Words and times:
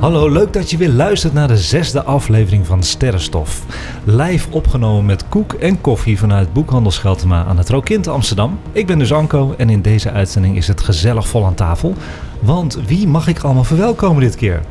Hallo, 0.00 0.28
leuk 0.28 0.52
dat 0.52 0.70
je 0.70 0.76
weer 0.76 0.90
luistert 0.90 1.32
naar 1.32 1.48
de 1.48 1.56
zesde 1.56 2.02
aflevering 2.02 2.66
van 2.66 2.82
Sterrenstof. 2.82 3.62
Live 4.04 4.50
opgenomen 4.50 5.06
met 5.06 5.28
koek 5.28 5.52
en 5.52 5.80
koffie 5.80 6.18
vanuit 6.18 6.52
Boekhandel 6.52 6.90
Scheltema 6.90 7.44
aan 7.44 7.58
het 7.58 7.68
Rookint 7.68 8.08
Amsterdam. 8.08 8.58
Ik 8.72 8.86
ben 8.86 8.98
dus 8.98 9.12
Anko 9.12 9.54
en 9.58 9.70
in 9.70 9.82
deze 9.82 10.10
uitzending 10.10 10.56
is 10.56 10.68
het 10.68 10.80
gezellig 10.80 11.28
vol 11.28 11.44
aan 11.46 11.54
tafel. 11.54 11.94
Want 12.40 12.78
wie 12.86 13.08
mag 13.08 13.28
ik 13.28 13.38
allemaal 13.38 13.64
verwelkomen 13.64 14.22
dit 14.22 14.36
keer? 14.36 14.62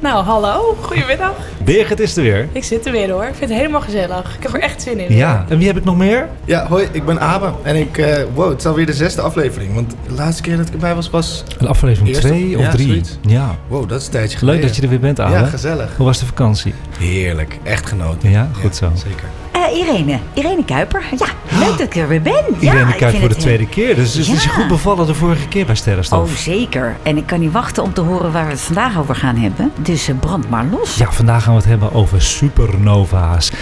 Nou, 0.00 0.24
hallo. 0.24 0.76
Goedemiddag. 0.80 1.32
Birgit 1.64 2.00
is 2.00 2.16
er 2.16 2.22
weer. 2.22 2.48
Ik 2.52 2.64
zit 2.64 2.86
er 2.86 2.92
weer 2.92 3.10
hoor. 3.10 3.22
Ik 3.24 3.34
vind 3.34 3.50
het 3.50 3.58
helemaal 3.58 3.80
gezellig. 3.80 4.34
Ik 4.36 4.42
heb 4.42 4.54
er 4.54 4.60
echt 4.60 4.82
zin 4.82 4.98
in. 4.98 5.16
Ja, 5.16 5.44
en 5.48 5.58
wie 5.58 5.66
heb 5.66 5.76
ik 5.76 5.84
nog 5.84 5.96
meer? 5.96 6.28
Ja, 6.44 6.66
hoi, 6.66 6.88
ik 6.92 7.04
ben 7.04 7.20
Abe 7.20 7.50
en 7.62 7.76
ik, 7.76 7.98
eh, 7.98 8.16
wow, 8.34 8.48
het 8.48 8.58
is 8.58 8.66
alweer 8.66 8.86
de 8.86 8.92
zesde 8.92 9.20
aflevering. 9.22 9.74
Want 9.74 9.90
de 10.08 10.12
laatste 10.14 10.42
keer 10.42 10.56
dat 10.56 10.66
ik 10.66 10.72
erbij 10.72 10.94
was, 10.94 11.10
was, 11.10 11.44
Een 11.58 11.66
aflevering 11.68 12.08
Eerste- 12.08 12.26
2 12.28 12.56
of 12.58 12.64
ja, 12.64 12.70
3. 12.70 12.86
zoiets. 12.86 13.18
Ja, 13.20 13.56
wow, 13.68 13.88
dat 13.88 14.00
is 14.00 14.06
een 14.06 14.12
tijdje 14.12 14.38
geleden. 14.38 14.60
leuk 14.60 14.68
dat 14.68 14.76
je 14.76 14.82
er 14.82 14.88
weer 14.88 15.00
bent, 15.00 15.20
Abe. 15.20 15.32
Ja, 15.34 15.46
gezellig. 15.46 15.96
Hoe 15.96 16.06
was 16.06 16.18
de 16.18 16.26
vakantie? 16.26 16.74
Heerlijk, 16.98 17.58
echt 17.62 17.86
genoten. 17.86 18.30
Ja, 18.30 18.48
goed 18.60 18.76
zo. 18.76 18.90
Zeker. 18.94 19.24
Eh, 19.68 19.78
Irene, 19.78 20.18
Irene 20.34 20.64
Kuiper. 20.64 21.02
Ja, 21.18 21.26
leuk 21.58 21.78
dat 21.78 21.80
ik 21.80 21.96
er 21.96 22.08
weer 22.08 22.22
ben. 22.22 22.44
Irene 22.58 22.78
ja, 22.78 22.84
kijkt 22.84 22.98
vind 22.98 23.18
voor 23.18 23.28
de 23.28 23.34
het, 23.34 23.38
tweede 23.38 23.66
keer, 23.68 23.94
dus 23.94 24.14
het 24.14 24.28
is 24.28 24.42
je 24.42 24.48
goed 24.48 24.68
bevallen 24.68 25.06
de 25.06 25.14
vorige 25.14 25.48
keer 25.48 25.64
bij 25.64 25.74
eh, 25.74 25.80
Sterrenstof. 25.80 26.30
Oh, 26.30 26.36
zeker. 26.36 26.96
En 27.02 27.16
ik 27.16 27.26
kan 27.26 27.40
niet 27.40 27.52
wachten 27.52 27.82
om 27.82 27.92
te 27.92 28.00
horen 28.00 28.32
waar 28.32 28.44
we 28.44 28.50
het 28.50 28.60
vandaag 28.60 28.98
over 28.98 29.14
gaan 29.14 29.36
hebben. 29.36 29.72
Dus 29.82 30.08
eh, 30.08 30.14
brand 30.20 30.50
maar 30.50 30.64
los. 30.64 30.96
Ja, 30.96 31.12
vandaag 31.12 31.42
gaan 31.42 31.52
we 31.52 31.58
het 31.58 31.68
hebben 31.68 31.92
over 31.92 32.22
supernova's. 32.22 33.52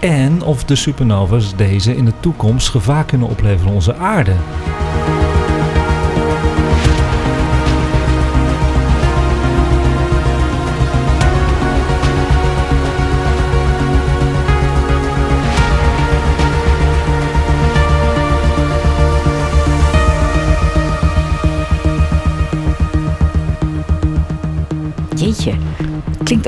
En 0.00 0.42
of 0.42 0.64
de 0.64 0.76
supernova's 0.76 1.56
deze 1.56 1.96
in 1.96 2.04
de 2.04 2.12
toekomst 2.20 2.68
gevaar 2.68 3.04
kunnen 3.04 3.28
opleveren 3.28 3.72
onze 3.72 3.96
aarde. 3.96 4.32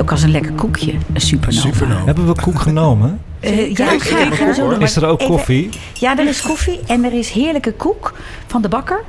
Klinkt 0.01 0.11
ook 0.11 0.11
als 0.11 0.23
een 0.23 0.31
lekker 0.31 0.53
koekje. 0.53 0.93
Een 1.13 1.21
supernova. 1.21 1.61
Supernova. 1.73 2.05
Hebben 2.05 2.27
we 2.27 2.35
koek 2.43 2.61
genomen? 2.61 3.21
Eh, 3.41 3.75
ja, 3.75 3.93
ik- 3.93 4.03
ga, 4.03 4.19
ik- 4.49 4.55
zo 4.55 4.71
doen. 4.71 4.81
Is 4.81 4.97
er 4.97 5.07
ook 5.07 5.21
even- 5.21 5.35
koffie? 5.35 5.69
Ja, 5.95 6.19
er 6.19 6.29
is 6.29 6.43
koffie 6.43 6.81
en 6.87 7.05
er 7.05 7.13
is 7.13 7.31
heerlijke 7.31 7.73
koek 7.73 8.15
van 8.47 8.63
de 8.63 8.69
bakker. 8.69 9.01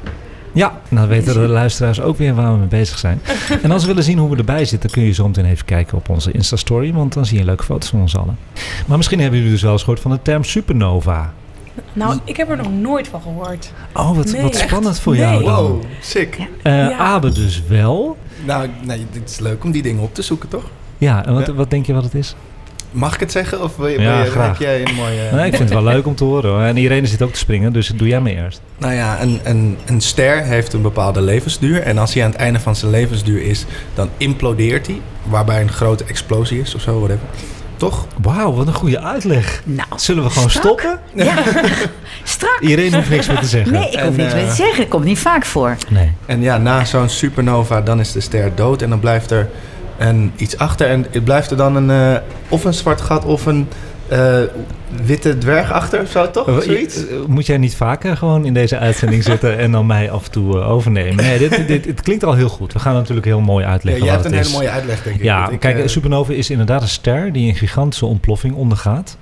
Ja, 0.53 0.79
nou 0.89 1.07
weten 1.07 1.33
de 1.33 1.39
luisteraars 1.39 2.01
ook 2.01 2.17
weer 2.17 2.35
waar 2.35 2.51
we 2.51 2.57
mee 2.57 2.67
bezig 2.67 2.97
zijn. 2.97 3.21
En 3.63 3.71
als 3.71 3.81
ze 3.81 3.87
willen 3.87 4.03
zien 4.03 4.17
hoe 4.17 4.29
we 4.29 4.37
erbij 4.37 4.65
zitten, 4.65 4.89
kun 4.89 5.03
je 5.03 5.11
zo 5.11 5.27
meteen 5.27 5.45
even 5.45 5.65
kijken 5.65 5.97
op 5.97 6.09
onze 6.09 6.31
Insta-story, 6.31 6.93
want 6.93 7.13
dan 7.13 7.25
zie 7.25 7.37
je 7.37 7.45
leuke 7.45 7.63
foto's 7.63 7.89
van 7.89 7.99
ons 8.01 8.17
allen. 8.17 8.37
Maar 8.87 8.97
misschien 8.97 9.19
hebben 9.19 9.37
jullie 9.37 9.53
dus 9.53 9.61
wel 9.63 9.71
eens 9.71 9.81
gehoord 9.83 9.99
van 10.01 10.11
de 10.11 10.19
term 10.21 10.43
supernova. 10.43 11.33
Nou, 11.93 12.19
ik 12.23 12.37
heb 12.37 12.49
er 12.49 12.57
nog 12.57 12.71
nooit 12.71 13.07
van 13.07 13.21
gehoord. 13.21 13.71
Oh, 13.93 14.15
wat, 14.15 14.31
Nee, 14.31 14.41
wat 14.41 14.55
spannend 14.55 14.99
voor 14.99 15.13
Nee. 15.13 15.21
jou 15.21 15.43
dan. 15.43 15.53
Wow, 15.55 15.83
sick. 16.01 16.35
Ja. 16.37 16.47
Eh, 16.63 16.89
Ja. 16.89 16.97
Abe 16.97 17.31
dus 17.31 17.63
wel. 17.67 18.17
Nou, 18.45 18.69
nee, 18.83 19.05
het 19.11 19.29
is 19.29 19.39
leuk 19.39 19.63
om 19.63 19.71
die 19.71 19.81
dingen 19.81 20.01
op 20.03 20.13
te 20.13 20.21
zoeken, 20.21 20.49
toch? 20.49 20.63
Ja, 21.07 21.25
en 21.25 21.33
wat, 21.33 21.47
Ja. 21.47 21.53
wat 21.53 21.69
denk 21.69 21.85
je 21.85 21.93
wat 21.93 22.03
het 22.03 22.13
is? 22.15 22.35
Mag 22.91 23.13
ik 23.13 23.19
het 23.19 23.31
zeggen? 23.31 23.63
Of 23.63 23.75
wil 23.75 23.87
je, 23.87 23.99
Ja, 23.99 24.15
wil 24.15 24.25
je- 24.25 24.31
graag. 24.31 24.47
heb 24.47 24.57
jij 24.67 24.85
een 24.87 24.95
mooie... 24.95 25.29
Nee, 25.31 25.45
ik 25.45 25.55
vind 25.55 25.69
het 25.69 25.83
wel 25.83 25.93
leuk 25.93 26.05
om 26.07 26.15
te 26.15 26.23
horen. 26.23 26.49
hoor. 26.51 26.61
En 26.61 26.77
Irene 26.77 27.07
zit 27.07 27.21
ook 27.21 27.31
te 27.31 27.39
springen, 27.39 27.73
dus 27.73 27.87
doe 27.87 28.07
jij 28.07 28.19
maar 28.21 28.31
eerst. 28.31 28.61
Nou 28.77 28.93
ja, 28.93 29.21
een, 29.21 29.39
een, 29.43 29.77
een 29.85 30.01
ster 30.01 30.43
heeft 30.43 30.73
een 30.73 30.81
bepaalde 30.81 31.21
levensduur. 31.21 31.81
En 31.81 31.97
als 31.97 32.13
hij 32.13 32.23
aan 32.23 32.31
het 32.31 32.39
einde 32.39 32.59
van 32.59 32.75
zijn 32.75 32.91
levensduur 32.91 33.41
is, 33.41 33.65
dan 33.93 34.09
implodeert 34.17 34.87
hij. 34.87 35.01
Waarbij 35.23 35.61
een 35.61 35.71
grote 35.71 36.03
explosie 36.03 36.59
is 36.61 36.75
of 36.75 36.81
zo, 36.81 36.97
whatever. 36.99 37.25
Toch? 37.77 38.05
Wauw, 38.21 38.53
wat 38.53 38.67
een 38.67 38.73
goede 38.73 38.99
uitleg. 39.01 39.61
Nou, 39.65 39.87
Zullen 39.95 40.23
we 40.23 40.29
gewoon 40.29 40.49
strak. 40.49 40.63
stoppen? 40.63 40.99
Ja, 41.13 41.33
strak. 42.23 42.57
Iedereen 42.61 42.93
hoeft 42.93 43.09
niks 43.09 43.27
meer 43.27 43.39
te 43.39 43.45
zeggen. 43.45 43.71
Nee, 43.73 43.89
ik 43.91 43.99
hoef 43.99 44.01
En, 44.09 44.15
niks 44.15 44.33
meer 44.33 44.43
te 44.43 44.49
eh, 44.49 44.53
zeggen. 44.55 44.87
Komt 44.87 45.03
niet 45.05 45.19
vaak 45.19 45.45
voor. 45.45 45.75
Nee. 45.89 46.11
En 46.25 46.41
ja, 46.41 46.57
na 46.57 46.85
zo'n 46.85 47.09
supernova, 47.09 47.81
dan 47.81 47.99
is 47.99 48.11
de 48.11 48.19
ster 48.19 48.51
dood. 48.55 48.81
En 48.81 48.89
dan 48.89 48.99
blijft 48.99 49.31
er 49.31 49.49
een, 50.07 50.31
iets 50.35 50.57
achter. 50.57 50.87
En 50.87 51.05
het 51.11 51.23
blijft 51.23 51.51
er 51.51 51.57
dan 51.57 51.75
een, 51.75 52.15
eh, 52.15 52.21
of 52.49 52.63
een 52.63 52.73
zwart 52.73 53.01
gat 53.01 53.25
of 53.25 53.45
een 53.45 53.67
eh, 54.07 54.41
witte 55.05 55.37
dwerg 55.37 55.71
achter. 55.71 56.01
Of 56.01 56.09
zo, 56.09 56.31
toch? 56.31 56.47
Of 56.47 56.63
zoiets? 56.63 57.07
Eh, 57.07 57.15
Moet 57.27 57.45
jij 57.45 57.57
niet 57.57 57.75
vaker 57.75 58.17
gewoon 58.17 58.45
in 58.45 58.53
deze 58.53 58.77
uitzending 58.77 59.23
zitten 59.23 59.57
en 59.57 59.71
dan 59.71 59.85
mij 59.85 60.11
af 60.11 60.25
en 60.25 60.31
toe 60.31 60.59
eh, 60.59 60.69
overnemen? 60.69 61.15
Nee, 61.15 61.37
dit, 61.37 61.67
dit, 61.67 61.85
het 61.85 62.01
klinkt 62.01 62.23
al 62.23 62.33
heel 62.33 62.49
goed. 62.49 62.73
We 62.73 62.79
gaan 62.79 62.93
natuurlijk 62.93 63.25
heel 63.25 63.41
mooi 63.41 63.65
Ja, 63.65 63.71
uitleggen 63.71 64.03
jij 64.03 64.13
wat 64.13 64.23
hebt 64.23 64.35
een 64.35 64.41
hele 64.41 64.55
mooie 64.55 64.69
uitleg, 64.69 65.03
denk 65.03 65.15
ik. 65.15 65.23
Ja, 65.23 65.49
ik, 65.49 65.59
kijk, 65.59 65.75
eh, 65.75 65.83
een 65.83 65.89
supernova 65.89 66.33
is 66.33 66.49
inderdaad 66.49 66.81
een 66.81 66.87
ster 66.87 67.33
die 67.33 67.47
een 67.49 67.55
gigantische 67.55 68.05
ontploffing 68.05 68.55
ondergaat. 68.55 69.17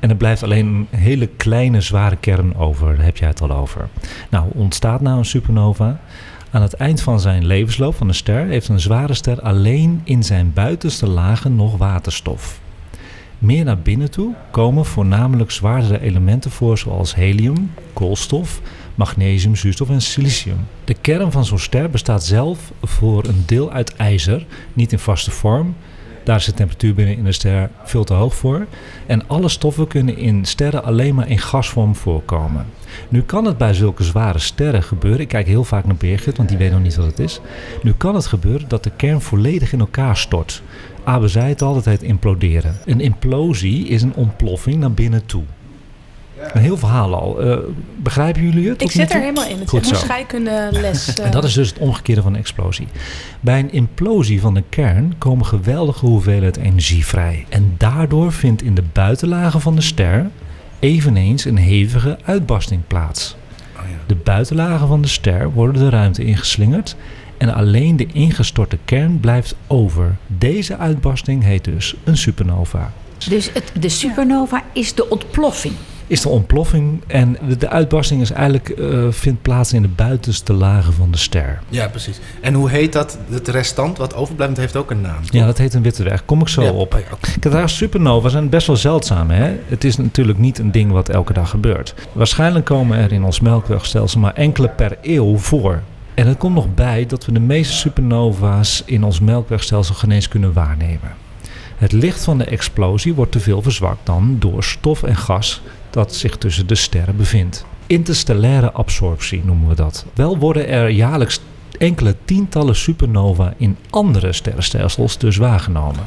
En 0.00 0.10
er 0.10 0.16
blijft 0.16 0.42
alleen 0.42 0.66
een 0.66 0.98
hele 0.98 1.26
kleine 1.26 1.80
zware 1.80 2.16
kern 2.16 2.56
over. 2.56 2.96
Daar 2.96 3.04
heb 3.04 3.16
jij 3.16 3.28
het 3.28 3.40
al 3.40 3.52
over. 3.52 3.88
Nou, 4.30 4.44
ontstaat 4.54 5.00
nou 5.00 5.18
een 5.18 5.24
supernova? 5.24 6.00
Aan 6.50 6.62
het 6.62 6.74
eind 6.74 7.00
van 7.00 7.20
zijn 7.20 7.46
levensloop 7.46 7.94
van 7.94 8.08
een 8.08 8.14
ster 8.14 8.46
heeft 8.46 8.68
een 8.68 8.80
zware 8.80 9.14
ster 9.14 9.40
alleen 9.40 10.00
in 10.04 10.22
zijn 10.22 10.52
buitenste 10.52 11.06
lagen 11.06 11.56
nog 11.56 11.76
waterstof. 11.76 12.60
Meer 13.38 13.64
naar 13.64 13.78
binnen 13.78 14.10
toe 14.10 14.34
komen 14.50 14.84
voornamelijk 14.84 15.50
zwaardere 15.50 16.00
elementen 16.00 16.50
voor 16.50 16.78
zoals 16.78 17.14
helium, 17.14 17.70
koolstof, 17.92 18.60
magnesium, 18.94 19.56
zuurstof 19.56 19.88
en 19.88 20.02
silicium. 20.02 20.66
De 20.84 20.94
kern 20.94 21.32
van 21.32 21.44
zo'n 21.44 21.58
ster 21.58 21.90
bestaat 21.90 22.24
zelf 22.24 22.72
voor 22.82 23.24
een 23.24 23.42
deel 23.46 23.72
uit 23.72 23.96
ijzer, 23.96 24.46
niet 24.72 24.92
in 24.92 24.98
vaste 24.98 25.30
vorm. 25.30 25.74
Daar 26.24 26.36
is 26.36 26.44
de 26.44 26.54
temperatuur 26.54 26.94
binnen 26.94 27.16
in 27.16 27.24
de 27.24 27.32
ster 27.32 27.70
veel 27.84 28.04
te 28.04 28.14
hoog 28.14 28.34
voor. 28.34 28.66
En 29.06 29.28
alle 29.28 29.48
stoffen 29.48 29.86
kunnen 29.86 30.16
in 30.16 30.44
sterren 30.44 30.84
alleen 30.84 31.14
maar 31.14 31.28
in 31.28 31.38
gasvorm 31.38 31.94
voorkomen. 31.94 32.66
Nu 33.08 33.22
kan 33.22 33.44
het 33.44 33.58
bij 33.58 33.74
zulke 33.74 34.02
zware 34.04 34.38
sterren 34.38 34.82
gebeuren. 34.82 35.20
Ik 35.20 35.28
kijk 35.28 35.46
heel 35.46 35.64
vaak 35.64 35.84
naar 35.84 35.96
Birgit, 35.96 36.36
want 36.36 36.48
die 36.48 36.58
weet 36.58 36.70
nog 36.70 36.82
niet 36.82 36.96
wat 36.96 37.06
het 37.06 37.18
is. 37.18 37.40
Nu 37.82 37.92
kan 37.96 38.14
het 38.14 38.26
gebeuren 38.26 38.68
dat 38.68 38.84
de 38.84 38.90
kern 38.96 39.20
volledig 39.20 39.72
in 39.72 39.80
elkaar 39.80 40.16
stort. 40.16 40.62
Abe 41.04 41.28
zei 41.28 41.48
het 41.48 41.62
al, 41.62 41.74
dat 41.74 41.84
heet 41.84 42.02
imploderen. 42.02 42.76
Een 42.84 43.00
implosie 43.00 43.88
is 43.88 44.02
een 44.02 44.14
ontploffing 44.14 44.76
naar 44.76 44.92
binnen 44.92 45.26
toe. 45.26 45.42
Een 46.52 46.60
heel 46.60 46.76
verhaal 46.76 47.14
al. 47.14 47.40
Eh, 47.40 47.58
begrijpen 47.96 48.42
jullie 48.42 48.68
het? 48.68 48.82
Ik 48.82 48.90
zit 48.90 49.14
er 49.14 49.20
helemaal 49.20 49.46
in. 49.46 49.58
Het 49.58 49.68
Goed 49.68 49.80
is 49.82 49.90
een 49.90 49.96
zo. 49.96 50.04
scheikundeles. 50.04 51.14
En 51.18 51.30
dat 51.30 51.44
is 51.44 51.52
dus 51.52 51.68
het 51.68 51.78
omgekeerde 51.78 52.22
van 52.22 52.32
een 52.32 52.38
explosie. 52.38 52.86
Bij 53.40 53.58
een 53.58 53.72
implosie 53.72 54.40
van 54.40 54.54
de 54.54 54.62
kern 54.68 55.14
komen 55.18 55.46
geweldige 55.46 56.06
hoeveelheid 56.06 56.56
energie 56.56 57.06
vrij. 57.06 57.46
En 57.48 57.74
daardoor 57.76 58.32
vindt 58.32 58.62
in 58.62 58.74
de 58.74 58.84
buitenlagen 58.92 59.60
van 59.60 59.74
de 59.74 59.80
ster 59.80 60.30
eveneens 60.80 61.44
een 61.44 61.56
hevige 61.56 62.18
uitbarsting 62.24 62.82
plaats. 62.86 63.36
oh 63.76 63.82
ja. 63.90 63.96
De 64.06 64.14
buitenlagen 64.14 64.88
van 64.88 65.02
de 65.02 65.08
ster 65.08 65.52
worden 65.52 65.82
de 65.82 65.88
ruimte 65.88 66.24
ingeslingerd 66.24 66.96
en 67.38 67.54
alleen 67.54 67.96
de 67.96 68.06
ingestorte 68.12 68.78
kern 68.84 69.20
blijft 69.20 69.54
over. 69.66 70.16
Deze 70.26 70.76
uitbarsting 70.76 71.42
heet 71.42 71.64
dus 71.64 71.94
een 72.04 72.16
supernova. 72.16 72.92
Dus 73.28 73.52
het, 73.52 73.72
de 73.80 73.88
supernova 73.88 74.62
is 74.72 74.94
de 74.94 75.08
ontploffing. 75.08 75.74
Is 76.08 76.20
de 76.20 76.28
ontploffing 76.28 77.02
en 77.06 77.36
de, 77.48 77.56
de 77.56 77.68
uitbarsting 77.68 78.20
is 78.20 78.30
eigenlijk, 78.30 78.68
eh, 78.68 79.06
vindt 79.10 79.42
plaats 79.42 79.72
in 79.72 79.82
de 79.82 79.88
buitenste 79.88 80.52
lagen 80.52 80.92
van 80.92 81.10
de 81.10 81.18
ster. 81.18 81.58
ja, 81.68 81.88
precies. 81.88 82.20
En 82.40 82.54
hoe 82.54 82.70
heet 82.70 82.92
dat? 82.92 83.18
Het 83.30 83.48
restant 83.48 83.98
wat 83.98 84.14
overblijft, 84.14 84.56
heeft 84.56 84.76
ook 84.76 84.90
een 84.90 85.00
naam. 85.00 85.20
Ja, 85.30 85.46
dat 85.46 85.58
heet 85.58 85.74
een 85.74 85.82
witte 85.82 86.02
dwerg. 86.02 86.24
Kom 86.24 86.40
ik 86.40 86.48
zo 86.48 86.62
Ja, 86.62 86.70
op. 86.70 86.94
oh 86.94 87.00
ja. 87.00 87.06
Kijk, 87.20 87.52
daar 87.52 87.68
supernova's 87.68 88.32
zijn 88.32 88.48
best 88.48 88.66
wel 88.66 88.76
zeldzaam. 88.76 89.30
Hè? 89.30 89.56
Het 89.66 89.84
is 89.84 89.96
natuurlijk 89.96 90.38
niet 90.38 90.58
een 90.58 90.70
ding 90.70 90.90
wat 90.92 91.08
elke 91.08 91.32
dag 91.32 91.50
gebeurt. 91.50 91.94
Waarschijnlijk 92.12 92.64
komen 92.64 92.98
er 92.98 93.12
in 93.12 93.24
ons 93.24 93.40
melkwegstelsel 93.40 94.20
maar 94.20 94.34
enkele 94.34 94.68
per 94.68 94.96
eeuw 95.02 95.36
voor. 95.36 95.82
En 96.14 96.26
het 96.26 96.38
komt 96.38 96.54
nog 96.54 96.74
bij 96.74 97.06
dat 97.06 97.24
we 97.26 97.32
de 97.32 97.40
meeste 97.40 97.74
supernova's 97.74 98.82
in 98.86 99.04
ons 99.04 99.20
melkwegstelsel 99.20 99.94
geen 99.94 100.10
eens 100.10 100.28
kunnen 100.28 100.52
waarnemen. 100.52 101.26
Het 101.78 101.92
licht 101.92 102.24
van 102.24 102.38
de 102.38 102.44
explosie 102.44 103.14
wordt 103.14 103.32
te 103.32 103.40
veel 103.40 103.62
verzwakt 103.62 104.06
dan 104.06 104.36
door 104.38 104.64
stof 104.64 105.02
en 105.02 105.16
gas 105.16 105.60
dat 105.90 106.14
zich 106.14 106.36
tussen 106.36 106.66
de 106.66 106.74
sterren 106.74 107.16
bevindt. 107.16 107.64
Interstellaire 107.86 108.72
absorptie 108.72 109.42
noemen 109.44 109.68
we 109.68 109.74
dat. 109.74 110.06
Wel 110.14 110.38
worden 110.38 110.68
er 110.68 110.88
jaarlijks 110.88 111.40
enkele 111.78 112.16
tientallen 112.24 112.76
supernova 112.76 113.54
in 113.56 113.76
andere 113.90 114.32
sterrenstelsels 114.32 115.18
dus 115.18 115.36
waargenomen. 115.36 116.06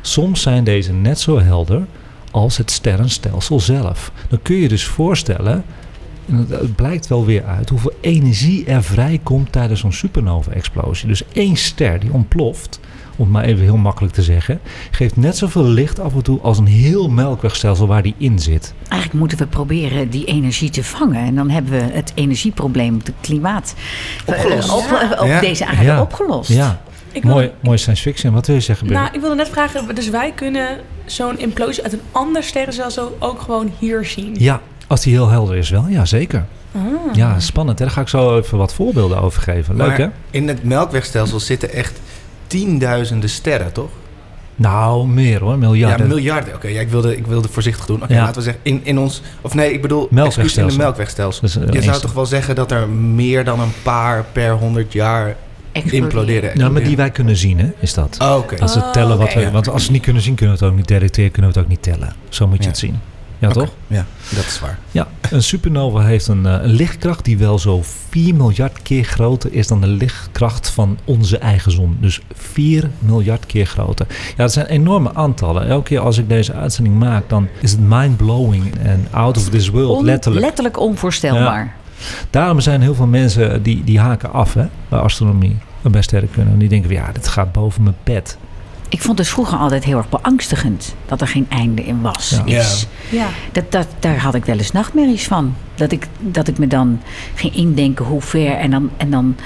Soms 0.00 0.42
zijn 0.42 0.64
deze 0.64 0.92
net 0.92 1.20
zo 1.20 1.38
helder 1.40 1.86
als 2.30 2.56
het 2.56 2.70
sterrenstelsel 2.70 3.60
zelf. 3.60 4.12
Dan 4.28 4.42
kun 4.42 4.56
je 4.56 4.68
dus 4.68 4.84
voorstellen, 4.84 5.64
en 6.28 6.46
het- 6.48 6.76
blijkt 6.76 7.06
wel 7.06 7.24
weer 7.24 7.44
uit, 7.44 7.68
hoeveel 7.68 7.92
energie 8.00 8.64
er 8.64 8.82
vrijkomt 8.82 9.52
tijdens 9.52 9.80
zo'n 9.80 9.92
supernova-explosie. 9.92 11.08
Dus 11.08 11.22
één 11.32 11.56
ster 11.56 12.00
die 12.00 12.12
ontploft, 12.12 12.80
om 13.20 13.26
het 13.26 13.34
maar 13.34 13.44
even 13.44 13.62
heel 13.64 13.76
makkelijk 13.76 14.14
te 14.14 14.22
zeggen, 14.22 14.60
geeft 14.90 15.16
net 15.16 15.36
zoveel 15.36 15.64
licht 15.64 16.00
af 16.00 16.14
en 16.14 16.22
toe 16.22 16.40
als 16.40 16.58
een 16.58 16.66
heel 16.66 17.08
melkwegstelsel 17.08 17.86
waar 17.86 18.02
die 18.02 18.14
in 18.18 18.38
zit. 18.38 18.74
Eigenlijk 18.88 19.20
moeten 19.20 19.38
we 19.38 19.46
proberen 19.46 20.10
die 20.10 20.24
energie 20.24 20.70
te 20.70 20.84
vangen. 20.84 21.24
En 21.24 21.34
dan 21.34 21.50
hebben 21.50 21.72
we 21.72 21.92
het 21.92 22.12
energieprobleem, 22.14 22.94
het 23.04 23.12
klimaat, 23.20 23.74
eh, 24.26 24.34
Opgelost. 24.34 24.70
op, 24.70 24.84
eh, 25.00 25.20
op 25.20 25.26
Ja. 25.26 25.40
deze 25.40 25.66
aarde 25.66 25.82
Ja. 25.82 26.00
opgelost. 26.00 26.48
Ja, 26.52 26.80
Ik 27.12 27.24
mooi, 27.24 27.50
mooi 27.60 27.78
science 27.78 28.02
fiction. 28.02 28.32
Wat 28.32 28.46
wil 28.46 28.54
je 28.56 28.60
zeggen, 28.62 28.86
Birgit? 28.86 29.04
nou, 29.04 29.14
ik 29.16 29.20
wilde 29.20 29.36
net 29.36 29.48
vragen, 29.48 29.94
dus 29.94 30.08
wij 30.10 30.32
kunnen 30.34 30.78
zo'n 31.04 31.38
implosie 31.38 31.82
uit 31.82 31.92
een 31.92 32.00
ander 32.12 32.42
sterrenstelsel 32.42 33.16
ook 33.18 33.40
gewoon 33.40 33.72
hier 33.78 34.04
zien. 34.04 34.34
Ja, 34.38 34.60
als 34.86 35.00
die 35.02 35.12
heel 35.12 35.28
helder 35.28 35.56
is 35.56 35.70
wel, 35.70 35.84
ja 35.88 36.04
zeker. 36.04 36.44
Ah. 36.74 37.14
Ja, 37.14 37.40
spannend. 37.40 37.78
Hè? 37.78 37.84
Daar 37.84 37.94
ga 37.94 38.00
ik 38.00 38.08
zo 38.08 38.38
even 38.38 38.58
wat 38.58 38.74
voorbeelden 38.74 39.20
over 39.22 39.42
geven. 39.42 39.76
Leuk 39.76 39.86
Maar 39.86 39.98
hè? 39.98 40.06
In 40.30 40.48
het 40.48 40.64
melkwegstelsel 40.64 41.40
zitten 41.40 41.72
echt 41.72 42.00
tienduizenden 42.50 43.30
sterren, 43.30 43.72
toch? 43.72 43.90
Nou, 44.56 45.06
meer 45.08 45.40
hoor, 45.40 45.58
miljarden. 45.58 46.06
Ja, 46.08 46.14
miljarden. 46.14 46.54
Oké, 46.54 46.68
ja, 46.68 46.80
ik, 46.80 46.88
wilde, 46.88 47.16
ik 47.16 47.26
wilde 47.26 47.48
voorzichtig 47.48 47.86
doen. 47.86 48.02
Oké, 48.02 48.12
Ja. 48.14 48.20
laten 48.20 48.34
we 48.34 48.42
zeggen, 48.42 48.62
in, 48.64 48.80
in 48.84 48.98
ons... 48.98 49.22
Of 49.40 49.54
nee, 49.54 49.72
ik 49.72 49.82
bedoel, 49.82 50.08
Melkwegstelsel. 50.10 50.42
excuus, 50.52 50.72
in 50.72 50.78
de 50.78 50.84
melkwegstelsel. 50.84 51.40
Dus, 51.42 51.56
eh, 51.56 51.72
Je 51.72 51.82
zou 51.82 52.00
toch 52.00 52.12
wel 52.12 52.26
zeggen 52.26 52.54
dat 52.54 52.70
er 52.70 52.88
meer 52.88 53.44
dan 53.44 53.60
een 53.60 53.72
paar 53.82 54.24
per 54.32 54.52
honderd 54.52 54.92
jaar 54.92 55.36
Exploderen. 55.72 56.04
imploderen? 56.04 56.58
Nou, 56.58 56.72
maar 56.72 56.82
die 56.82 56.96
wij 56.96 57.10
kunnen 57.10 57.36
zien, 57.36 57.58
hè, 57.58 57.70
is 57.80 57.94
dat. 57.94 58.16
Oh, 58.22 58.36
oké. 58.36 58.56
Als 58.60 58.74
we 58.74 58.80
Oh, 58.80 58.90
tellen 58.90 59.18
wat 59.18 59.34
we... 59.34 59.50
Want 59.50 59.66
als 59.68 59.76
we 59.76 59.82
het 59.82 59.90
niet 59.92 60.02
kunnen 60.02 60.22
zien, 60.22 60.34
kunnen 60.34 60.56
we 60.58 60.62
het 60.64 60.70
ook 60.72 60.78
niet 60.78 60.88
detecteren, 60.88 61.30
kunnen 61.30 61.50
we 61.52 61.56
het 61.58 61.66
ook 61.66 61.72
niet 61.72 61.82
tellen. 61.82 62.14
Zo 62.28 62.46
moet 62.46 62.56
je 62.56 62.62
Ja. 62.62 62.68
het 62.68 62.78
zien. 62.78 62.98
Ja, 63.40 63.48
toch? 63.50 63.72
Ja, 63.86 64.06
dat 64.28 64.44
is 64.44 64.60
waar. 64.60 64.78
Ja, 64.90 65.06
een 65.30 65.42
supernova 65.42 66.00
heeft 66.00 66.26
een, 66.28 66.46
eh, 66.46 66.52
een 66.62 66.70
lichtkracht 66.70 67.24
die 67.24 67.38
wel 67.38 67.58
zo 67.58 67.80
4 68.08 68.34
miljard 68.34 68.82
keer 68.82 69.04
groter 69.04 69.52
is 69.52 69.66
dan 69.66 69.80
de 69.80 69.86
lichtkracht 69.86 70.70
van 70.70 70.98
onze 71.04 71.38
eigen 71.38 71.72
zon. 71.72 71.96
Dus 72.00 72.20
4 72.34 72.90
miljard 72.98 73.46
keer 73.46 73.66
groter. 73.66 74.06
Ja, 74.08 74.34
dat 74.36 74.52
zijn 74.52 74.66
enorme 74.66 75.14
aantallen. 75.14 75.66
Elke 75.68 75.84
keer 75.84 76.00
als 76.00 76.18
ik 76.18 76.28
deze 76.28 76.52
uitzending 76.52 76.98
maak, 76.98 77.28
dan 77.28 77.48
is 77.60 77.70
het 77.70 77.80
mind-blowing 77.80 78.74
en 78.82 79.06
out 79.10 79.36
of 79.36 79.48
this 79.48 79.68
world, 79.68 79.98
On- 79.98 80.04
letterlijk. 80.04 80.44
letterlijk 80.44 80.78
onvoorstelbaar. 80.78 81.74
Daarom 82.30 82.60
zijn 82.60 82.80
heel 82.80 82.94
veel 82.94 83.06
mensen 83.06 83.62
die, 83.62 83.84
die 83.84 83.98
haken 83.98 84.32
af 84.32 84.54
hè, 84.54 84.66
bij 84.88 84.98
astronomie 84.98 85.56
bij 85.82 86.02
sterrenkunde. 86.02 86.50
En 86.50 86.58
die 86.58 86.68
denken, 86.68 86.88
van, 86.88 86.98
ja, 86.98 87.12
dit 87.12 87.28
gaat 87.28 87.52
boven 87.52 87.82
mijn 87.82 87.96
pet. 88.02 88.38
Ik 88.90 89.00
vond 89.00 89.18
het 89.18 89.28
vroeger 89.28 89.58
altijd 89.58 89.84
heel 89.84 89.96
erg 89.96 90.08
beangstigend 90.08 90.94
dat 91.06 91.20
er 91.20 91.26
geen 91.26 91.46
einde 91.48 91.84
in 91.84 92.00
was. 92.00 92.40
Ja. 92.44 92.60
Is. 92.60 92.86
Ja. 93.10 93.26
Dat, 93.52 93.72
dat, 93.72 93.86
daar 93.98 94.18
had 94.18 94.34
ik 94.34 94.44
wel 94.44 94.58
eens 94.58 94.72
nachtmerries 94.72 95.26
van. 95.26 95.54
Dat 95.74 95.92
ik, 95.92 96.06
dat 96.18 96.48
ik 96.48 96.58
me 96.58 96.66
dan 96.66 97.00
ging 97.34 97.54
indenken 97.54 98.04
hoe 98.04 98.20
ver 98.20 98.56
en 98.56 98.70
dan, 98.70 98.90
en 98.96 99.10
dan 99.10 99.36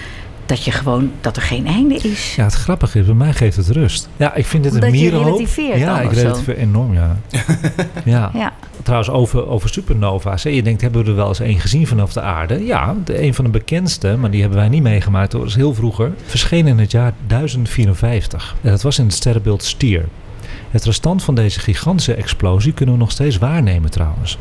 dat 0.47 0.65
je 0.65 0.71
gewoon 0.71 1.11
dat 1.21 1.37
er 1.37 1.43
geen 1.43 1.67
einde 1.67 1.95
is. 1.95 2.35
Ja, 2.35 2.45
het 2.45 2.55
grappige 2.55 2.99
is, 2.99 3.07
bij 3.07 3.15
mij 3.15 3.33
geeft 3.33 3.57
het 3.57 3.69
rust. 3.69 4.09
Ja, 4.17 4.35
ik 4.35 4.47
vind 4.47 4.63
dit 4.63 4.73
Omdat 4.73 4.89
een 4.89 4.95
je 4.95 5.01
mierenhoop. 5.01 5.27
relativeert 5.27 5.79
Ja, 5.79 6.01
ik 6.01 6.13
relativeer 6.13 6.57
enorm, 6.57 6.95
ja. 6.95 7.17
ja. 8.05 8.31
Ja, 8.35 8.53
Trouwens, 8.83 9.11
over, 9.11 9.49
over 9.49 9.69
supernova's. 9.69 10.43
hè. 10.43 10.51
Je 10.51 10.63
denkt, 10.63 10.81
hebben 10.81 11.05
we 11.05 11.11
er 11.11 11.17
wel 11.17 11.29
eens 11.29 11.41
één 11.41 11.61
gezien 11.61 11.87
vanaf 11.87 12.13
de 12.13 12.21
aarde? 12.21 12.65
Ja, 12.65 12.95
de, 13.05 13.23
een 13.23 13.35
van 13.35 13.45
de 13.45 13.51
bekendste, 13.51 14.17
maar 14.17 14.31
die 14.31 14.41
hebben 14.41 14.59
wij 14.59 14.69
niet 14.69 14.83
meegemaakt. 14.83 15.31
Dat 15.31 15.41
was 15.41 15.55
heel 15.55 15.75
vroeger. 15.75 16.13
Verscheen 16.27 16.67
in 16.67 16.79
het 16.79 16.91
jaar 16.91 17.13
1054. 17.27 18.55
En 18.63 18.71
dat 18.71 18.83
was 18.83 18.99
in 18.99 19.05
het 19.05 19.15
sterrenbeeld 19.15 19.63
Stier. 19.63 20.05
Het 20.71 20.85
restant 20.85 21.23
van 21.23 21.35
deze 21.35 21.61
gigantische 21.61 22.15
explosie 22.15 22.73
kunnen 22.73 22.95
we 22.95 23.01
nog 23.01 23.11
steeds 23.11 23.39
waarnemen 23.39 23.91
trouwens. 23.91 24.39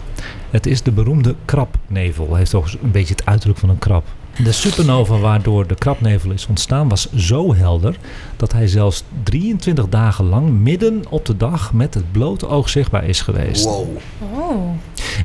Het 0.50 0.66
is 0.66 0.82
de 0.82 0.92
beroemde 0.92 1.36
krabnevel. 1.46 2.36
Heeft 2.36 2.52
toch 2.52 2.76
een 2.84 2.92
beetje 2.92 3.14
het 3.16 3.26
uiterlijk 3.26 3.60
van 3.60 3.70
een 3.70 3.80
krab. 3.80 4.06
De 4.38 4.52
supernova 4.52 5.18
waardoor 5.18 5.68
de 5.68 5.76
krabnevel 5.76 6.32
is 6.32 6.48
ontstaan 6.48 6.90
was 6.90 7.14
zo 7.14 7.56
helder 7.56 7.96
dat 8.38 8.52
hij 8.52 8.68
zelfs 8.68 9.04
23 9.24 9.90
dagen 9.90 10.26
lang 10.26 10.50
midden 10.50 11.04
op 11.10 11.26
de 11.26 11.38
dag 11.38 11.74
met 11.74 11.94
het 11.94 12.12
blote 12.12 12.48
oog 12.48 12.70
zichtbaar 12.70 13.06
is 13.06 13.22
geweest. 13.22 13.64
Wow. 13.64 13.88
Oh. 14.34 14.70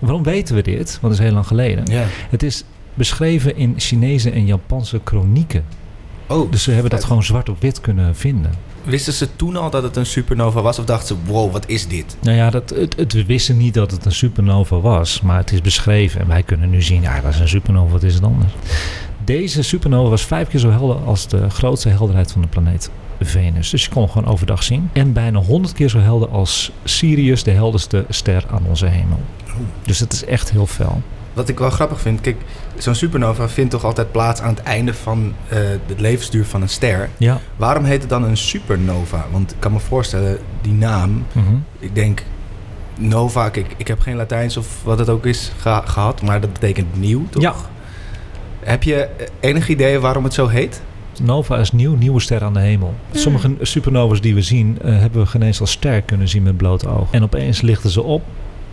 Waarom 0.01 0.23
weten 0.23 0.55
we 0.55 0.63
dit? 0.63 0.99
Want 1.01 1.13
het 1.13 1.23
is 1.23 1.29
heel 1.29 1.35
lang 1.35 1.47
geleden. 1.47 1.85
Het 2.31 2.43
is 2.43 2.65
beschreven 2.95 3.57
in 3.57 3.75
Chinese 3.77 4.31
en 4.31 4.47
Japanse 4.47 5.01
kronieken. 5.05 5.65
Oh, 6.27 6.51
Dus 6.51 6.63
ze 6.63 6.71
hebben 6.71 6.91
dat 6.91 7.05
gewoon 7.05 7.23
zwart 7.23 7.49
op 7.49 7.61
wit 7.61 7.81
kunnen 7.81 8.17
vinden. 8.17 8.53
Wisten 8.89 9.13
ze 9.13 9.37
toen 9.37 9.57
al 9.57 9.71
dat 9.71 9.83
het 9.83 9.97
een 9.97 10.07
supernova 10.07 10.63
was? 10.63 10.79
Of 10.79 10.85
dachten 10.85 11.17
ze, 11.17 11.33
wow, 11.33 11.53
wat 11.53 11.65
is 11.67 11.89
dit? 11.89 12.17
Nou 12.21 12.37
ja, 12.37 12.51
dat, 12.51 12.71
het, 12.71 12.97
het, 12.97 13.13
we 13.13 13.25
wisten 13.25 13.57
niet 13.57 13.75
dat 13.75 13.91
het 13.91 14.05
een 14.05 14.13
supernova 14.13 14.81
was, 14.81 15.21
maar 15.21 15.37
het 15.37 15.53
is 15.53 15.61
beschreven. 15.61 16.21
En 16.21 16.27
wij 16.27 16.43
kunnen 16.43 16.71
nu 16.71 16.83
zien, 16.83 17.03
ja, 17.03 17.21
dat 17.21 17.35
is 17.35 17.41
een 17.41 17.49
supernova, 17.49 17.93
wat 17.93 18.03
is 18.03 18.15
het 18.15 18.23
anders? 18.23 18.53
Deze 19.25 19.63
supernova 19.63 20.11
was 20.11 20.25
vijf 20.25 20.49
keer 20.49 20.61
zo 20.61 20.71
helder 20.71 20.97
als 20.97 21.29
de 21.29 21.51
grootste 21.51 21.89
helderheid 21.89 22.33
van 22.33 22.41
de 22.41 22.49
planeet 22.49 22.91
Venus. 23.21 23.71
Dus 23.71 23.85
je 23.85 23.91
kon 23.91 24.03
hem 24.03 24.11
gewoon 24.11 24.33
overdag 24.33 24.63
zien. 24.63 24.91
En 24.93 25.13
bijna 25.13 25.39
honderd 25.39 25.75
keer 25.75 25.89
zo 25.89 25.99
helder 25.99 26.29
als 26.29 26.71
Sirius, 26.85 27.43
de 27.43 27.51
helderste 27.51 28.05
ster 28.09 28.45
aan 28.51 28.63
onze 28.69 28.87
hemel. 28.87 29.21
Dus 29.85 29.99
het 29.99 30.13
is 30.13 30.25
echt 30.25 30.51
heel 30.51 30.67
fel. 30.67 31.03
Wat 31.39 31.49
ik 31.49 31.59
wel 31.59 31.71
grappig 31.71 32.01
vind, 32.01 32.21
kijk, 32.21 32.37
zo'n 32.79 32.95
supernova 32.95 33.49
vindt 33.49 33.71
toch 33.71 33.85
altijd 33.85 34.13
plaats 34.13 34.41
aan 34.41 34.55
het 34.55 34.63
einde 34.63 34.95
van 34.95 35.33
eh, 35.49 35.59
het 35.87 36.01
levensduur 36.01 36.45
van 36.45 36.63
een 36.63 36.69
ster. 36.69 37.09
Ja. 37.17 37.41
Waarom 37.57 37.85
heet 37.85 38.01
het 38.01 38.11
dan 38.11 38.25
een 38.25 38.37
supernova? 38.37 39.27
Want 39.31 39.51
ik 39.51 39.57
kan 39.59 39.73
me 39.73 39.79
voorstellen, 39.79 40.39
die 40.61 40.73
naam, 40.73 41.25
Mhm. 41.33 41.55
ik 41.79 41.95
denk 41.95 42.23
nova, 42.99 43.49
kijk, 43.49 43.75
ik 43.77 43.89
heb 43.89 44.01
geen 44.01 44.17
Latijns 44.17 44.57
of 44.57 44.85
wat 44.85 44.99
het 44.99 45.09
ook 45.09 45.27
is 45.27 45.53
geha- 45.59 45.87
gehad, 45.87 46.23
maar 46.23 46.41
dat 46.41 46.53
betekent 46.53 46.97
nieuw, 47.01 47.27
toch? 47.31 47.43
Ja. 47.43 47.55
Heb 48.61 48.83
je 48.83 48.95
eh, 48.95 49.27
enig 49.41 49.69
idee 49.69 49.99
waarom 49.99 50.25
het 50.25 50.35
zo 50.35 50.47
heet? 50.47 50.83
Nova 51.23 51.57
is 51.57 51.73
nieuw, 51.73 51.95
nieuwe 51.95 52.21
ster 52.21 52.43
aan 52.45 52.53
de 52.55 52.61
hemel. 52.61 52.95
Sommige 53.13 53.55
supernovas 53.61 54.21
die 54.21 54.35
we 54.35 54.43
zien, 54.43 54.79
eh, 54.83 54.99
hebben 54.99 55.21
we 55.23 55.27
geen 55.27 55.43
eens 55.43 55.61
als 55.61 55.71
ster 55.71 56.03
kunnen 56.03 56.29
zien 56.29 56.43
met 56.43 56.57
bloot 56.57 56.87
oog. 56.87 57.09
En 57.11 57.23
opeens 57.23 57.61
lichten 57.61 57.91
ze 57.91 58.03
op 58.03 58.23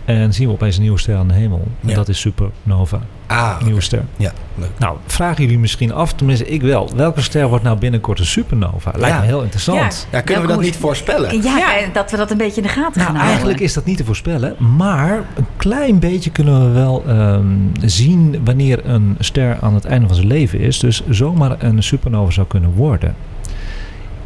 en 0.06 0.34
zien 0.34 0.46
we 0.48 0.52
opeens 0.52 0.76
een 0.76 0.82
nieuwe 0.82 0.98
ster 0.98 1.16
aan 1.16 1.28
de 1.28 1.34
hemel. 1.34 1.62
En 1.82 1.88
Ja. 1.88 1.94
dat 1.94 2.08
is 2.08 2.20
supernova, 2.20 3.00
Ah, 3.26 3.60
nieuwe 3.62 3.80
ster. 3.80 4.04
Ja, 4.16 4.32
leuk. 4.54 4.70
Nou, 4.78 4.96
vragen 5.06 5.42
jullie 5.42 5.58
misschien 5.58 5.92
af, 5.92 6.12
tenminste 6.12 6.46
ik 6.46 6.62
wel. 6.62 6.90
Welke 6.96 7.20
ster 7.22 7.48
wordt 7.48 7.64
nou 7.64 7.78
binnenkort 7.78 8.18
een 8.18 8.26
supernova? 8.26 8.90
Lijkt 8.94 9.14
Ja. 9.14 9.20
me 9.20 9.26
heel 9.26 9.42
interessant. 9.42 10.06
Ja, 10.12 10.20
kunnen 10.20 10.42
we 10.46 10.52
dat 10.52 10.60
niet 10.60 10.76
voorspellen? 10.76 11.42
ja, 11.42 11.58
Ja. 11.58 11.76
eh, 11.78 11.94
dat 11.94 12.10
we 12.10 12.16
dat 12.16 12.30
een 12.30 12.36
beetje 12.36 12.56
in 12.60 12.66
de 12.66 12.72
gaten 12.72 12.82
gaan 12.92 12.92
Nou, 12.94 13.06
houden. 13.06 13.28
eigenlijk 13.28 13.60
is 13.60 13.72
dat 13.74 13.84
niet 13.84 13.96
te 13.96 14.04
voorspellen. 14.04 14.56
Maar 14.76 15.16
een 15.36 15.46
klein 15.56 15.98
beetje 15.98 16.30
kunnen 16.30 16.66
we 16.66 16.70
wel 16.80 17.04
ehm, 17.06 17.46
zien 17.80 18.40
wanneer 18.44 18.86
een 18.88 19.16
ster 19.18 19.56
aan 19.60 19.74
het 19.74 19.84
einde 19.84 20.06
van 20.06 20.16
zijn 20.16 20.28
leven 20.28 20.60
is. 20.60 20.78
Dus 20.78 21.02
zomaar 21.08 21.56
een 21.58 21.82
supernova 21.82 22.30
zou 22.30 22.46
kunnen 22.46 22.72
worden. 22.72 23.14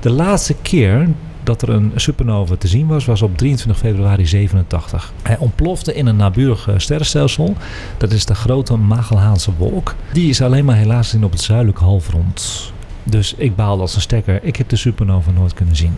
De 0.00 0.10
laatste 0.10 0.54
keer 0.62 1.08
dat 1.42 1.62
er 1.62 1.68
een 1.68 1.92
supernova 1.94 2.56
te 2.56 2.68
zien 2.68 2.86
was, 2.86 3.04
was 3.04 3.22
op 3.22 3.36
23 3.36 3.82
februari 3.82 4.26
87. 4.26 5.12
Hij 5.22 5.38
ontplofte 5.38 5.94
in 5.94 6.06
een 6.06 6.16
naburig 6.16 6.68
sterrenstelsel. 6.76 7.54
Dat 7.96 8.12
is 8.12 8.24
de 8.24 8.34
grote 8.34 8.76
Magellaanse 8.76 9.50
wolk. 9.58 9.94
Die 10.12 10.28
is 10.28 10.42
alleen 10.42 10.64
maar 10.64 10.76
helaas 10.76 11.04
te 11.04 11.16
zien 11.16 11.24
op 11.24 11.32
het 11.32 11.40
zuidelijke 11.40 11.84
halfrond. 11.84 12.72
Dus 13.04 13.34
ik 13.34 13.56
baalde 13.56 13.82
als 13.82 13.94
een 13.94 14.00
stekker. 14.00 14.44
Ik 14.44 14.56
heb 14.56 14.68
de 14.68 14.76
supernova 14.76 15.30
nooit 15.30 15.54
kunnen 15.54 15.76
zien. 15.76 15.94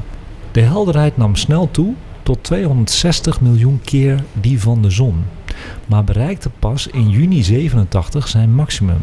De 0.53 0.61
helderheid 0.61 1.17
nam 1.17 1.37
snel 1.37 1.71
toe 1.71 1.95
tot 2.23 2.45
260 2.45 3.41
miljoen 3.41 3.81
keer 3.85 4.25
die 4.33 4.61
van 4.61 4.83
de 4.83 4.91
zon, 4.91 5.25
maar 5.87 6.05
bereikte 6.05 6.51
pas 6.59 6.87
in 6.87 7.11
juni 7.11 7.43
87 7.43 8.29
zijn 8.29 8.55
maximum. 8.55 9.01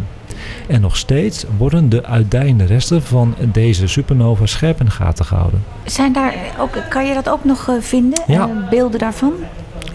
En 0.67 0.81
nog 0.81 0.97
steeds 0.97 1.45
worden 1.57 1.89
de 1.89 2.05
uitdijende 2.05 2.65
resten 2.65 3.01
van 3.01 3.35
deze 3.39 3.87
supernova 3.87 4.45
scherp 4.45 4.79
in 4.79 4.85
de 4.85 4.91
gaten 4.91 5.25
gehouden. 5.25 5.63
Zijn 5.85 6.13
daar 6.13 6.33
ook, 6.59 6.71
kan 6.89 7.05
je 7.05 7.13
dat 7.13 7.29
ook 7.29 7.43
nog 7.43 7.67
eh, 7.67 7.75
vinden? 7.79 8.23
Ja. 8.27 8.41
Eh, 8.41 8.69
beelden 8.69 8.99
daarvan? 8.99 9.33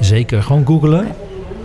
Zeker, 0.01 0.43
gewoon 0.43 0.67
googlen. 0.67 1.07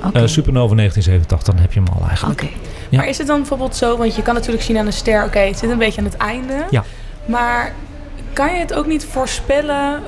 Eh, 0.01 0.25
supernova 0.25 0.75
1987, 0.75 1.43
dan 1.43 1.57
heb 1.57 1.74
je 1.74 1.79
hem 1.79 1.89
al 2.01 2.07
eigenlijk. 2.07 2.41
Oké. 2.41 2.51
Ja. 2.89 2.98
Maar 2.98 3.07
is 3.07 3.17
het 3.17 3.27
dan 3.27 3.38
bijvoorbeeld 3.38 3.75
zo, 3.75 3.98
want 3.98 4.15
je 4.15 4.21
kan 4.21 4.33
natuurlijk 4.33 4.63
zien 4.63 4.77
aan 4.77 4.86
een 4.86 4.93
ster, 4.93 5.24
oké, 5.25 5.39
het 5.39 5.57
zit 5.57 5.69
een 5.69 5.77
beetje 5.77 6.00
aan 6.00 6.07
het 6.07 6.17
einde. 6.17 6.65
Ja. 6.69 6.83
Maar 7.25 7.74
kan 8.33 8.53
je 8.53 8.59
het 8.59 8.74
ook 8.74 8.88
niet 8.88 9.05
voorspellen 9.05 10.01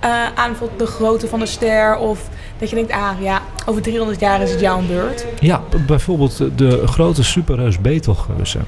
eh, 0.00 0.10
aan 0.34 0.48
bijvoorbeeld 0.50 0.78
de 0.78 0.86
grootte 0.86 1.28
van 1.28 1.38
de 1.38 1.46
ster? 1.46 1.96
Of 1.96 2.28
dat 2.58 2.70
je 2.70 2.76
denkt, 2.76 2.92
ah 2.92 3.20
ja, 3.20 3.42
over 3.66 3.82
300 3.82 4.20
jaar 4.20 4.42
is 4.42 4.50
het 4.50 4.60
jouw 4.60 4.80
beurt. 4.86 5.26
Ja, 5.40 5.62
bijvoorbeeld 5.86 6.42
de 6.56 6.86
grote 6.86 7.24
superreus 7.24 7.80
Betelgeuze. 7.80 8.58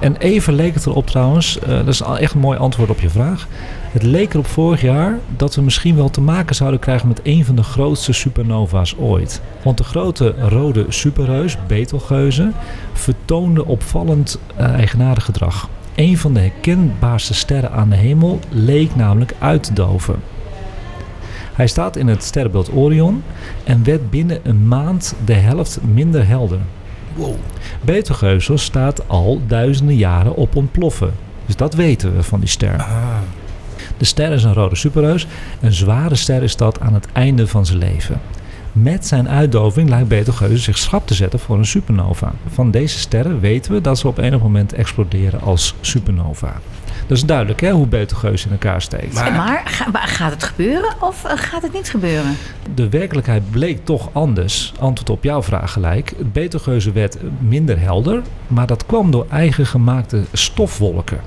En 0.00 0.16
even 0.16 0.54
leek 0.54 0.74
het 0.74 0.86
erop 0.86 1.06
trouwens, 1.06 1.58
eh, 1.58 1.68
dat 1.68 1.88
is 1.88 2.00
echt 2.00 2.34
een 2.34 2.40
mooi 2.40 2.58
antwoord 2.58 2.90
op 2.90 3.00
je 3.00 3.10
vraag. 3.10 3.46
Het 3.92 4.02
leek 4.02 4.32
erop 4.32 4.46
vorig 4.46 4.80
jaar 4.80 5.18
dat 5.36 5.54
we 5.54 5.62
misschien 5.62 5.96
wel 5.96 6.10
te 6.10 6.20
maken 6.20 6.54
zouden 6.54 6.80
krijgen 6.80 7.08
met 7.08 7.20
een 7.22 7.44
van 7.44 7.56
de 7.56 7.62
grootste 7.62 8.12
supernova's 8.12 8.94
ooit. 8.98 9.40
Want 9.62 9.78
de 9.78 9.84
grote 9.84 10.34
rode 10.38 10.86
superreus 10.88 11.56
Betelgeuze 11.66 12.50
vertoonde 12.92 13.66
opvallend 13.66 14.38
eh, 14.56 14.72
eigenaardig 14.72 15.24
gedrag. 15.24 15.68
Een 15.94 16.18
van 16.18 16.34
de 16.34 16.40
herkenbaarste 16.40 17.34
sterren 17.34 17.72
aan 17.72 17.88
de 17.88 17.96
hemel 17.96 18.40
leek 18.48 18.96
namelijk 18.96 19.34
uit 19.38 19.62
te 19.62 19.72
doven. 19.72 20.35
Hij 21.56 21.66
staat 21.66 21.96
in 21.96 22.06
het 22.06 22.22
sterrenbeeld 22.22 22.72
Orion 22.72 23.22
en 23.64 23.84
werd 23.84 24.10
binnen 24.10 24.40
een 24.42 24.68
maand 24.68 25.14
de 25.24 25.32
helft 25.32 25.78
minder 25.82 26.26
helder. 26.26 26.58
Wow. 27.14 27.34
Betelgeuse 27.80 28.56
staat 28.56 29.08
al 29.08 29.40
duizenden 29.46 29.96
jaren 29.96 30.34
op 30.34 30.56
ontploffen. 30.56 31.12
Dus 31.46 31.56
dat 31.56 31.74
weten 31.74 32.16
we 32.16 32.22
van 32.22 32.40
die 32.40 32.48
ster. 32.48 32.78
Ah. 32.78 33.18
De 33.96 34.04
ster 34.04 34.32
is 34.32 34.44
een 34.44 34.54
rode 34.54 34.76
superreus. 34.76 35.26
Een 35.60 35.72
zware 35.72 36.14
ster 36.14 36.42
is 36.42 36.56
dat 36.56 36.80
aan 36.80 36.94
het 36.94 37.06
einde 37.12 37.46
van 37.46 37.66
zijn 37.66 37.78
leven. 37.78 38.20
Met 38.72 39.06
zijn 39.06 39.28
uitdoving 39.28 39.88
lijkt 39.88 40.08
Betelgeuse 40.08 40.62
zich 40.62 40.78
schrap 40.78 41.06
te 41.06 41.14
zetten 41.14 41.38
voor 41.38 41.58
een 41.58 41.66
supernova. 41.66 42.32
Van 42.48 42.70
deze 42.70 42.98
sterren 42.98 43.40
weten 43.40 43.72
we 43.72 43.80
dat 43.80 43.98
ze 43.98 44.08
op 44.08 44.18
enig 44.18 44.40
moment 44.40 44.72
exploderen 44.72 45.40
als 45.40 45.74
supernova. 45.80 46.60
Dat 47.06 47.16
is 47.16 47.24
duidelijk 47.24 47.60
hè, 47.60 47.70
hoe 47.70 47.86
Betelgeuse 47.86 48.46
in 48.46 48.52
elkaar 48.52 48.82
steekt. 48.82 49.14
Maar- 49.14 49.32
Maar 49.32 49.62
ga- 49.64 49.90
maar 49.92 50.06
gaat 50.08 50.30
het 50.32 50.42
gebeuren 50.44 50.94
of 51.00 51.24
eh, 51.24 51.32
gaat 51.36 51.62
het 51.62 51.72
niet 51.72 51.90
gebeuren? 51.90 52.36
De 52.74 52.88
werkelijkheid 52.88 53.50
bleek 53.50 53.84
toch 53.84 54.08
anders. 54.12 54.72
Antwoord 54.78 55.10
op 55.10 55.24
jouw 55.24 55.42
vraag 55.42 55.72
gelijk. 55.72 56.14
Betelgeuse 56.32 56.92
werd 56.92 57.16
minder 57.38 57.80
helder, 57.80 58.22
maar 58.46 58.66
dat 58.66 58.86
kwam 58.86 59.10
door 59.10 59.26
eigen 59.30 59.66
gemaakte 59.66 60.22
stofwolken. 60.32 61.18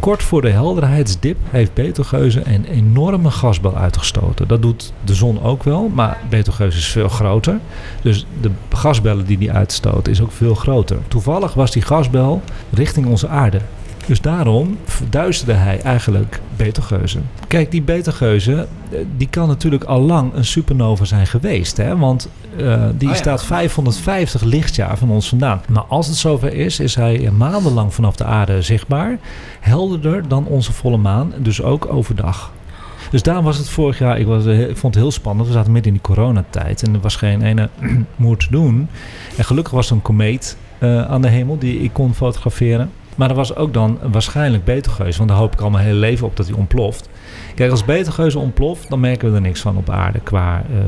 Kort 0.00 0.22
voor 0.22 0.42
de 0.42 0.50
helderheidsdip 0.50 1.36
heeft 1.50 1.74
Betelgeuse 1.74 2.42
een 2.44 2.64
enorme 2.64 3.30
gasbel 3.30 3.76
uitgestoten. 3.76 4.48
Dat 4.48 4.62
doet 4.62 4.92
de 5.04 5.14
zon 5.14 5.42
ook 5.42 5.62
wel, 5.62 5.90
maar 5.94 6.18
Betelgeuse 6.28 6.78
is 6.78 6.86
veel 6.88 7.08
groter. 7.08 7.58
Dus 8.02 8.26
de 8.40 8.50
gasbellen 8.72 9.26
die 9.26 9.38
die 9.38 9.52
uitstoot 9.52 10.08
is 10.08 10.20
ook 10.20 10.32
veel 10.32 10.54
groter. 10.54 10.96
Toevallig 11.08 11.54
was 11.54 11.70
die 11.70 11.82
gasbel 11.82 12.42
richting 12.72 13.06
onze 13.06 13.28
aarde. 13.28 13.60
Dus 14.06 14.20
daarom 14.20 14.78
verduisterde 14.84 15.52
hij 15.52 15.80
eigenlijk 15.80 16.40
Betelgeuse. 16.56 17.18
Kijk, 17.48 17.70
die 17.70 17.82
Betelgeuse 17.82 18.66
eh, 18.90 18.98
die 19.16 19.28
kan 19.28 19.48
natuurlijk 19.48 19.84
al 19.84 20.00
lang 20.00 20.34
een 20.34 20.44
supernova 20.44 21.04
zijn 21.04 21.26
geweest. 21.26 21.76
Hè? 21.76 21.96
Want 21.96 22.28
eh, 22.56 22.82
die 22.98 23.08
Oh 23.08 23.14
ja. 23.14 23.20
staat 23.20 23.44
550 23.44 24.42
lichtjaar 24.42 24.98
van 24.98 25.10
ons 25.10 25.28
vandaan. 25.28 25.60
Maar 25.68 25.84
als 25.88 26.06
het 26.06 26.16
zover 26.16 26.54
is, 26.54 26.80
is 26.80 26.94
hij 26.94 27.30
maandenlang 27.36 27.94
vanaf 27.94 28.16
de 28.16 28.24
aarde 28.24 28.62
zichtbaar. 28.62 29.18
Helderder 29.60 30.28
dan 30.28 30.46
onze 30.46 30.72
volle 30.72 30.96
maan, 30.96 31.32
dus 31.38 31.62
ook 31.62 31.92
overdag. 31.92 32.52
Dus 33.10 33.22
daarom 33.22 33.44
was 33.44 33.58
het 33.58 33.68
vorig 33.68 33.98
jaar, 33.98 34.18
ik, 34.18 34.26
was, 34.26 34.46
eh, 34.46 34.68
ik 34.68 34.76
vond 34.76 34.94
het 34.94 35.02
heel 35.02 35.12
spannend. 35.12 35.46
We 35.46 35.54
zaten 35.54 35.72
midden 35.72 35.92
in 35.92 35.98
die 36.02 36.14
coronatijd 36.14 36.82
en 36.82 36.94
er 36.94 37.00
was 37.00 37.16
geen 37.16 37.42
ene 37.42 37.68
moer 38.16 38.36
te 38.36 38.46
doen. 38.50 38.88
En 39.36 39.44
gelukkig 39.44 39.72
was 39.72 39.86
er 39.86 39.94
een 39.96 40.02
komeet 40.02 40.56
eh, 40.78 41.02
aan 41.10 41.22
de 41.22 41.28
hemel 41.28 41.58
die 41.58 41.78
ik 41.78 41.92
kon 41.92 42.14
fotograferen. 42.14 42.90
Maar 43.16 43.28
er 43.30 43.34
was 43.34 43.56
ook 43.56 43.72
dan 43.72 43.98
waarschijnlijk 44.10 44.64
Betelgeuse, 44.64 45.18
want 45.18 45.30
daar 45.30 45.38
hoop 45.38 45.52
ik 45.52 45.60
al 45.60 45.70
mijn 45.70 45.84
hele 45.84 45.98
leven 45.98 46.26
op 46.26 46.36
dat 46.36 46.46
hij 46.46 46.56
ontploft. 46.56 47.08
Kijk, 47.54 47.70
als 47.70 47.84
Betelgeuse 47.84 48.38
ontploft, 48.38 48.88
dan 48.88 49.00
merken 49.00 49.28
we 49.28 49.34
er 49.34 49.40
niks 49.40 49.60
van 49.60 49.76
op 49.76 49.90
aarde 49.90 50.20
qua 50.20 50.62
eh, 50.70 50.78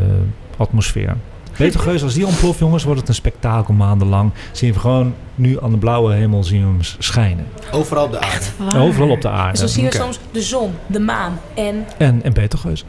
atmosfeer. 0.57 1.17
Betelgeuse, 1.59 2.05
als 2.05 2.15
die 2.15 2.27
ontploft, 2.27 2.59
jongens, 2.59 2.85
wordt 2.85 3.01
het 3.01 3.09
een 3.09 3.15
spektakel 3.15 3.75
maandenlang. 3.75 4.31
Zien 4.53 4.73
we 4.73 4.79
gewoon 4.79 5.15
nu 5.35 5.63
aan 5.63 5.71
de 5.71 5.77
blauwe 5.77 6.13
hemel 6.15 6.45
zien 6.45 6.61
we 6.61 6.67
hem 6.67 6.79
schijnen. 6.99 7.47
Overal 7.73 8.05
op 8.05 8.11
de 8.13 8.21
aarde. 8.21 8.45
Waar? 8.57 8.81
Overal 8.81 9.11
op 9.11 9.21
de 9.23 9.29
Dus 9.29 9.37
aarde. 9.37 9.59
dan 9.59 9.69
zien 9.69 9.85
we 9.85 9.95
soms 9.95 10.19
de 10.31 10.43
zon, 10.43 10.73
de 10.87 11.01
maan 11.01 11.41
en 11.55 11.87
En, 11.99 12.23
en 12.23 12.33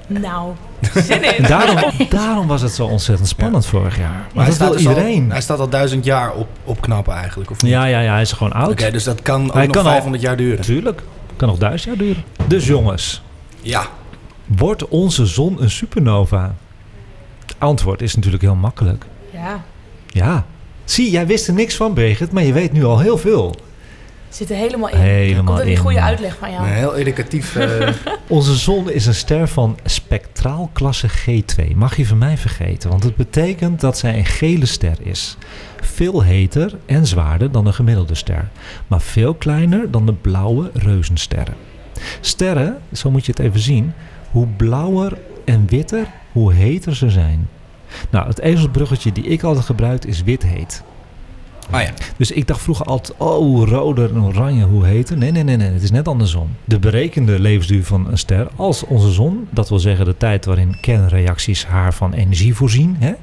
nou, 0.07 0.51
zin 1.07 1.37
in. 1.37 1.43
Daarom, 1.43 1.91
daarom 2.09 2.47
was 2.47 2.61
het 2.61 2.71
zo 2.71 2.85
ontzettend 2.85 3.27
spannend 3.29 3.65
vorig 3.65 3.97
jaar. 3.97 4.25
Maar 4.33 4.45
hij 4.45 4.45
dat 4.45 4.45
wil 4.45 4.55
staat, 4.55 4.71
dus 4.77 4.85
al, 4.87 4.91
iedereen. 4.91 5.31
hij 5.31 5.41
staat 5.41 5.59
al 5.59 5.69
duizend 5.69 6.05
jaar 6.05 6.33
op, 6.33 6.47
op 6.63 6.81
knappen 6.81 7.13
eigenlijk, 7.13 7.51
of 7.51 7.61
niet? 7.61 7.71
Ja, 7.71 7.85
ja, 7.85 7.99
ja, 7.99 8.11
hij 8.11 8.21
is 8.21 8.31
gewoon 8.31 8.53
oud. 8.53 8.71
Oké, 8.71 8.91
dus 8.91 9.03
dat 9.03 9.21
kan 9.21 9.45
ook 9.47 9.53
Hij 9.53 9.65
nog 9.65 9.75
kan 9.75 9.85
al- 9.85 9.91
500 9.91 10.23
jaar 10.23 10.37
duren. 10.37 10.57
Natuurlijk. 10.57 11.01
Kan 11.35 11.47
nog 11.47 11.57
duizend 11.57 11.83
jaar 11.97 12.07
duren. 12.07 12.23
Dus 12.47 12.67
jongens, 12.67 13.21
Ja. 13.61 13.85
wordt 14.45 14.87
onze 14.87 15.25
zon 15.25 15.61
een 15.61 15.69
supernova? 15.71 16.55
Antwoord 17.59 18.01
is 18.01 18.15
natuurlijk 18.15 18.43
heel 18.43 18.55
makkelijk. 18.55 19.05
Ja, 19.33 19.63
Ja. 20.07 20.45
Zie, 20.83 21.09
jij 21.11 21.27
wist 21.27 21.47
er 21.47 21.53
niks 21.53 21.75
van, 21.75 21.93
Birgit, 21.93 22.31
maar 22.31 22.43
je 22.43 22.53
weet 22.53 22.71
nu 22.71 22.83
al 22.83 22.99
heel 22.99 23.17
veel. 23.17 23.55
zit 24.29 24.49
er 24.49 24.55
helemaal 24.55 24.89
in. 24.89 24.97
Helemaal 24.97 25.43
Komt 25.43 25.59
er 25.59 25.65
een 25.65 25.71
in. 25.71 25.77
goede 25.77 26.01
uitleg 26.01 26.37
van 26.39 26.51
jou. 26.51 26.63
Een 26.67 26.73
heel 26.73 26.95
educatief... 26.95 27.55
eh, 27.55 27.89
Onze 28.27 28.55
zon 28.55 28.91
is 28.91 29.05
een 29.05 29.15
ster 29.15 29.47
van 29.47 29.77
spectraalklasse 29.85 31.07
G2. 31.09 31.75
Mag 31.75 31.95
je 31.97 32.05
van 32.05 32.17
mij 32.17 32.37
vergeten, 32.37 32.89
want 32.89 33.03
het 33.03 33.15
betekent 33.15 33.79
dat 33.79 33.97
zij 33.97 34.17
een 34.17 34.25
gele 34.25 34.65
ster 34.65 34.97
is. 35.03 35.37
Veel 35.81 36.23
heter 36.23 36.77
en 36.85 37.05
zwaarder 37.07 37.51
dan 37.51 37.65
een 37.65 37.73
gemiddelde 37.73 38.15
ster, 38.15 38.49
maar 38.87 39.01
veel 39.01 39.33
kleiner 39.33 39.91
dan 39.91 40.05
de 40.05 40.13
blauwe 40.13 40.69
reuzensterren. 40.73 41.55
Sterren, 42.21 42.77
zo 42.93 43.11
moet 43.11 43.25
je 43.25 43.31
het 43.31 43.39
even 43.41 43.59
zien, 43.59 43.93
hoe 44.31 44.47
blauwer 44.47 45.17
en 45.45 45.65
witter, 45.69 46.05
hoe 46.31 46.53
heter 46.53 46.95
ze 46.95 47.09
zijn. 47.09 47.47
Nou, 48.09 48.27
het 48.27 48.39
ezelsbruggetje 48.39 49.11
die 49.11 49.23
ik 49.23 49.43
altijd 49.43 49.65
gebruik 49.65 50.05
is 50.05 50.23
wit 50.23 50.43
heet. 50.43 50.83
ah 51.69 51.81
ja. 51.81 51.89
Dus 52.17 52.31
ik 52.31 52.47
dacht 52.47 52.61
vroeger 52.61 52.85
altijd, 52.85 53.17
oh, 53.17 53.67
roder 53.67 54.09
en 54.09 54.21
oranje, 54.21 54.65
hoe 54.65 54.85
heter? 54.85 55.17
Nee, 55.17 55.31
nee, 55.31 55.43
nee, 55.43 55.57
nee, 55.57 55.71
het 55.71 55.83
is 55.83 55.91
net 55.91 56.07
andersom. 56.07 56.49
De 56.65 56.79
berekende 56.79 57.39
levensduur 57.39 57.83
van 57.83 58.07
een 58.11 58.17
ster 58.17 58.47
als 58.55 58.85
onze 58.85 59.11
zon, 59.11 59.47
dat 59.49 59.69
wil 59.69 59.79
zeggen 59.79 60.05
de 60.05 60.17
tijd 60.17 60.45
waarin 60.45 60.77
kernreacties 60.81 61.65
haar 61.65 61.93
van 61.93 62.13
energie 62.13 62.55
voorzien, 62.55 62.95
hè, 62.99 63.13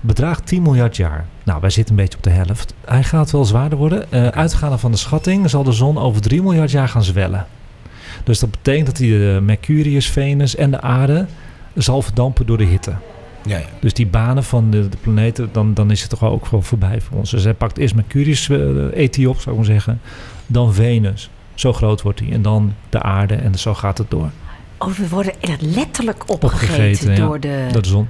bedraagt 0.00 0.46
10 0.46 0.62
miljard 0.62 0.96
jaar. 0.96 1.26
Nou, 1.44 1.60
wij 1.60 1.70
zitten 1.70 1.94
een 1.94 2.02
beetje 2.02 2.18
op 2.18 2.24
de 2.24 2.30
helft. 2.30 2.74
Hij 2.84 3.02
gaat 3.02 3.30
wel 3.30 3.44
zwaarder 3.44 3.78
worden. 3.78 4.12
Eh 4.12 4.28
uitgaande 4.28 4.78
van 4.78 4.90
de 4.90 4.96
schatting 4.96 5.50
zal 5.50 5.62
de 5.62 5.72
zon 5.72 5.98
over 5.98 6.20
3 6.20 6.42
miljard 6.42 6.70
jaar 6.70 6.88
gaan 6.88 7.04
zwellen. 7.04 7.46
Dus 8.24 8.38
dat 8.38 8.50
betekent 8.50 8.86
dat 8.86 8.98
hij 8.98 9.08
de 9.08 9.40
Mercurius, 9.42 10.06
Venus 10.06 10.56
en 10.56 10.70
de 10.70 10.80
aarde 10.80 11.26
zal 11.74 12.02
verdampen 12.02 12.46
door 12.46 12.58
de 12.58 12.64
hitte. 12.64 12.92
Ja, 13.46 13.56
ja. 13.58 13.64
Dus 13.80 13.94
die 13.94 14.06
banen 14.06 14.44
van 14.44 14.70
de, 14.70 14.88
de 14.88 14.96
planeten, 14.96 15.48
dan, 15.52 15.74
dan 15.74 15.90
is 15.90 16.00
het 16.00 16.10
toch 16.10 16.24
ook 16.24 16.46
wel 16.46 16.62
voorbij 16.62 17.00
voor 17.00 17.18
ons. 17.18 17.30
Dus 17.30 17.44
hij 17.44 17.54
pakt 17.54 17.78
eerst 17.78 17.94
Mercurius, 17.94 18.48
eh, 18.48 18.58
eet 18.94 19.16
hij 19.16 19.26
op, 19.26 19.40
zou 19.40 19.50
ik 19.50 19.56
maar 19.56 19.70
zeggen. 19.70 20.00
Dan 20.46 20.74
Venus. 20.74 21.30
Zo 21.54 21.72
groot 21.72 22.02
wordt 22.02 22.20
hij. 22.20 22.30
En 22.32 22.42
dan 22.42 22.74
de 22.88 23.02
aarde 23.02 23.34
en 23.34 23.58
zo 23.58 23.74
gaat 23.74 23.98
het 23.98 24.10
door. 24.10 24.30
Oh, 24.78 24.88
we 24.88 25.08
worden 25.08 25.32
letterlijk 25.58 26.22
opgegeten, 26.30 26.74
Opgegeten, 26.74 27.10
ja. 27.10 27.26
door 27.26 27.40
de... 27.40 27.66
Is 27.80 27.88
zon. 27.88 28.08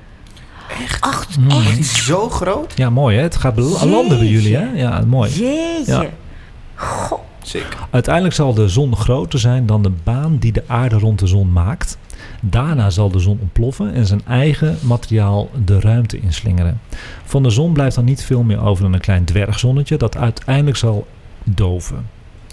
Ach, 1.00 1.26
Mm. 1.38 1.49
Is 1.50 1.66
echt? 1.66 1.75
die 1.75 1.85
zo 1.85 2.28
groot? 2.28 2.73
Ja, 2.76 2.90
mooi 2.90 3.16
hè. 3.16 3.23
Het 3.23 3.37
gaat 3.37 3.57
landen 3.85 4.19
bij 4.19 4.26
jullie 4.26 4.57
hè. 4.57 4.64
Ja, 4.75 5.02
mooi. 5.07 5.31
Jeetje. 5.31 5.92
Ja. 5.92 6.07
Goh. 6.75 7.19
Sick. 7.42 7.66
Uiteindelijk 7.90 8.35
zal 8.35 8.54
de 8.54 8.69
zon 8.69 8.97
groter 8.97 9.38
zijn 9.38 9.66
dan 9.66 9.83
de 9.83 9.92
baan 10.04 10.37
die 10.38 10.52
de 10.52 10.62
aarde 10.66 10.99
rond 10.99 11.19
de 11.19 11.26
zon 11.26 11.52
maakt. 11.52 11.99
Daarna 12.44 12.90
zal 12.90 13.11
de 13.11 13.18
zon 13.18 13.38
ontploffen 13.40 13.92
en 13.92 14.06
zijn 14.06 14.22
eigen 14.26 14.78
materiaal 14.82 15.50
de 15.64 15.80
ruimte 15.80 16.20
inslingeren. 16.20 16.80
Van 17.25 17.42
de 17.42 17.50
zon 17.50 17.72
blijft 17.72 17.94
dan 17.94 18.04
niet 18.04 18.25
veel 18.25 18.42
meer 18.42 18.61
over 18.61 18.82
dan 18.82 18.92
een 18.92 19.00
klein 19.00 19.25
dwergzonnetje 19.25 19.96
dat 19.96 20.16
uiteindelijk 20.16 20.76
zal 20.76 21.06
doven. 21.44 22.06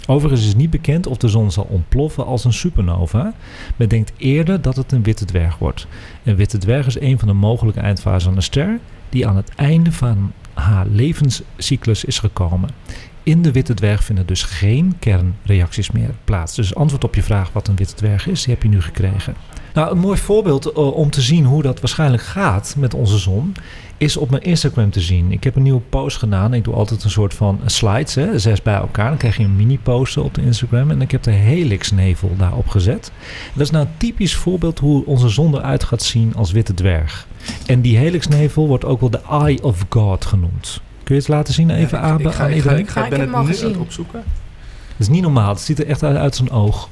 Overigens 0.07 0.45
is 0.45 0.55
niet 0.55 0.69
bekend 0.69 1.07
of 1.07 1.17
de 1.17 1.27
zon 1.27 1.51
zal 1.51 1.67
ontploffen 1.69 2.25
als 2.25 2.45
een 2.45 2.53
supernova. 2.53 3.33
Men 3.75 3.89
denkt 3.89 4.11
eerder 4.17 4.61
dat 4.61 4.75
het 4.75 4.91
een 4.91 5.03
witte 5.03 5.25
dwerg 5.25 5.57
wordt. 5.57 5.87
Een 6.23 6.35
witte 6.35 6.57
dwerg 6.57 6.87
is 6.87 6.99
een 6.99 7.19
van 7.19 7.27
de 7.27 7.33
mogelijke 7.33 7.79
eindfasen 7.79 8.27
van 8.27 8.35
een 8.35 8.43
ster 8.43 8.79
die 9.09 9.27
aan 9.27 9.35
het 9.35 9.51
einde 9.55 9.91
van 9.91 10.31
haar 10.53 10.87
levenscyclus 10.87 12.05
is 12.05 12.19
gekomen. 12.19 12.69
In 13.29 13.41
de 13.41 13.51
witte 13.51 13.73
dwerg 13.73 14.03
vinden 14.03 14.25
dus 14.25 14.43
geen 14.43 14.95
kernreacties 14.99 15.91
meer 15.91 16.09
plaats. 16.23 16.55
Dus 16.55 16.75
antwoord 16.75 17.03
op 17.03 17.15
je 17.15 17.23
vraag 17.23 17.51
wat 17.51 17.67
een 17.67 17.75
witte 17.75 17.93
dwerg 17.93 18.27
is, 18.27 18.43
die 18.43 18.53
heb 18.53 18.63
je 18.63 18.69
nu 18.69 18.81
gekregen. 18.81 19.35
Nou, 19.73 19.91
een 19.91 19.97
mooi 19.97 20.17
voorbeeld 20.17 20.71
eh, 20.71 20.93
om 20.93 21.09
te 21.09 21.21
zien 21.21 21.45
hoe 21.45 21.61
dat 21.61 21.79
waarschijnlijk 21.79 22.23
gaat 22.23 22.75
met 22.77 22.93
onze 22.93 23.17
zon, 23.17 23.55
is 23.97 24.17
op 24.17 24.29
mijn 24.29 24.43
Instagram 24.43 24.89
te 24.89 24.99
zien. 24.99 25.31
Ik 25.31 25.43
heb 25.43 25.55
een 25.55 25.61
nieuwe 25.61 25.81
post 25.89 26.17
gedaan. 26.17 26.53
Ik 26.53 26.63
doe 26.63 26.73
altijd 26.73 27.03
een 27.03 27.09
soort 27.09 27.33
van 27.33 27.59
slides, 27.65 28.15
hè, 28.15 28.39
zes 28.39 28.61
bij 28.61 28.75
elkaar. 28.75 29.09
Dan 29.09 29.17
krijg 29.17 29.37
je 29.37 29.43
een 29.43 29.55
mini-poster 29.55 30.23
op 30.23 30.33
de 30.33 30.41
Instagram. 30.41 30.91
En 30.91 31.01
ik 31.01 31.11
heb 31.11 31.23
de 31.23 31.31
helixnevel 31.31 32.31
daarop 32.37 32.67
gezet. 32.67 33.11
Dat 33.53 33.63
is 33.63 33.71
nou 33.71 33.85
een 33.85 33.97
typisch 33.97 34.35
voorbeeld 34.35 34.79
hoe 34.79 35.05
onze 35.05 35.29
zon 35.29 35.55
eruit 35.55 35.83
gaat 35.83 36.03
zien 36.03 36.35
als 36.35 36.51
witte 36.51 36.73
dwerg. 36.73 37.27
En 37.65 37.81
die 37.81 37.97
helixnevel 37.97 38.67
wordt 38.67 38.85
ook 38.85 38.99
wel 38.99 39.09
de 39.09 39.21
Eye 39.29 39.63
of 39.63 39.85
God 39.89 40.25
genoemd. 40.25 40.81
Kun 41.09 41.17
je 41.17 41.23
het 41.23 41.33
laten 41.33 41.53
zien 41.53 41.69
even 41.69 41.97
Ja, 41.97 42.03
aan, 42.03 42.19
ik, 42.19 42.25
ik 42.25 42.31
ga, 42.31 42.43
aan 42.43 42.49
ik 42.49 42.51
ga, 42.51 42.55
iedereen? 42.55 42.79
ik 42.79 42.89
ga 42.89 43.03
ik 43.03 43.09
ben 43.09 43.19
het 43.19 43.29
nu 43.29 43.35
aan 43.35 43.47
het 43.47 43.77
opzoeken. 43.77 44.23
Dat 44.87 44.97
is 44.97 45.07
niet 45.07 45.21
normaal. 45.21 45.49
Het 45.49 45.61
ziet 45.61 45.79
er 45.79 45.87
echt 45.87 46.03
uit, 46.03 46.17
uit 46.17 46.35
zijn 46.35 46.51
oog. 46.51 46.89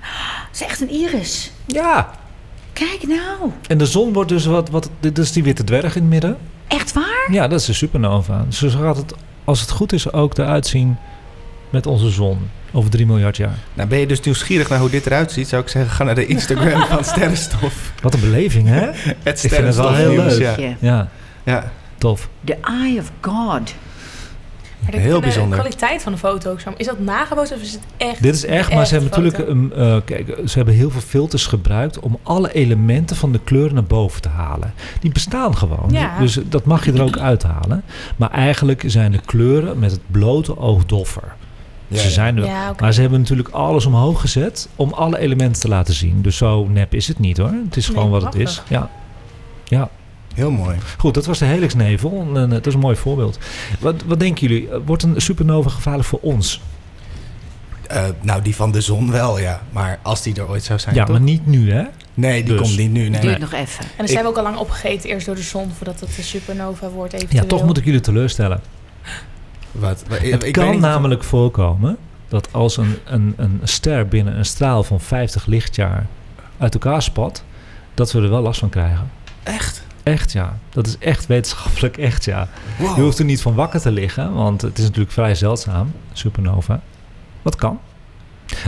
Het 0.00 0.48
is 0.52 0.62
echt 0.62 0.80
een 0.80 0.90
iris. 0.90 1.52
Ja. 1.66 2.10
Kijk 2.72 3.06
nou. 3.06 3.50
En 3.68 3.78
de 3.78 3.86
zon 3.86 4.12
wordt 4.12 4.28
dus 4.28 4.46
wat, 4.46 4.70
wat 4.70 4.90
dit 5.00 5.18
is 5.18 5.32
die 5.32 5.42
witte 5.42 5.64
dwerg 5.64 5.96
in 5.96 6.02
het 6.02 6.10
midden. 6.10 6.36
Echt 6.68 6.92
waar? 6.92 7.28
Ja, 7.30 7.48
dat 7.48 7.60
is 7.60 7.66
de 7.66 7.72
supernova. 7.72 8.44
Dus 8.48 8.58
zo 8.58 8.68
gaat 8.68 8.96
het, 8.96 9.14
als 9.44 9.60
het 9.60 9.70
goed 9.70 9.92
is, 9.92 10.12
ook 10.12 10.38
eruit 10.38 10.66
zien 10.66 10.96
met 11.70 11.86
onze 11.86 12.10
zon. 12.10 12.38
Over 12.72 12.90
3 12.90 13.06
miljard 13.06 13.36
jaar. 13.36 13.58
Nou, 13.74 13.88
ben 13.88 13.98
je 13.98 14.06
dus 14.06 14.20
nieuwsgierig 14.20 14.68
naar 14.68 14.78
hoe 14.78 14.90
dit 14.90 15.06
eruit 15.06 15.32
ziet, 15.32 15.48
zou 15.48 15.62
ik 15.62 15.68
zeggen, 15.68 15.90
ga 15.90 16.04
naar 16.04 16.14
de 16.14 16.26
Instagram 16.26 16.82
van 16.96 17.04
Sterrenstof. 17.04 17.92
Wat 18.02 18.14
een 18.14 18.20
beleving, 18.20 18.68
hè? 18.68 18.90
Het 19.22 19.40
vind 19.40 19.56
het 19.56 19.76
wel 19.76 19.94
heel 19.94 20.12
Sterrenstof 20.12 20.56
leuk. 20.56 20.76
Ja. 20.80 21.08
Ja, 21.44 21.72
ja. 21.98 22.14
The 22.44 22.56
Eye 22.62 22.98
of 22.98 23.10
God. 23.20 23.74
Maar 24.80 24.90
de, 24.90 25.00
Heel 25.00 25.14
de 25.14 25.20
bijzonder. 25.20 25.58
kwaliteit 25.58 26.02
van 26.02 26.12
de 26.12 26.18
foto's, 26.18 26.64
is 26.76 26.86
dat 26.86 26.98
nagebootst 26.98 27.52
of 27.54 27.60
is 27.60 27.72
het 27.72 27.80
echt 27.96 28.22
Dit 28.22 28.34
is 28.34 28.44
echt, 28.44 28.74
maar 28.74 28.86
ze 28.86 28.94
hebben 28.94 29.12
foto? 29.12 29.22
natuurlijk 29.22 29.50
een, 29.50 29.72
eh, 29.72 29.96
kijk, 30.04 30.48
ze 30.48 30.56
hebben 30.56 30.74
heel 30.74 30.90
veel 30.90 31.00
filters 31.00 31.46
gebruikt 31.46 31.98
om 32.00 32.18
alle 32.22 32.52
elementen 32.52 33.16
van 33.16 33.32
de 33.32 33.40
kleuren 33.44 33.74
naar 33.74 33.84
boven 33.84 34.22
te 34.22 34.28
halen. 34.28 34.74
Die 35.00 35.12
bestaan 35.12 35.56
gewoon. 35.56 35.88
Ja. 35.90 36.18
Dus 36.18 36.38
dat 36.48 36.64
mag 36.64 36.84
je 36.84 36.92
er 36.92 37.02
ook 37.02 37.18
uithalen. 37.18 37.82
Maar 38.16 38.30
eigenlijk 38.30 38.82
zijn 38.86 39.12
de 39.12 39.20
kleuren 39.24 39.78
met 39.78 39.90
het 39.90 40.00
blote 40.10 40.58
oog 40.58 40.86
doffer. 40.86 41.34
Ja, 41.88 41.98
ze 41.98 42.10
zijn 42.10 42.36
er, 42.36 42.44
Ja. 42.44 42.74
Maar 42.80 42.92
ze 42.92 43.00
hebben 43.00 43.18
natuurlijk 43.20 43.48
alles 43.48 43.86
omhoog 43.86 44.20
gezet 44.20 44.68
om 44.76 44.92
alle 44.92 45.18
elementen 45.18 45.62
te 45.62 45.68
laten 45.68 45.94
zien. 45.94 46.22
Dus 46.22 46.36
zo 46.36 46.66
nep 46.68 46.94
is 46.94 47.08
het 47.08 47.18
niet 47.18 47.36
hoor. 47.38 47.52
Het 47.64 47.76
is 47.76 47.86
Nee, 47.88 47.96
gewoon 47.96 48.10
wat 48.10 48.22
het 48.24 48.34
is. 48.34 48.62
Ja. 48.68 48.90
Ja, 49.64 49.88
Heel 50.36 50.50
mooi. 50.50 50.76
goed, 50.98 51.14
dat 51.14 51.26
was 51.26 51.38
de 51.38 51.44
helixnevel. 51.44 52.26
En, 52.34 52.42
eh, 52.44 52.50
dat 52.50 52.66
is 52.66 52.74
een 52.74 52.80
mooi 52.80 52.96
voorbeeld. 52.96 53.38
Wat, 53.80 54.02
wat 54.06 54.20
denken 54.20 54.46
jullie? 54.48 54.68
Wordt 54.86 55.02
een 55.02 55.20
supernova 55.20 55.70
gevaarlijk 55.70 56.08
voor 56.08 56.18
ons? 56.22 56.60
Eh, 57.88 58.04
nou, 58.20 58.42
die 58.42 58.54
van 58.54 58.72
de 58.72 58.80
zon 58.80 59.10
wel, 59.10 59.38
ja. 59.38 59.62
Maar 59.72 59.98
als 60.02 60.22
die 60.22 60.34
er 60.34 60.48
ooit 60.48 60.64
zou 60.64 60.78
zijn, 60.78 60.94
Ja, 60.94 61.04
toch? 61.04 61.10
maar 61.16 61.20
niet 61.24 61.46
nu 61.46 61.72
hè? 61.72 61.82
Nee, 62.14 62.42
die 62.44 62.52
Dus. 62.52 62.60
komt 62.62 62.76
niet 62.78 62.90
nu. 62.90 63.08
Nee. 63.08 63.20
Duurt 63.20 63.38
nog 63.38 63.52
even. 63.52 63.80
En 63.84 63.90
dan 63.96 64.06
Ik- 64.06 64.12
zijn 64.12 64.22
we 64.24 64.30
ook 64.30 64.36
al 64.36 64.42
lang 64.42 64.56
opgegeten 64.56 65.10
eerst 65.10 65.26
door 65.26 65.34
de 65.34 65.42
zon 65.42 65.70
voordat 65.76 66.00
het 66.00 66.16
een 66.18 66.24
supernova 66.24 66.88
wordt 66.88 67.12
eventueel. 67.12 67.42
Ja, 67.42 67.48
toch 67.48 67.64
moet 67.64 67.76
ik 67.78 67.84
jullie 67.84 68.00
teleurstellen. 68.00 68.60
Wat? 69.72 70.02
Het 70.08 70.44
ik 70.44 70.52
kan 70.52 70.68
of- 70.74 70.80
namelijk 70.80 71.24
voorkomen 71.24 71.96
dat 72.28 72.48
als 72.52 72.76
een, 72.76 72.96
een, 73.04 73.34
een 73.36 73.60
ster 73.62 74.08
binnen 74.08 74.38
een 74.38 74.44
straal 74.44 74.82
van 74.84 75.00
50 75.00 75.46
lichtjaar 75.46 76.06
uit 76.58 76.74
elkaar 76.74 77.02
spat, 77.02 77.44
dat 77.94 78.12
we 78.12 78.20
er 78.22 78.30
wel 78.30 78.42
last 78.42 78.58
van 78.60 78.68
krijgen. 78.68 79.10
Echt? 79.42 79.84
Echt 80.06 80.32
ja. 80.32 80.58
Dat 80.70 80.86
is 80.86 80.98
echt 80.98 81.26
wetenschappelijk 81.26 81.96
echt 81.96 82.24
ja. 82.24 82.48
Wow. 82.78 82.96
Je 82.96 83.02
hoeft 83.02 83.18
er 83.18 83.24
niet 83.24 83.42
van 83.42 83.54
wakker 83.54 83.80
te 83.80 83.90
liggen, 83.90 84.32
want 84.32 84.62
het 84.62 84.78
is 84.78 84.84
natuurlijk 84.84 85.12
vrij 85.12 85.34
zeldzaam, 85.34 85.92
supernova. 86.12 86.80
Wat 87.42 87.56
kan? 87.56 87.80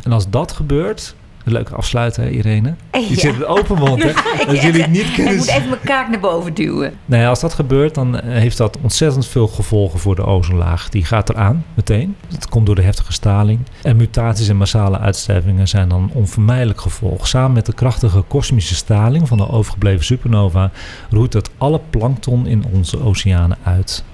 En 0.03 0.13
als 0.13 0.31
dat 0.31 0.53
gebeurt, 0.53 1.15
een 1.49 1.55
leuke 1.57 1.75
afsluiten 1.75 2.23
hè, 2.23 2.29
Irene. 2.31 2.75
Je 2.93 3.07
Ja. 3.09 3.15
zit 3.21 3.39
met 3.39 3.47
open 3.47 3.79
mond 3.79 4.03
hè. 4.03 4.11
Als 4.49 4.61
jullie 4.63 4.81
het 4.83 4.91
niet 4.91 5.07
Ik 5.07 5.13
kunnen 5.15 5.37
moet 5.37 5.45
zien. 5.45 5.55
even 5.57 5.69
mijn 5.69 5.81
kaak 5.85 6.09
naar 6.09 6.21
boven 6.21 6.55
duwen. 6.55 6.93
Nee, 7.05 7.27
als 7.27 7.41
dat 7.41 7.55
gebeurt, 7.55 7.95
dan 7.95 8.21
eh, 8.21 8.33
heeft 8.39 8.57
dat 8.57 8.79
ontzettend 8.83 9.27
veel 9.27 9.47
gevolgen 9.49 9.99
voor 9.99 10.15
de 10.15 10.25
ozonlaag. 10.25 10.89
Die 10.89 11.05
gaat 11.05 11.29
eraan, 11.31 11.65
meteen. 11.75 12.17
Dat 12.29 12.49
komt 12.49 12.67
door 12.67 12.75
de 12.75 12.83
heftige 12.83 13.13
straling. 13.13 13.61
En 13.83 13.97
mutaties 13.97 14.49
en 14.49 14.57
massale 14.57 14.99
uitstervingen 14.99 15.69
zijn 15.69 15.89
dan 15.89 16.11
onvermijdelijk 16.13 16.81
gevolg. 16.81 17.27
Samen 17.29 17.53
met 17.53 17.67
de 17.67 17.75
krachtige 17.75 18.21
kosmische 18.21 18.75
straling 18.75 19.29
van 19.29 19.39
de 19.39 19.51
overgebleven 19.51 20.05
supernova... 20.05 20.71
roeit 21.11 21.33
dat 21.33 21.51
alle 21.59 21.81
plankton 21.91 22.47
in 22.47 22.65
onze 22.73 23.01
oceanen 23.05 23.59
uit. 23.63 24.05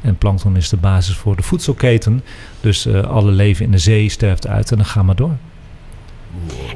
En 0.00 0.16
plankton 0.18 0.56
is 0.56 0.68
de 0.68 0.76
basis 0.76 1.16
voor 1.16 1.36
de 1.36 1.42
voedselketen. 1.42 2.24
Dus 2.60 2.86
eh, 2.86 3.00
alle 3.02 3.30
leven 3.30 3.64
in 3.64 3.70
de 3.70 3.78
zee 3.78 4.08
sterft 4.08 4.46
uit 4.46 4.70
en 4.70 4.76
dan 4.76 4.86
ga 4.86 5.02
maar 5.02 5.16
door. 5.16 5.36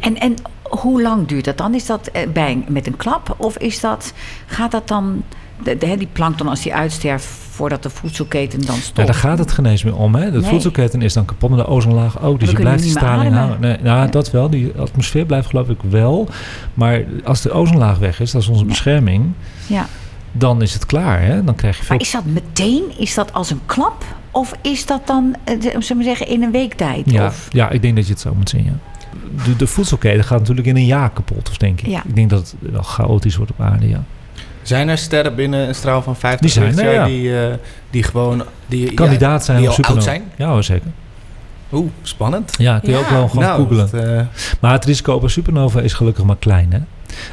En, 0.00 0.18
en 0.20 0.34
hoe 0.62 1.02
lang 1.02 1.26
duurt 1.26 1.44
dat 1.44 1.58
dan? 1.58 1.74
Is 1.74 1.86
dat 1.86 2.06
eh, 2.06 2.28
bij, 2.32 2.64
met 2.68 2.86
een 2.86 2.96
klap? 2.96 3.34
Of 3.36 3.56
is 3.58 3.80
dat, 3.80 4.12
gaat 4.46 4.70
dat 4.70 4.88
dan, 4.88 5.22
de, 5.62 5.78
de, 5.78 5.96
die 5.98 6.08
plankton 6.12 6.48
als 6.48 6.62
die 6.62 6.74
uitsterft 6.74 7.24
voordat 7.26 7.82
de 7.82 7.90
voedselketen 7.90 8.66
dan 8.66 8.76
stopt? 8.76 8.96
Ja, 8.98 9.04
daar 9.04 9.14
gaat 9.14 9.38
het 9.38 9.52
geen 9.52 9.66
eens 9.66 9.84
meer 9.84 9.96
om. 9.96 10.14
Hè? 10.14 10.30
De 10.30 10.38
Nee. 10.40 10.48
voedselketen 10.50 11.02
is 11.02 11.12
dan 11.12 11.24
kapot, 11.24 11.50
maar 11.50 11.58
de 11.58 11.66
ozonlaag 11.66 12.22
ook. 12.22 12.38
Dus 12.40 12.50
We 12.50 12.56
je 12.56 12.62
blijft 12.62 12.82
die 12.82 12.90
straling 12.90 13.34
houden. 13.34 13.60
Nee, 13.60 13.76
nou, 13.82 13.98
Ja. 13.98 14.06
dat 14.06 14.30
wel. 14.30 14.50
Die 14.50 14.72
atmosfeer 14.78 15.24
blijft 15.26 15.46
geloof 15.48 15.68
ik 15.68 15.78
wel. 15.90 16.28
Maar 16.74 17.04
als 17.24 17.42
de 17.42 17.50
ozonlaag 17.52 17.98
weg 17.98 18.20
is, 18.20 18.30
dat 18.30 18.42
is 18.42 18.48
onze 18.48 18.62
Ja. 18.62 18.68
bescherming, 18.68 19.24
Ja. 19.66 19.86
dan 20.32 20.62
is 20.62 20.74
het 20.74 20.86
klaar. 20.86 21.22
Hè? 21.22 21.44
Dan 21.44 21.54
krijg 21.54 21.76
je 21.78 21.84
veel... 21.84 21.96
Maar 21.96 22.04
is 22.04 22.12
dat 22.12 22.24
meteen? 22.24 22.82
Is 22.98 23.14
dat 23.14 23.32
als 23.32 23.50
een 23.50 23.60
klap? 23.66 24.04
Of 24.30 24.52
is 24.62 24.86
dat 24.86 25.06
dan, 25.06 25.34
eh, 25.44 25.54
zullen 25.60 25.80
we 25.88 25.94
maar 25.94 26.04
zeggen, 26.04 26.26
in 26.28 26.42
een 26.42 26.50
week 26.50 26.74
tijd? 26.74 27.10
ja, 27.10 27.26
Of, 27.26 27.48
ja, 27.52 27.70
ik 27.70 27.82
denk 27.82 27.96
dat 27.96 28.06
je 28.06 28.12
het 28.12 28.20
zo 28.20 28.34
moet 28.34 28.48
zien. 28.48 28.64
Ja. 28.64 28.72
De, 29.44 29.56
de 29.56 29.66
voedselketen 29.66 30.24
gaat 30.24 30.38
natuurlijk 30.38 30.66
in 30.66 30.76
een 30.76 30.84
jaar 30.86 31.10
kapot, 31.10 31.48
of 31.48 31.56
denk 31.56 31.80
ik. 31.80 31.86
Ja. 31.86 32.02
Ik 32.06 32.14
denk 32.14 32.30
dat 32.30 32.40
het 32.60 32.72
wel 32.72 32.82
chaotisch 32.82 33.36
wordt 33.36 33.50
op 33.50 33.60
aarde, 33.60 33.88
ja. 33.88 34.02
Zijn 34.62 34.88
er 34.88 34.98
sterren 34.98 35.34
binnen 35.34 35.68
een 35.68 35.74
straal 35.74 36.02
van 36.02 36.16
50 36.16 36.40
Die 36.40 36.50
zijn 36.50 36.86
er, 36.86 36.92
ja. 36.94 37.04
die, 37.04 37.40
eh, 37.46 37.54
die 37.90 38.02
gewoon... 38.02 38.42
Die, 38.66 38.94
Kandidaat 38.94 39.44
zijn 39.44 39.58
die 39.58 39.68
al 39.68 39.74
oud 39.74 39.84
supernova. 39.86 40.10
zijn? 40.10 40.22
Ja, 40.36 40.62
zeker. 40.62 40.90
Oeh, 41.72 41.90
spannend. 42.02 42.54
Ja, 42.58 42.78
kun 42.78 42.90
je 42.90 42.96
Ja. 42.98 43.02
ook 43.04 43.08
wel 43.10 43.28
gewoon 43.28 43.44
nou, 43.44 43.60
googlen. 43.62 43.90
dat, 43.90 44.04
eh, 44.04 44.20
Maar 44.60 44.72
het 44.72 44.84
risico 44.84 45.14
op 45.14 45.22
een 45.22 45.30
supernova 45.30 45.80
is 45.80 45.92
gelukkig 45.92 46.24
maar 46.24 46.36
klein. 46.36 46.72
Hè? 46.72 46.78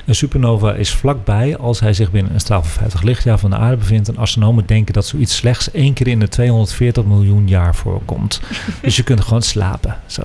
Een 0.05 0.15
supernova 0.15 0.73
is 0.73 0.93
vlakbij 0.93 1.57
als 1.57 1.79
hij 1.79 1.93
zich 1.93 2.11
binnen 2.11 2.33
een 2.33 2.39
straal 2.39 2.61
van 2.61 2.69
50 2.71 3.01
lichtjaar 3.01 3.39
van 3.39 3.49
de 3.49 3.55
aarde 3.55 3.77
bevindt. 3.77 4.07
En 4.07 4.17
astronomen 4.17 4.63
denken 4.65 4.93
dat 4.93 5.05
zoiets 5.05 5.35
slechts 5.35 5.71
één 5.71 5.93
keer 5.93 6.07
in 6.07 6.19
de 6.19 6.27
240 6.27 7.03
miljoen 7.03 7.47
jaar 7.47 7.75
voorkomt. 7.75 8.41
dus 8.81 8.95
je 8.95 9.03
kunt 9.03 9.21
gewoon 9.21 9.41
slapen. 9.41 9.97
Zo. 10.05 10.21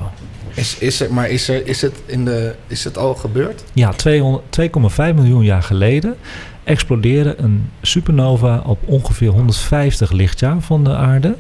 Is, 0.61 0.79
is 0.79 1.01
er, 1.01 1.13
maar 1.13 1.29
is, 1.29 1.49
er, 1.49 1.67
is, 1.67 1.83
het 1.83 1.95
in 2.07 2.25
de, 2.25 2.55
is 2.67 2.85
het 2.85 2.99
al 2.99 3.15
gebeurd? 3.15 3.65
Ja, 3.73 3.93
200 3.93 4.45
2,5 4.61 5.15
miljoen 5.15 5.45
jaar 5.45 5.63
geleden 5.63 6.17
explodeerde 6.65 7.35
een 7.39 7.71
supernova 7.83 8.63
op 8.67 8.79
ongeveer 8.85 9.29
150 9.29 10.11
lichtjaar 10.11 10.61
van 10.61 10.85
de 10.85 10.95
aarde. 10.95 11.37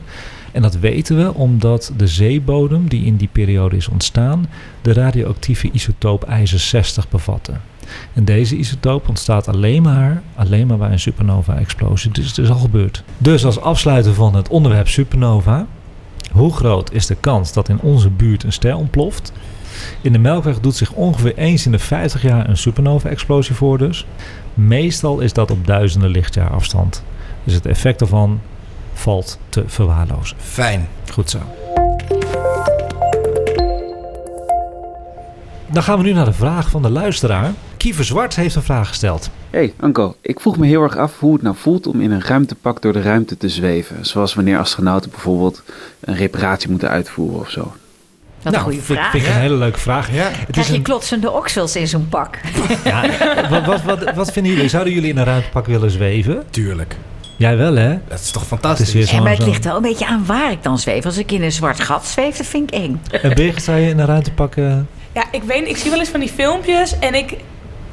En 0.52 0.62
dat 0.62 0.78
weten 0.78 1.16
we 1.16 1.34
omdat 1.34 1.92
de 1.96 2.06
zeebodem 2.06 2.88
die 2.88 3.04
in 3.04 3.16
die 3.16 3.28
periode 3.32 3.76
is 3.76 3.88
ontstaan, 3.88 4.48
de 4.82 4.92
radioactieve 4.92 5.70
isotoop 5.72 6.24
ijzer 6.24 6.58
60 6.58 7.08
bevatte. 7.08 7.52
En 8.12 8.24
deze 8.24 8.56
isotoop 8.56 9.08
ontstaat 9.08 9.48
alleen 9.48 9.82
maar, 9.82 10.22
alleen 10.34 10.66
maar 10.66 10.78
bij 10.78 10.90
een 10.90 11.00
supernova-explosie. 11.00 12.10
Dus 12.10 12.26
het 12.26 12.38
is 12.38 12.50
al 12.50 12.58
gebeurd. 12.58 13.02
Dus 13.18 13.44
als 13.44 13.60
afsluiten 13.60 14.14
van 14.14 14.34
het 14.34 14.48
onderwerp 14.48 14.88
supernova. 14.88 15.66
Hoe 16.32 16.52
groot 16.52 16.92
is 16.92 17.06
de 17.06 17.14
kans 17.14 17.52
dat 17.52 17.68
in 17.68 17.80
onze 17.80 18.10
buurt 18.10 18.42
een 18.42 18.52
ster 18.52 18.76
ontploft? 18.76 19.32
In 20.00 20.12
de 20.12 20.18
Melkweg 20.18 20.60
doet 20.60 20.76
zich 20.76 20.92
ongeveer 20.92 21.36
eens 21.36 21.66
in 21.66 21.72
de 21.72 21.78
50 21.78 22.22
jaar 22.22 22.48
een 22.48 22.56
supernova-explosie 22.56 23.54
voor 23.54 23.78
dus. 23.78 24.06
Meestal 24.54 25.20
is 25.20 25.32
dat 25.32 25.50
op 25.50 25.66
duizenden 25.66 26.10
lichtjaar 26.10 26.50
afstand. 26.50 27.02
Dus 27.44 27.54
het 27.54 27.66
effect 27.66 27.98
daarvan 27.98 28.40
valt 28.92 29.38
te 29.48 29.64
verwaarlozen. 29.66 30.36
Fijn. 30.40 30.88
Goed 31.12 31.30
zo. 31.30 31.38
Dan 35.66 35.82
gaan 35.82 35.98
we 35.98 36.04
nu 36.04 36.12
naar 36.12 36.24
de 36.24 36.32
vraag 36.32 36.70
van 36.70 36.82
de 36.82 36.90
luisteraar. 36.90 37.52
Kiefer 37.76 38.04
Zwart 38.04 38.36
heeft 38.36 38.54
een 38.54 38.62
vraag 38.62 38.88
gesteld. 38.88 39.30
Hey 39.50 39.74
Anko, 39.80 40.16
ik 40.20 40.40
vroeg 40.40 40.56
me 40.58 40.66
heel 40.66 40.82
erg 40.82 40.96
af 40.96 41.18
hoe 41.18 41.32
het 41.32 41.42
nou 41.42 41.56
voelt 41.58 41.86
om 41.86 42.00
in 42.00 42.10
een 42.10 42.22
ruimtepak 42.22 42.82
door 42.82 42.92
de 42.92 43.02
ruimte 43.02 43.36
te 43.36 43.48
zweven. 43.48 44.06
Zoals 44.06 44.34
wanneer 44.34 44.58
astronauten 44.58 45.10
bijvoorbeeld 45.10 45.62
een 46.00 46.14
reparatie 46.16 46.70
moeten 46.70 46.88
uitvoeren 46.88 47.40
of 47.40 47.50
zo. 47.50 47.72
Wat 48.42 48.54
een 48.54 48.60
goede 48.60 48.80
vind, 48.80 48.98
vraag. 48.98 49.10
vind 49.10 49.24
ik 49.24 49.28
een 49.30 49.36
hele 49.40 49.54
leuke 49.54 49.78
vraag. 49.78 50.12
Ja. 50.14 50.22
Het 50.24 50.50
Krijg 50.50 50.56
is 50.56 50.66
je 50.66 50.74
een, 50.74 50.82
klotsende 50.82 51.30
oksels 51.30 51.76
in 51.76 51.88
zo'n 51.88 52.08
pak? 52.08 52.38
ja, 52.84 53.04
wat, 53.50 53.64
wat, 53.64 53.82
wat, 53.82 54.14
wat 54.14 54.32
vinden 54.32 54.52
jullie? 54.52 54.68
Zouden 54.68 54.92
jullie 54.92 55.10
in 55.10 55.18
een 55.18 55.24
ruimtepak 55.24 55.66
willen 55.66 55.90
zweven? 55.90 56.44
Tuurlijk. 56.50 56.96
Jij 57.36 57.56
wel, 57.56 57.74
hè? 57.76 57.98
Dat 58.08 58.20
is 58.20 58.30
toch 58.30 58.42
Het 58.42 58.52
is 58.52 58.58
fantastisch? 58.58 58.92
Ja, 58.92 59.04
zo'n... 59.06 59.22
maar 59.22 59.32
het 59.36 59.46
ligt 59.46 59.64
wel 59.64 59.76
een 59.76 59.82
beetje 59.82 60.06
aan 60.06 60.26
waar 60.26 60.50
ik 60.50 60.62
dan 60.62 60.78
zweef. 60.78 61.04
Als 61.04 61.18
ik 61.18 61.32
in 61.32 61.42
een 61.42 61.52
zwart 61.52 61.80
gat 61.80 62.06
zweef, 62.06 62.36
dat 62.36 62.46
vind 62.46 62.72
ik 62.74 62.80
eng. 62.80 63.00
En 63.22 63.34
Birgit, 63.34 63.62
zou 63.62 63.78
je 63.78 63.88
in 63.88 63.98
een 63.98 64.06
ruimtepak... 64.06 64.56
eh, 64.56 64.76
Ja, 65.12 65.24
ik 65.32 65.42
weet 65.42 65.68
ik 65.68 65.76
zie 65.76 65.90
wel 65.90 65.98
eens 65.98 66.08
van 66.08 66.20
die 66.20 66.28
filmpjes 66.28 66.98
en 66.98 67.14
ik... 67.14 67.34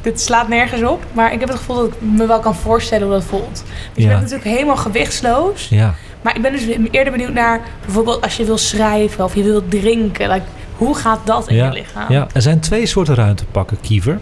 Dit 0.07 0.21
slaat 0.21 0.47
nergens 0.47 0.83
op, 0.83 1.05
maar 1.13 1.33
ik 1.33 1.39
heb 1.39 1.49
het 1.49 1.57
gevoel 1.57 1.75
dat 1.75 1.85
ik 1.87 1.93
me 1.99 2.25
wel 2.25 2.39
kan 2.39 2.55
voorstellen 2.55 3.07
hoe 3.07 3.15
dat 3.15 3.23
voelt. 3.23 3.63
Want 3.63 3.93
je 3.93 4.07
bent 4.07 4.19
natuurlijk 4.21 4.49
helemaal 4.49 4.75
gewichtsloos. 4.75 5.67
ja. 5.69 5.93
Maar 6.21 6.35
ik 6.35 6.41
ben 6.41 6.51
dus 6.51 6.65
eerder 6.91 7.11
benieuwd 7.11 7.33
naar 7.33 7.61
bijvoorbeeld 7.85 8.21
als 8.21 8.37
je 8.37 8.45
wil 8.45 8.57
schrijven 8.57 9.23
of 9.23 9.35
je 9.35 9.43
wil 9.43 9.67
drinken. 9.67 10.29
Like, 10.29 10.45
hoe 10.77 10.95
gaat 10.95 11.19
dat 11.25 11.49
in 11.49 11.55
Ja, 11.55 11.65
je 11.65 11.71
lichaam? 11.71 12.11
Ja, 12.11 12.27
er 12.33 12.41
zijn 12.41 12.59
twee 12.59 12.85
soorten 12.85 13.15
ruimtepakken, 13.15 13.77
Kiever. 13.81 14.19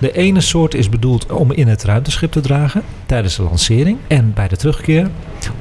De 0.00 0.12
ene 0.12 0.40
soort 0.40 0.74
is 0.74 0.88
bedoeld 0.88 1.32
om 1.32 1.52
in 1.52 1.68
het 1.68 1.84
ruimteschip 1.84 2.32
te 2.32 2.40
dragen 2.40 2.82
tijdens 3.06 3.36
de 3.36 3.42
lancering 3.42 3.98
en 4.06 4.32
bij 4.34 4.48
de 4.48 4.56
terugkeer. 4.56 5.10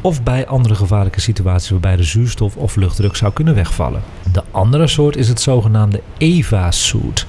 Of 0.01 0.23
bij 0.23 0.47
andere 0.47 0.75
gevaarlijke 0.75 1.21
situaties 1.21 1.69
waarbij 1.69 1.95
de 1.95 2.03
zuurstof 2.03 2.55
of 2.55 2.75
luchtdruk 2.75 3.15
zou 3.15 3.33
kunnen 3.33 3.55
wegvallen. 3.55 4.01
De 4.31 4.43
andere 4.51 4.87
soort 4.87 5.15
is 5.15 5.27
het 5.27 5.41
zogenaamde 5.41 6.01
EVA-suit. 6.17 7.25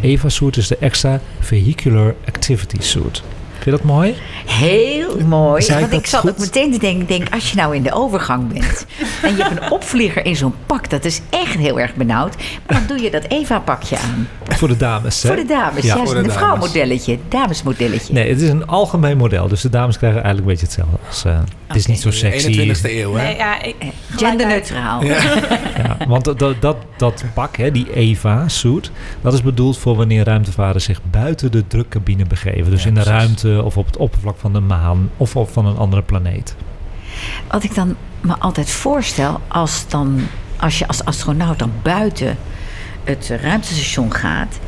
EVA-suit 0.00 0.56
is 0.56 0.68
de 0.68 0.76
Extra 0.76 1.20
Vehicular 1.40 2.14
Activity 2.26 2.80
Suit. 2.80 3.22
Vind 3.62 3.76
je 3.76 3.82
dat 3.82 3.94
mooi? 3.96 4.14
Heel 4.46 5.20
mooi. 5.26 5.62
Zei 5.62 5.80
Want 5.80 5.92
ik 5.92 6.06
zat 6.06 6.20
goed? 6.20 6.30
ook 6.30 6.38
meteen 6.38 6.72
te 6.72 6.78
denken, 6.78 7.06
denk, 7.06 7.34
als 7.34 7.50
je 7.50 7.56
nou 7.56 7.76
in 7.76 7.82
de 7.82 7.92
overgang 7.92 8.52
bent 8.52 8.86
en 9.22 9.36
je 9.36 9.42
hebt 9.42 9.62
een 9.62 9.70
opvlieger 9.70 10.24
in 10.24 10.36
zo'n 10.36 10.54
pak, 10.66 10.90
dat 10.90 11.04
is 11.04 11.20
echt 11.30 11.54
heel 11.54 11.80
erg 11.80 11.94
benauwd. 11.94 12.36
Maar 12.36 12.76
dan 12.78 12.86
doe 12.86 13.00
je 13.04 13.10
dat 13.10 13.24
Eva-pakje 13.28 13.96
aan. 13.98 14.28
Voor 14.44 14.68
de 14.68 14.76
dames, 14.76 15.22
hè? 15.22 15.28
Voor 15.28 15.36
de 15.36 15.44
dames. 15.44 15.84
Ja, 15.84 15.96
Ja, 15.96 16.04
voor 16.04 16.14
de 16.14 16.20
een 16.20 16.26
dames. 16.26 16.36
vrouwmodelletje, 16.36 17.18
damesmodelletje. 17.28 18.12
Nee, 18.12 18.28
het 18.28 18.40
is 18.40 18.48
een 18.48 18.66
algemeen 18.66 19.16
model. 19.16 19.48
Dus 19.48 19.60
de 19.60 19.70
dames 19.70 19.98
krijgen 19.98 20.22
eigenlijk 20.22 20.60
een 20.60 20.60
beetje 20.60 20.82
hetzelfde. 20.82 21.06
Als, 21.08 21.24
eh, 21.24 21.38
Het 21.66 21.76
is 21.76 21.86
niet 21.86 22.00
zo 22.00 22.10
sexy. 22.10 22.46
21ste 22.46 22.90
eeuw, 23.00 23.14
hè? 23.14 23.24
Nee, 23.24 23.36
ja, 23.36 23.62
ik, 23.62 23.74
Genderneutraal. 24.16 25.04
Ja, 25.04 25.96
want 26.08 26.24
dat, 26.24 26.38
dat, 26.60 26.76
dat, 26.96 27.24
pak, 27.34 27.56
hè, 27.56 27.70
die 27.70 27.94
EVA-suit, 27.94 28.90
dat 29.20 29.32
is 29.32 29.42
bedoeld 29.42 29.78
voor 29.78 29.96
wanneer 29.96 30.24
ruimtevaarders 30.24 30.84
zich 30.84 31.00
buiten 31.10 31.50
de 31.50 31.66
drukcabine 31.66 32.24
begeven. 32.24 32.70
Dus 32.70 32.82
Ja, 32.82 32.88
in 32.88 32.94
de 32.94 33.00
precies. 33.00 33.20
Of 33.60 33.76
op 33.76 33.86
het 33.86 33.96
oppervlak 33.96 34.38
van 34.38 34.52
de 34.52 34.60
maan 34.60 35.10
of 35.16 35.36
op 35.36 35.50
van 35.50 35.66
een 35.66 35.76
andere 35.76 36.02
planeet. 36.02 36.56
Wat 37.50 37.62
ik 37.62 37.74
dan 37.74 37.96
me 38.20 38.38
altijd 38.38 38.70
voorstel 38.70 39.40
als, 39.48 39.88
dan, 39.88 40.20
als 40.56 40.78
je 40.78 40.86
als 40.86 41.04
astronaut 41.04 41.58
dan 41.58 41.72
buiten 41.82 42.36
het 43.04 43.28
ruimtestation 43.40 44.14
gaat. 44.14 44.58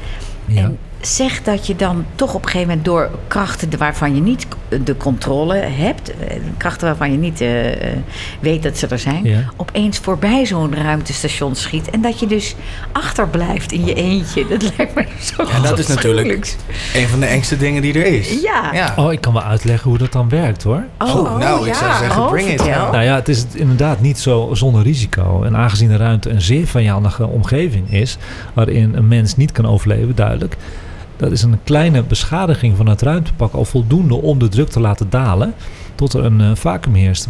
Ja. 0.45 0.63
En 0.63 0.79
zeg 1.07 1.43
dat 1.43 1.67
je 1.67 1.77
dan 1.77 2.05
toch 2.15 2.35
op 2.35 2.43
een 2.43 2.49
gegeven 2.51 2.69
moment 2.69 2.85
door 2.85 3.11
krachten 3.29 3.79
waarvan 3.79 4.15
je 4.15 4.21
niet 4.21 4.47
de 4.85 4.97
controle 4.97 5.55
hebt, 5.55 6.11
eh, 6.17 6.37
krachten 6.57 6.87
waarvan 6.87 7.13
je 7.13 7.19
niet 7.19 7.41
eh, 7.41 7.73
eh, 7.93 7.97
weet 8.41 8.63
dat 8.63 8.79
ze 8.79 8.87
er 8.87 8.99
zijn, 8.99 9.25
Ja. 9.25 9.39
opeens 9.57 9.99
voorbij 9.99 10.47
zo'n 10.47 10.75
ruimtestation 10.75 11.55
schiet. 11.55 11.91
En 11.91 12.01
dat 12.01 12.21
je 12.21 12.27
dus 12.27 12.55
achterblijft 12.93 13.73
in 13.73 13.85
je 13.85 13.95
eentje. 13.95 14.47
Dat 14.49 14.63
lijkt 14.77 14.95
me 14.95 15.05
zo 15.21 15.43
En 15.43 15.63
dat 15.63 15.79
is 15.79 15.87
natuurlijk 15.87 16.57
een 16.95 17.09
van 17.09 17.21
de 17.21 17.27
engste 17.27 17.57
dingen 17.57 17.83
die 17.83 17.95
er 17.95 18.07
is. 18.07 18.41
Ja. 18.43 18.71
ja. 18.73 18.95
Oh, 18.97 19.13
ik 19.13 19.21
kan 19.21 19.33
wel 19.33 19.43
uitleggen 19.43 19.89
hoe 19.91 19.99
dat 19.99 20.13
dan 20.13 20.29
werkt 20.29 20.63
hoor. 20.63 20.85
Oh, 20.99 21.39
nou, 21.39 21.69
ik 21.69 21.75
zou 21.75 21.87
ja. 21.91 21.99
zeggen, 21.99 22.23
Oh, 22.23 22.31
bring 22.31 22.49
it. 22.49 22.63
vertel. 22.63 22.85
Ja. 22.85 22.91
Nou 22.91 23.05
ja, 23.05 23.15
het 23.15 23.29
is 23.29 23.45
inderdaad 23.53 24.01
niet 24.01 24.19
zo 24.19 24.51
zonder 24.53 24.83
risico. 24.83 25.43
En 25.43 25.57
aangezien 25.57 25.89
de 25.89 25.97
ruimte 25.97 26.31
een 26.31 26.41
zeer 26.43 26.67
vijandige 26.67 27.27
omgeving 27.27 27.93
is, 27.93 28.17
waarin 28.53 28.95
een 28.95 29.09
mens 29.09 29.37
niet 29.37 29.53
kan 29.53 29.67
overleven, 29.67 30.15
duidelijk. 30.15 30.57
Dat 31.17 31.33
is 31.33 31.43
een 31.43 31.59
kleine 31.65 32.03
beschadiging 32.03 32.77
van 32.77 32.89
het 32.89 33.03
ruimtepak 33.03 33.53
al 33.53 33.65
voldoende 33.65 34.15
om 34.15 34.39
de 34.39 34.49
druk 34.49 34.69
te 34.69 34.81
laten 34.81 35.11
dalen 35.11 35.55
tot 35.95 36.13
er 36.13 36.25
een 36.25 36.57
vacuüm 36.57 36.95
heerst. 36.95 37.29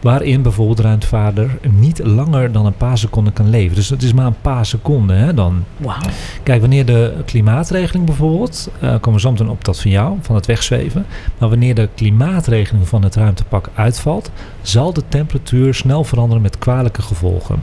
Waarin 0.00 0.42
bijvoorbeeld 0.42 0.76
de 0.76 0.82
ruimtevaarder 0.82 1.58
niet 1.70 2.00
langer 2.04 2.52
dan 2.52 2.66
een 2.66 2.76
paar 2.76 2.98
seconden 2.98 3.32
kan 3.32 3.50
leven. 3.50 3.76
Dus 3.76 3.88
het 3.88 4.02
is 4.02 4.12
maar 4.12 4.26
een 4.26 4.40
paar 4.40 4.66
seconden 4.66 5.16
hè, 5.16 5.34
dan. 5.34 5.64
Wauw. 5.76 5.98
Kijk, 6.42 6.60
wanneer 6.60 6.86
de 6.86 7.14
klimaatregeling 7.24 8.06
bijvoorbeeld, 8.06 8.70
eh, 8.80 8.88
komen 8.88 9.12
we 9.12 9.20
zo 9.20 9.30
meteen 9.30 9.48
op 9.48 9.64
dat 9.64 9.80
van 9.80 9.90
jou, 9.90 10.16
van 10.20 10.34
het 10.34 10.46
wegzweven. 10.46 11.06
Maar 11.38 11.48
wanneer 11.48 11.74
de 11.74 11.88
klimaatregeling 11.94 12.88
van 12.88 13.02
het 13.02 13.14
ruimtepak 13.14 13.70
uitvalt, 13.74 14.30
zal 14.62 14.92
de 14.92 15.02
temperatuur 15.08 15.74
snel 15.74 16.04
veranderen 16.04 16.42
met 16.42 16.58
kwalijke 16.58 17.02
gevolgen. 17.02 17.62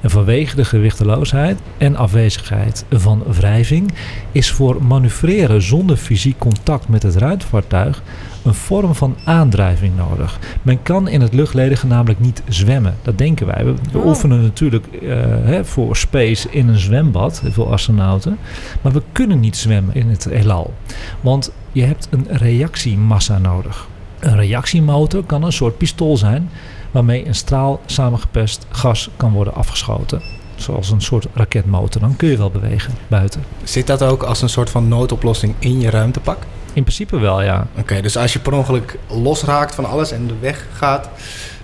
En 0.00 0.10
vanwege 0.10 0.56
de 0.56 0.64
gewichteloosheid 0.64 1.58
en 1.78 1.96
afwezigheid 1.96 2.84
van 2.90 3.22
wrijving 3.26 3.92
is 4.32 4.50
voor 4.50 4.84
manoeuvreren 4.84 5.62
zonder 5.62 5.96
fysiek 5.96 6.38
contact 6.38 6.88
met 6.88 7.02
het 7.02 7.16
ruimtevaartuig 7.16 8.02
een 8.44 8.54
vorm 8.54 8.94
van 8.94 9.16
aandrijving 9.24 9.96
nodig. 9.96 10.38
Men 10.62 10.82
kan 10.82 11.08
in 11.08 11.20
het 11.20 11.34
luchtledige 11.34 11.86
namelijk 11.86 12.20
niet 12.20 12.42
zwemmen. 12.48 12.96
Dat 13.02 13.18
denken 13.18 13.46
wij. 13.46 13.64
We, 13.64 13.74
we 13.92 13.98
Oh. 13.98 14.06
oefenen 14.06 14.42
natuurlijk 14.42 14.86
eh, 14.86 15.08
hè, 15.44 15.64
voor 15.64 15.96
space 15.96 16.48
in 16.50 16.68
een 16.68 16.78
zwembad, 16.78 17.42
veel 17.50 17.72
astronauten. 17.72 18.38
Maar 18.82 18.92
we 18.92 19.02
kunnen 19.12 19.40
niet 19.40 19.56
zwemmen 19.56 19.94
in 19.94 20.08
het 20.08 20.24
heelal. 20.24 20.74
Want 21.20 21.52
je 21.72 21.82
hebt 21.82 22.08
een 22.10 22.26
reactiemassa 22.30 23.38
nodig. 23.38 23.88
Een 24.20 24.36
reactiemotor 24.36 25.24
kan 25.24 25.42
een 25.42 25.52
soort 25.52 25.78
pistool 25.78 26.16
zijn 26.16 26.48
waarmee 26.94 27.26
een 27.26 27.34
straal 27.34 27.80
samengepest 27.86 28.66
gas 28.70 29.10
kan 29.16 29.32
worden 29.32 29.54
afgeschoten. 29.54 30.22
Zoals 30.54 30.90
een 30.90 31.00
soort 31.00 31.26
raketmotor. 31.34 32.00
Dan 32.00 32.16
kun 32.16 32.28
je 32.28 32.36
wel 32.36 32.50
bewegen 32.50 32.94
buiten. 33.08 33.44
Zit 33.62 33.86
dat 33.86 34.02
ook 34.02 34.22
als 34.22 34.42
een 34.42 34.48
soort 34.48 34.70
van 34.70 34.88
noodoplossing 34.88 35.54
in 35.58 35.80
je 35.80 35.90
ruimtepak? 35.90 36.38
In 36.72 36.82
principe 36.82 37.18
wel, 37.18 37.42
ja. 37.42 37.66
Oké, 37.78 38.00
dus 38.00 38.16
als 38.16 38.32
je 38.32 38.38
per 38.38 38.52
ongeluk 38.52 38.98
losraakt 39.08 39.74
van 39.74 39.84
alles 39.84 40.10
en 40.10 40.26
de 40.26 40.34
weg 40.40 40.66
gaat, 40.72 41.08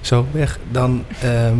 zo 0.00 0.26
weg, 0.30 0.58
dan, 0.70 1.04
ehm, 1.20 1.56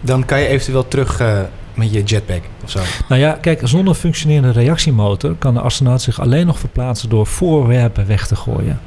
dan 0.00 0.24
kan 0.24 0.40
je 0.40 0.46
eventueel 0.46 0.88
terug 0.88 1.20
eh, 1.20 1.40
met 1.74 1.92
je 1.92 2.02
jetpack 2.02 2.42
of 2.64 2.70
zo. 2.70 2.80
Nou 3.08 3.20
ja, 3.20 3.32
kijk, 3.40 3.60
zonder 3.64 3.94
functionerende 3.94 4.60
reactiemotor 4.60 5.34
kan 5.38 5.54
de 5.54 5.60
astronaut 5.60 6.02
zich 6.02 6.20
alleen 6.20 6.46
nog 6.46 6.58
verplaatsen 6.58 7.08
door 7.08 7.26
voorwerpen 7.26 8.06
weg 8.06 8.26
te 8.26 8.36
gooien. 8.36 8.80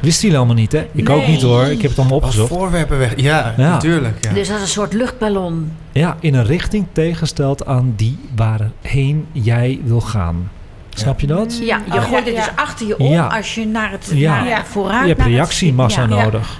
Wisten 0.00 0.22
jullie 0.22 0.36
allemaal 0.36 0.56
niet, 0.56 0.72
hè? 0.72 0.86
Ik 0.92 1.08
ook 1.10 1.26
niet 1.26 1.42
hoor. 1.42 1.64
Ik 1.64 1.80
heb 1.82 1.90
het 1.90 1.98
allemaal 1.98 2.16
Als 2.20 2.24
opgezocht. 2.24 2.52
voorwerpen 2.52 2.98
weg. 2.98 3.12
Ja, 3.20 3.54
Ja. 3.56 3.68
natuurlijk. 3.70 4.24
Ja. 4.24 4.32
Dus 4.32 4.48
dat 4.48 4.56
is 4.56 4.62
een 4.62 4.68
soort 4.68 4.92
luchtballon. 4.92 5.72
Ja, 5.92 6.16
in 6.20 6.34
een 6.34 6.44
richting 6.44 6.86
tegengesteld 6.92 7.66
aan 7.66 7.92
die 7.96 8.18
waarheen 8.36 9.26
jij 9.32 9.80
wil 9.84 10.00
gaan. 10.00 10.50
Snap 10.94 11.20
je 11.20 11.26
dat? 11.26 11.58
Ja, 11.62 11.80
je 11.86 11.92
Oh, 11.94 12.02
gooit 12.04 12.26
ja, 12.26 12.32
het 12.32 12.44
dus 12.44 12.48
achter 12.56 12.86
je 12.86 12.98
om 12.98 13.10
Ja. 13.12 13.26
als 13.26 13.54
je 13.54 13.66
naar 13.66 13.90
het 13.90 14.10
Ja. 14.14 14.36
naar 14.36 14.48
Ja. 14.48 14.64
vooruit 14.64 15.02
Je 15.02 15.08
hebt 15.08 15.20
het- 15.20 15.28
reactiemassa 15.28 16.00
Ja. 16.02 16.06
nodig. 16.06 16.58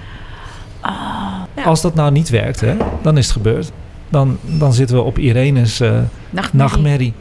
Ja. 1.56 1.62
Als 1.64 1.80
dat 1.80 1.94
nou 1.94 2.10
niet 2.12 2.28
werkt, 2.28 2.60
hè, 2.60 2.76
dan 3.02 3.16
is 3.18 3.24
het 3.24 3.32
gebeurd. 3.32 3.70
Dan, 4.08 4.38
dan 4.42 4.72
zitten 4.72 4.96
we 4.96 5.02
op 5.02 5.18
Irene's 5.18 5.80
eh, 5.80 5.90
Nachtmerrie. 6.30 6.70
nachtmerrie. 6.70 7.12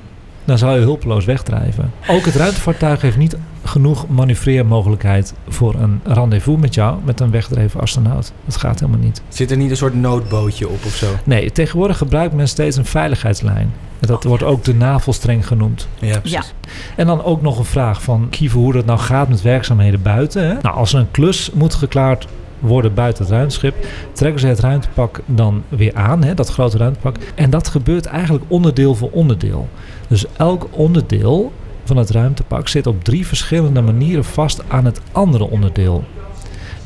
Dan 0.48 0.58
zou 0.58 0.76
je 0.76 0.82
hulpeloos 0.82 1.26
wegdrijven. 1.26 1.92
Ook 2.10 2.26
het 2.26 2.36
ruimtevaartuig 2.36 3.02
heeft 3.02 3.18
niet 3.18 3.38
genoeg 3.64 4.08
manoeuvreermogelijkheid 4.08 5.34
voor 5.48 5.76
een 5.76 6.02
rendezvous 6.04 6.60
met 6.60 6.74
jou, 6.74 6.98
met 7.04 7.20
een 7.20 7.32
wegdreven 7.32 7.80
astronaut. 7.80 8.34
Dat 8.46 8.58
gaat 8.58 8.80
helemaal 8.80 9.02
niet. 9.02 9.22
Zit 9.28 9.52
er 9.52 9.58
niet 9.58 9.70
een 9.70 9.78
soort 9.78 9.94
noodbootje 9.94 10.70
op 10.70 10.86
of 10.86 10.96
zo? 10.96 11.08
Nee, 11.24 11.52
tegenwoordig 11.52 11.98
gebruikt 11.98 12.34
men 12.34 12.48
steeds 12.48 12.78
een 12.78 12.86
veiligheidslijn. 12.86 13.74
En 14.00 14.08
dat 14.08 14.24
wordt 14.24 14.44
ook 14.44 14.64
de 14.64 14.76
navelstreng 14.76 15.48
genoemd. 15.48 15.88
Ja, 16.00 16.20
precies. 16.20 16.54
Ja. 16.62 16.70
En 16.96 17.08
dan 17.08 17.24
ook 17.24 17.42
nog 17.42 17.58
een 17.58 17.66
vraag 17.66 18.02
van 18.02 18.28
Kiefer 18.30 18.60
hoe 18.60 18.74
dat 18.74 18.86
nou 18.86 19.00
gaat 19.00 19.30
met 19.30 19.42
werkzaamheden 19.42 20.02
buiten. 20.02 20.48
Hè? 20.48 20.54
Nou, 20.62 20.76
als 20.76 20.94
er 20.94 21.00
een 21.00 21.12
klus 21.12 21.52
moet 21.52 21.74
geklaard 21.74 22.28
worden 22.60 22.94
buiten 22.94 23.24
het 23.24 23.34
ruimteschip, 23.34 23.76
trekken 24.12 24.40
ze 24.40 24.48
het 24.48 24.60
ruimtepak 24.60 25.22
dan 25.26 25.64
weer 25.70 25.96
aan, 25.96 26.24
hè, 26.24 26.34
dat 26.34 26.50
grote 26.50 26.78
ruimtepak. 26.78 27.16
En 27.36 27.50
dat 27.50 27.68
gebeurt 27.68 28.06
eigenlijk 28.06 28.46
onderdeel 28.48 28.96
voor 28.96 29.10
onderdeel. 29.12 29.68
Dus 30.08 30.26
elk 30.38 30.68
onderdeel 30.72 31.52
van 31.84 31.98
het 31.98 32.10
ruimtepak 32.10 32.68
zit 32.68 32.88
op 32.88 33.04
drie 33.04 33.28
verschillende 33.28 33.82
manieren 33.82 34.24
vast 34.24 34.64
aan 34.68 34.86
het 34.86 35.02
andere 35.12 35.50
onderdeel. 35.50 36.04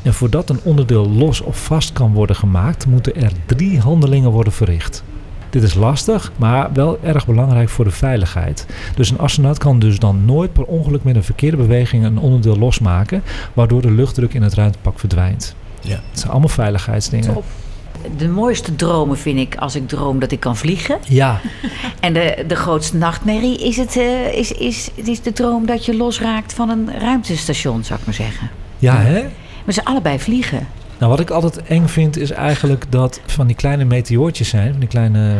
En 0.02 0.14
voordat 0.14 0.50
een 0.50 0.60
onderdeel 0.62 1.08
los 1.10 1.40
of 1.40 1.64
vast 1.64 1.92
kan 1.92 2.12
worden 2.12 2.36
gemaakt, 2.36 2.86
moeten 2.86 3.16
er 3.16 3.32
drie 3.46 3.80
handelingen 3.80 4.30
worden 4.30 4.52
verricht. 4.52 5.04
Dit 5.50 5.62
is 5.62 5.74
lastig, 5.74 6.32
maar 6.36 6.72
wel 6.72 6.98
erg 7.02 7.26
belangrijk 7.26 7.68
voor 7.68 7.84
de 7.84 7.90
veiligheid. 7.90 8.66
Dus 8.96 9.10
een 9.10 9.18
astronaut 9.18 9.58
kan 9.58 9.78
dus 9.78 9.98
dan 9.98 10.24
nooit 10.24 10.52
per 10.52 10.64
ongeluk 10.64 11.04
met 11.04 11.16
een 11.16 11.24
verkeerde 11.24 11.56
beweging 11.56 12.04
een 12.04 12.18
onderdeel 12.18 12.58
losmaken, 12.58 13.22
waardoor 13.52 13.82
de 13.82 13.90
luchtdruk 13.90 14.34
in 14.34 14.42
het 14.42 14.54
ruimtepak 14.54 14.98
verdwijnt. 14.98 15.54
Ja. 15.82 16.00
Het 16.10 16.18
zijn 16.18 16.30
allemaal 16.30 16.48
veiligheidsdingen. 16.48 17.34
Top. 17.34 17.44
De 18.16 18.28
mooiste 18.28 18.76
dromen 18.76 19.18
vind 19.18 19.38
ik 19.38 19.56
als 19.56 19.74
ik 19.74 19.88
droom 19.88 20.18
dat 20.18 20.32
ik 20.32 20.40
kan 20.40 20.56
vliegen. 20.56 20.98
Ja, 21.08 21.40
En 22.00 22.12
de, 22.12 22.44
de 22.46 22.56
grootste 22.56 22.96
nachtmerrie 22.96 23.58
is, 23.58 23.76
het, 23.76 23.96
eh, 23.96 24.34
is, 24.34 24.52
is, 24.52 24.90
het 24.94 25.08
is 25.08 25.22
de 25.22 25.32
droom 25.32 25.66
dat 25.66 25.84
je 25.84 25.96
losraakt 25.96 26.54
van 26.54 26.68
een 26.68 26.98
ruimtestation, 26.98 27.84
zou 27.84 27.98
ik 27.98 28.04
maar 28.06 28.14
zeggen. 28.14 28.50
ja 28.78 28.96
hè? 28.96 29.22
Maar 29.64 29.74
ze 29.74 29.84
allebei 29.84 30.18
vliegen. 30.18 30.66
Nou, 30.98 31.10
wat 31.10 31.20
ik 31.20 31.30
altijd 31.30 31.62
eng 31.62 31.86
vind 31.86 32.16
is 32.16 32.30
eigenlijk 32.30 32.84
dat 32.88 33.20
van 33.26 33.46
die 33.46 33.56
kleine 33.56 33.84
meteoortjes 33.84 34.48
zijn, 34.48 34.70
van 34.70 34.80
die 34.80 34.88
kleine 34.88 35.36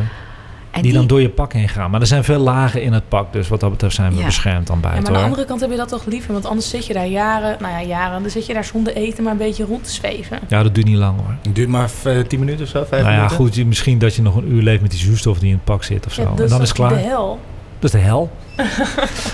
En 0.73 0.83
die, 0.83 0.93
dan 0.93 1.07
door 1.07 1.21
je 1.21 1.29
pak 1.29 1.53
heen 1.53 1.69
gaan. 1.69 1.91
Maar 1.91 2.01
er 2.01 2.07
zijn 2.07 2.25
veel 2.25 2.39
lagen 2.39 2.83
in 2.83 2.93
het 2.93 3.09
pak, 3.09 3.33
dus 3.33 3.49
wat 3.49 3.61
dat 3.61 3.71
betreft 3.71 3.95
zijn 3.95 4.13
we 4.13 4.19
Ja. 4.19 4.25
beschermd 4.25 4.67
dan 4.67 4.77
Ja, 4.77 4.83
buiten. 4.83 5.03
maar 5.03 5.13
aan 5.13 5.19
de 5.19 5.25
andere 5.31 5.47
kant 5.49 5.61
heb 5.61 5.71
je 5.71 5.77
dat 5.77 5.89
toch 5.89 6.05
liever, 6.07 6.33
want 6.33 6.47
anders 6.47 6.69
zit 6.71 6.87
je 6.87 6.93
daar 6.93 7.07
jaren, 7.07 7.57
nou 7.61 7.73
ja, 7.73 7.83
jaren, 7.83 8.21
dan 8.23 8.31
zit 8.31 8.47
je 8.47 8.55
daar 8.55 8.65
zonder 8.65 8.95
eten 8.97 9.23
maar 9.23 9.33
een 9.33 9.39
beetje 9.39 9.65
rond 9.65 9.85
te 9.85 9.91
zweven. 9.91 10.39
Ja, 10.49 10.63
dat 10.63 10.75
duurt 10.75 10.87
niet 10.87 10.97
lang 10.97 11.17
hoor. 11.21 11.35
Het 11.43 11.55
duurt 11.55 11.69
maar 11.69 11.91
eh, 12.05 12.19
10 12.21 12.39
minuten 12.39 12.65
of 12.65 12.71
zo, 12.71 12.85
5 12.85 12.91
nou 12.91 13.05
ja, 13.05 13.17
minuten. 13.17 13.37
goed, 13.37 13.55
je- 13.55 13.67
misschien 13.67 13.99
dat 13.99 14.15
je 14.15 14.23
nog 14.23 14.37
een 14.37 14.53
uur 14.53 14.63
leeft 14.63 14.81
met 14.83 14.91
die 14.91 15.01
zuurstof 15.01 15.39
die 15.39 15.49
in 15.49 15.55
het 15.55 15.65
pak 15.65 15.85
zit 15.85 16.07
of 16.07 16.13
zo. 16.13 16.23
Ja, 16.23 16.29
en 16.29 16.37
dan 16.37 16.49
dat 16.49 16.61
is 16.61 16.69
het 16.69 16.77
klaar. 16.77 16.89
De 16.89 16.95
hel. 16.95 17.41
Dat 17.79 17.95
is 17.95 18.01
de 18.01 18.07
hel. 18.07 18.31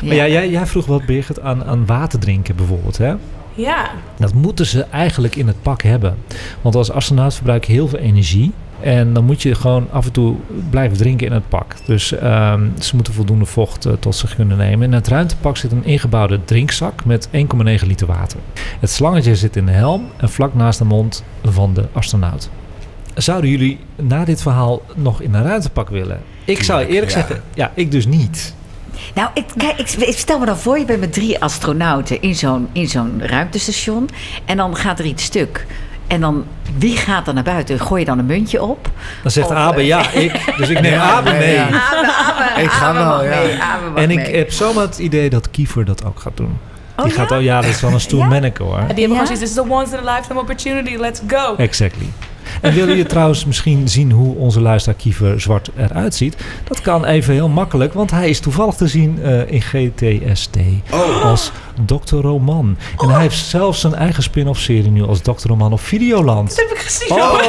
Ja. 0.01 0.07
Maar 0.07 0.14
ja, 0.14 0.27
jij, 0.29 0.51
jij 0.51 0.66
vroeg 0.66 0.87
wat, 0.87 1.07
Birgit, 1.07 1.40
aan, 1.40 1.64
aan 1.64 1.87
water 1.87 2.18
drinken 2.18 2.57
bijvoorbeeld. 2.57 2.98
Hè? 2.98 3.14
Ja, 3.55 3.90
Dat 4.18 4.35
moeten 4.35 4.66
ze 4.66 4.83
eigenlijk 4.83 5.37
in 5.37 5.46
het 5.46 5.62
pak 5.62 5.83
hebben. 5.83 6.16
Want 6.62 6.74
als 6.74 6.90
astronaut 6.90 7.35
verbruik 7.35 7.64
je 7.64 7.72
heel 7.72 7.88
veel 7.88 7.98
energie. 7.98 8.53
En 8.81 9.12
dan 9.12 9.25
moet 9.25 9.43
je 9.43 9.55
gewoon 9.55 9.88
af 9.91 10.07
en 10.07 10.12
toe 10.12 10.37
blijven 10.71 10.97
drinken 10.97 11.27
in 11.27 11.33
het 11.33 11.49
pak. 11.49 11.75
Dus 11.87 12.12
ehm, 12.12 12.67
ze 12.81 12.95
moeten 12.95 13.14
voldoende 13.14 13.45
vocht 13.45 13.87
eh, 13.87 13.93
tot 14.01 14.17
zich 14.17 14.35
kunnen 14.35 14.57
nemen. 14.57 14.87
In 14.87 14.93
het 14.93 15.09
ruimtepak 15.09 15.57
zit 15.57 15.73
een 15.73 15.85
ingebouwde 15.85 16.45
drinkzak 16.45 17.05
met 17.05 17.29
1,9 17.29 17.33
liter 17.87 18.07
water. 18.07 18.38
Het 18.81 18.91
slangetje 18.91 19.37
zit 19.37 19.57
in 19.57 19.67
de 19.67 19.73
helm 19.73 20.09
en 20.17 20.29
vlak 20.29 20.55
naast 20.55 20.79
de 20.79 20.85
mond 20.85 21.25
van 21.45 21.75
de 21.75 21.85
astronaut. 21.93 22.51
Zouden 23.14 23.51
jullie 23.51 23.79
na 23.97 24.25
dit 24.25 24.43
verhaal 24.43 24.83
nog 24.95 25.21
in 25.21 25.35
een 25.35 25.43
ruimtepak 25.43 25.88
willen? 25.88 26.21
Ik 26.45 26.62
zou 26.62 26.85
eerlijk 26.85 27.12
ja. 27.12 27.19
zeggen, 27.19 27.43
ja, 27.55 27.73
ik 27.75 27.91
dus 27.91 28.07
niet. 28.07 28.55
Nou, 29.14 29.31
ik, 29.35 29.45
kijk, 29.57 29.79
ik, 29.79 29.91
ik 29.91 30.19
stel 30.19 30.38
me 30.38 30.47
dan 30.47 30.59
voor, 30.59 30.79
je 30.79 30.85
bent 30.85 31.01
met 31.01 31.12
drie 31.12 31.38
astronauten 31.41 32.23
in 32.23 32.35
zo'n, 32.35 32.69
in 32.73 32.88
zo'n 32.88 33.23
ruimtestation. 33.23 34.09
En 34.45 34.57
dan 34.57 34.77
gaat 34.77 34.99
er 34.99 35.05
iets 35.05 35.25
stuk. 35.25 35.67
En 36.09 36.21
dan, 36.21 36.44
wie 36.79 36.97
gaat 36.97 37.25
dan 37.25 37.35
naar 37.35 37.44
buiten? 37.44 37.81
Gooi 37.81 38.01
je 38.01 38.07
dan 38.07 38.18
een 38.18 38.27
muntje 38.27 38.62
op? 38.62 38.90
Dan 39.23 39.31
zegt 39.31 39.47
Of, 39.49 39.55
Abe, 39.55 39.83
ja, 39.87 40.11
ik. 40.11 40.55
Dus 40.57 40.68
ik 40.68 40.81
neem 40.81 40.92
Ja, 40.92 41.11
Abe 41.11 41.31
mee. 41.31 41.55
ja. 41.55 41.64
Abe, 41.66 42.12
Abe, 42.53 42.62
Ik 42.62 42.71
ga 42.71 42.87
Abe 42.87 42.99
wel, 42.99 43.25
ja. 43.25 43.29
mee, 43.29 43.59
Abe 43.62 44.01
En 44.01 44.11
ik 44.11 44.16
mee. 44.16 44.37
heb 44.37 44.53
zomaar 44.53 44.85
het 44.85 44.99
idee 44.99 45.31
dat 45.31 45.51
Kiefer 45.51 45.85
dat 45.85 46.05
ook 46.05 46.21
gaat 46.21 46.37
doen. 46.37 46.59
Oh, 46.97 47.05
die 47.05 47.12
gaat, 47.12 47.29
ja? 47.31 47.37
oh 47.37 47.42
ja, 47.42 47.61
dat 47.61 47.71
is 47.71 47.81
wel 47.81 47.92
een 47.92 48.01
stoer 48.01 48.21
Ja? 48.21 48.27
manneke 48.29 48.62
hoor. 48.62 48.79
en 48.79 48.87
die 48.87 48.88
hebben 48.88 49.05
gewoon 49.09 49.27
zoiets, 49.27 49.40
this 49.40 49.51
is 49.51 49.59
a 49.59 49.75
once 49.79 49.97
in 49.97 50.09
a 50.09 50.14
lifetime 50.14 50.40
opportunity, 50.40 50.97
let's 50.97 51.21
go. 51.27 51.55
Exactly. 51.57 52.07
En 52.61 52.75
wil 52.75 52.88
je 52.88 53.05
trouwens 53.05 53.44
misschien 53.44 53.88
zien 53.88 54.11
hoe 54.11 54.37
onze 54.37 54.61
luisteraar 54.61 54.99
Kiefer 54.99 55.40
Zwart 55.40 55.71
eruit 55.77 56.14
ziet? 56.14 56.37
Dat 56.64 56.81
kan 56.81 57.05
even 57.05 57.35
heel 57.35 57.49
makkelijk, 57.49 57.92
want 57.92 58.11
hij 58.11 58.29
is 58.29 58.40
toevallig 58.40 58.75
te 58.75 58.87
zien 58.87 59.23
eh, 59.23 59.51
in 59.51 59.62
GTST 59.62 60.57
als 61.23 61.53
Dr. 61.87 62.16
Roman. 62.16 62.77
En 62.99 63.09
hij 63.09 63.21
heeft 63.21 63.37
zelfs 63.37 63.81
zijn 63.81 63.94
eigen 63.94 64.23
spin-off 64.23 64.61
serie 64.61 64.90
nu 64.90 65.03
als 65.03 65.21
Dr. 65.21 65.47
Roman 65.47 65.73
op 65.73 65.81
Videoland. 65.81 66.49
Dat 66.49 66.59
heb 66.59 66.71
ik 66.71 66.79
gezien. 66.79 67.11
Oh. 67.11 67.40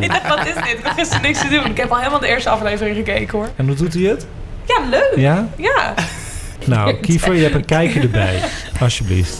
ik 0.00 0.08
dacht, 0.08 0.28
wat 0.28 0.46
is 0.46 0.54
dit? 0.54 0.78
Ik 0.78 0.80
heb 0.82 0.92
gisteren 0.92 1.22
niks 1.22 1.40
te 1.40 1.48
doen. 1.48 1.64
Ik 1.64 1.76
heb 1.76 1.90
al 1.90 1.98
helemaal 1.98 2.20
de 2.20 2.28
eerste 2.28 2.50
aflevering 2.50 2.96
gekeken 2.96 3.38
hoor. 3.38 3.48
En 3.56 3.66
hoe 3.66 3.74
doet 3.76 3.94
hij 3.94 4.02
het? 4.02 4.26
Ja, 4.64 4.88
leuk. 4.90 5.12
Ja? 5.16 5.48
Ja. 5.56 5.94
Nou, 6.64 6.94
Kiefer, 7.00 7.34
je 7.34 7.42
hebt 7.42 7.54
een 7.54 7.64
kijkje 7.64 8.00
erbij. 8.00 8.42
Alsjeblieft. 8.80 9.38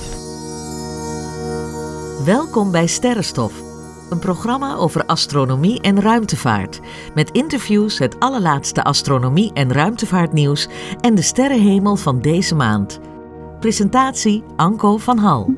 Welkom 2.25 2.71
bij 2.71 2.87
Sterrenstof, 2.87 3.53
een 4.11 4.19
programma 4.19 4.75
over 4.75 5.05
astronomie 5.05 5.81
en 5.81 6.01
ruimtevaart. 6.01 6.81
Met 7.15 7.31
interviews, 7.31 7.99
het 7.99 8.17
allerlaatste 8.19 8.85
astronomie- 8.85 9.53
en 9.55 9.73
ruimtevaartnieuws 9.73 10.69
en 11.01 11.15
de 11.15 11.23
sterrenhemel 11.23 11.97
van 11.97 12.21
deze 12.21 12.55
maand. 12.55 13.01
Presentatie 13.61 14.43
Anko 14.57 14.97
van 14.97 15.19
Hal. 15.19 15.55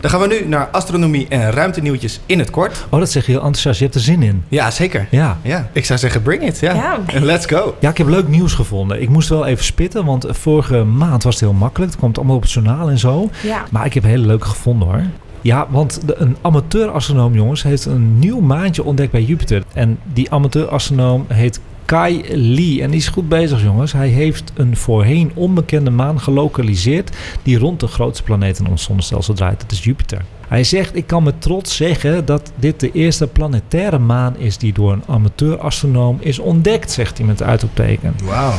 Dan 0.00 0.10
gaan 0.10 0.20
we 0.20 0.26
nu 0.26 0.48
naar 0.48 0.68
astronomie 0.72 1.28
en 1.28 1.50
ruimtenieuwtjes 1.50 2.20
in 2.26 2.38
het 2.38 2.50
kort. 2.50 2.86
Oh, 2.90 2.98
dat 2.98 3.10
zeg 3.10 3.26
je 3.26 3.32
heel 3.32 3.40
enthousiast. 3.40 3.78
Je 3.78 3.84
hebt 3.84 3.96
er 3.96 4.02
zin 4.02 4.22
in. 4.22 4.44
Ja, 4.48 4.70
zeker. 4.70 5.06
Ja. 5.10 5.38
Ja, 5.42 5.68
ik 5.72 5.84
zou 5.84 5.98
zeggen 5.98 6.22
bring 6.22 6.42
it. 6.42 6.60
Ja. 6.60 6.98
Let's 7.20 7.46
go. 7.46 7.74
Ja, 7.80 7.90
ik 7.90 7.98
heb 7.98 8.08
leuk 8.08 8.28
nieuws 8.28 8.52
gevonden. 8.52 9.02
Ik 9.02 9.08
moest 9.08 9.28
wel 9.28 9.46
even 9.46 9.64
spitten, 9.64 10.04
want 10.04 10.26
vorige 10.28 10.84
maand 10.84 11.22
was 11.22 11.34
het 11.34 11.42
heel 11.42 11.58
makkelijk. 11.58 11.90
Het 11.90 12.00
komt 12.00 12.16
allemaal 12.16 12.36
op 12.36 12.42
het 12.42 12.52
journaal 12.52 12.88
en 12.90 12.98
zo. 12.98 13.30
Ja. 13.42 13.64
Maar 13.70 13.86
ik 13.86 13.94
heb 13.94 14.02
hele 14.02 14.26
leuke 14.26 14.46
gevonden 14.46 14.88
hoor. 14.88 15.02
Ja, 15.42 15.66
want 15.70 16.00
een 16.06 16.36
amateur-astronoom, 16.40 17.34
jongens, 17.34 17.62
heeft 17.62 17.84
een 17.84 18.18
nieuw 18.18 18.40
maantje 18.40 18.84
ontdekt 18.84 19.12
bij 19.12 19.22
Jupiter. 19.22 19.62
En 19.72 19.98
die 20.12 20.30
amateur-astronoom 20.30 21.24
heet 21.28 21.60
Kai 21.84 22.22
Lee. 22.28 22.82
En 22.82 22.90
die 22.90 22.98
is 22.98 23.08
goed 23.08 23.28
bezig, 23.28 23.62
jongens. 23.62 23.92
Hij 23.92 24.08
heeft 24.08 24.52
een 24.54 24.76
voorheen 24.76 25.30
onbekende 25.34 25.90
maan 25.90 26.20
gelokaliseerd 26.20 27.16
die 27.42 27.58
rond 27.58 27.80
de 27.80 27.86
grootste 27.86 28.22
planeet 28.22 28.58
in 28.58 28.68
ons 28.68 28.82
zonnestelsel 28.82 29.34
draait. 29.34 29.60
Dat 29.60 29.72
is 29.72 29.84
Jupiter. 29.84 30.22
Hij 30.48 30.64
zegt, 30.64 30.96
ik 30.96 31.06
kan 31.06 31.22
met 31.22 31.42
trots 31.42 31.76
zeggen 31.76 32.24
dat 32.24 32.52
dit 32.56 32.80
de 32.80 32.92
eerste 32.92 33.26
planetaire 33.26 33.98
maan 33.98 34.36
is 34.36 34.58
die 34.58 34.72
door 34.72 34.92
een 34.92 35.04
amateur-astronoom 35.06 36.16
is 36.20 36.38
ontdekt, 36.38 36.90
zegt 36.90 37.18
hij 37.18 37.26
met 37.26 37.42
uitroepteken. 37.42 38.14
Wauw. 38.24 38.54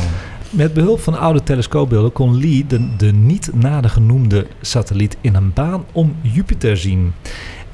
Met 0.56 0.74
behulp 0.74 1.00
van 1.00 1.18
oude 1.18 1.42
telescoopbeelden 1.42 2.12
kon 2.12 2.38
Lee 2.38 2.66
de, 2.96 3.12
niet 3.12 3.50
nader 3.54 3.90
genoemde 3.90 4.46
satelliet 4.60 5.16
in 5.20 5.34
een 5.34 5.52
baan 5.52 5.84
om 5.92 6.16
Jupiter 6.20 6.76
zien. 6.76 7.12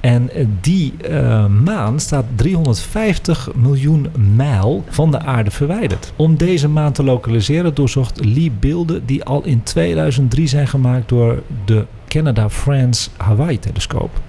En 0.01 0.31
eh, 0.31 0.47
die 0.61 0.95
eh, 0.97 1.47
maan 1.47 2.01
staat 2.01 2.25
350 2.35 3.55
miljoen 3.55 4.09
mijl 4.37 4.85
van 4.89 5.11
de 5.11 5.19
aarde 5.19 5.51
verwijderd. 5.51 6.13
Om 6.17 6.37
deze 6.37 6.69
maan 6.69 6.93
te 6.93 7.05
lokaliseren 7.05 7.75
doorzocht 7.75 8.25
Lee 8.25 8.51
beelden 8.61 9.07
die 9.07 9.25
al 9.25 9.45
in 9.45 9.63
2003 9.63 10.47
zijn 10.47 10.69
gemaakt 10.69 11.09
door 11.09 11.43
de 11.65 11.87
Canada-France 12.09 13.11
Hawaii-telescoop. 13.17 14.21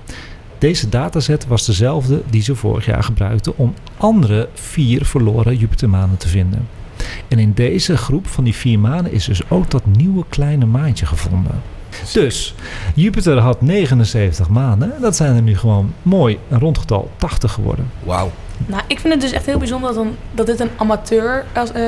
Deze 0.57 0.89
dataset 0.89 1.47
was 1.47 1.65
dezelfde 1.65 2.21
die 2.29 2.41
ze 2.41 2.55
vorig 2.55 2.85
jaar 2.85 3.03
gebruikten 3.03 3.57
om 3.57 3.73
andere 3.97 4.49
vier 4.53 5.05
verloren 5.05 5.57
Jupitermanen 5.57 6.17
te 6.17 6.27
vinden. 6.27 6.80
En 7.27 7.39
in 7.39 7.53
deze 7.53 7.97
groep 7.97 8.27
van 8.27 8.43
die 8.43 8.55
vier 8.55 8.79
manen 8.79 9.11
is 9.11 9.25
dus 9.25 9.49
ook 9.49 9.71
dat 9.71 9.85
nieuwe 9.85 10.23
kleine 10.29 10.65
maantje 10.65 11.05
gevonden. 11.05 11.61
Dus 12.13 12.55
Jupiter 12.95 13.37
had 13.37 13.61
79 13.61 14.49
maanden. 14.49 14.93
Dat 15.01 15.15
zijn 15.15 15.35
er 15.35 15.41
nu 15.41 15.57
gewoon 15.57 15.93
mooi 16.01 16.37
een 16.49 16.59
rondgetal 16.59 17.11
80 17.17 17.51
geworden. 17.51 17.91
Wauw. 18.03 18.31
Nou, 18.65 18.81
ik 18.87 18.99
vind 18.99 19.13
het 19.13 19.21
dus 19.21 19.31
echt 19.31 19.45
heel 19.45 19.57
bijzonder 19.57 19.93
dat, 19.93 20.03
dan, 20.03 20.15
dat 20.31 20.45
dit 20.45 20.59
een 20.59 20.69
amateur, 20.75 21.45
als, 21.53 21.71
eh 21.71 21.81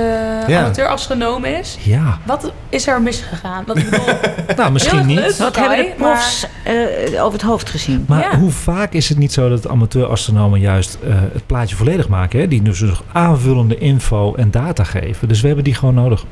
Ja. 0.47 0.59
amateur-astronoom 0.59 1.45
is. 1.45 1.77
Ja, 1.81 2.17
Wat 2.25 2.51
is 2.69 2.87
er 2.87 3.01
misgegaan? 3.01 3.63
Bedoel, 3.65 3.99
nou 4.57 4.71
misschien 4.71 5.05
niet. 5.05 5.19
leuk. 5.19 5.35
Wat 5.35 5.55
hebben 5.55 5.77
de 5.77 5.93
profs 5.97 6.45
eh, 6.63 7.23
over 7.23 7.33
het 7.33 7.41
hoofd 7.47 7.69
gezien? 7.69 8.05
Maar 8.07 8.19
Ja. 8.31 8.37
hoe 8.37 8.51
vaak 8.51 8.93
is 8.93 9.09
het 9.09 9.17
niet 9.17 9.33
zo 9.33 9.49
dat 9.49 9.67
amateur-astronomen 9.67 10.59
juist 10.59 10.97
eh, 11.07 11.13
het 11.33 11.45
plaatje 11.45 11.75
volledig 11.75 12.07
maken? 12.07 12.39
Hè? 12.39 12.47
Die 12.47 12.61
dus 12.61 12.79
nog 12.79 13.03
aanvullende 13.11 13.77
info 13.77 14.35
en 14.35 14.51
data 14.51 14.83
geven. 14.83 15.27
Dus 15.27 15.41
we 15.41 15.47
hebben 15.47 15.63
die 15.65 15.75
gewoon 15.75 15.93
nodig. 15.95 16.25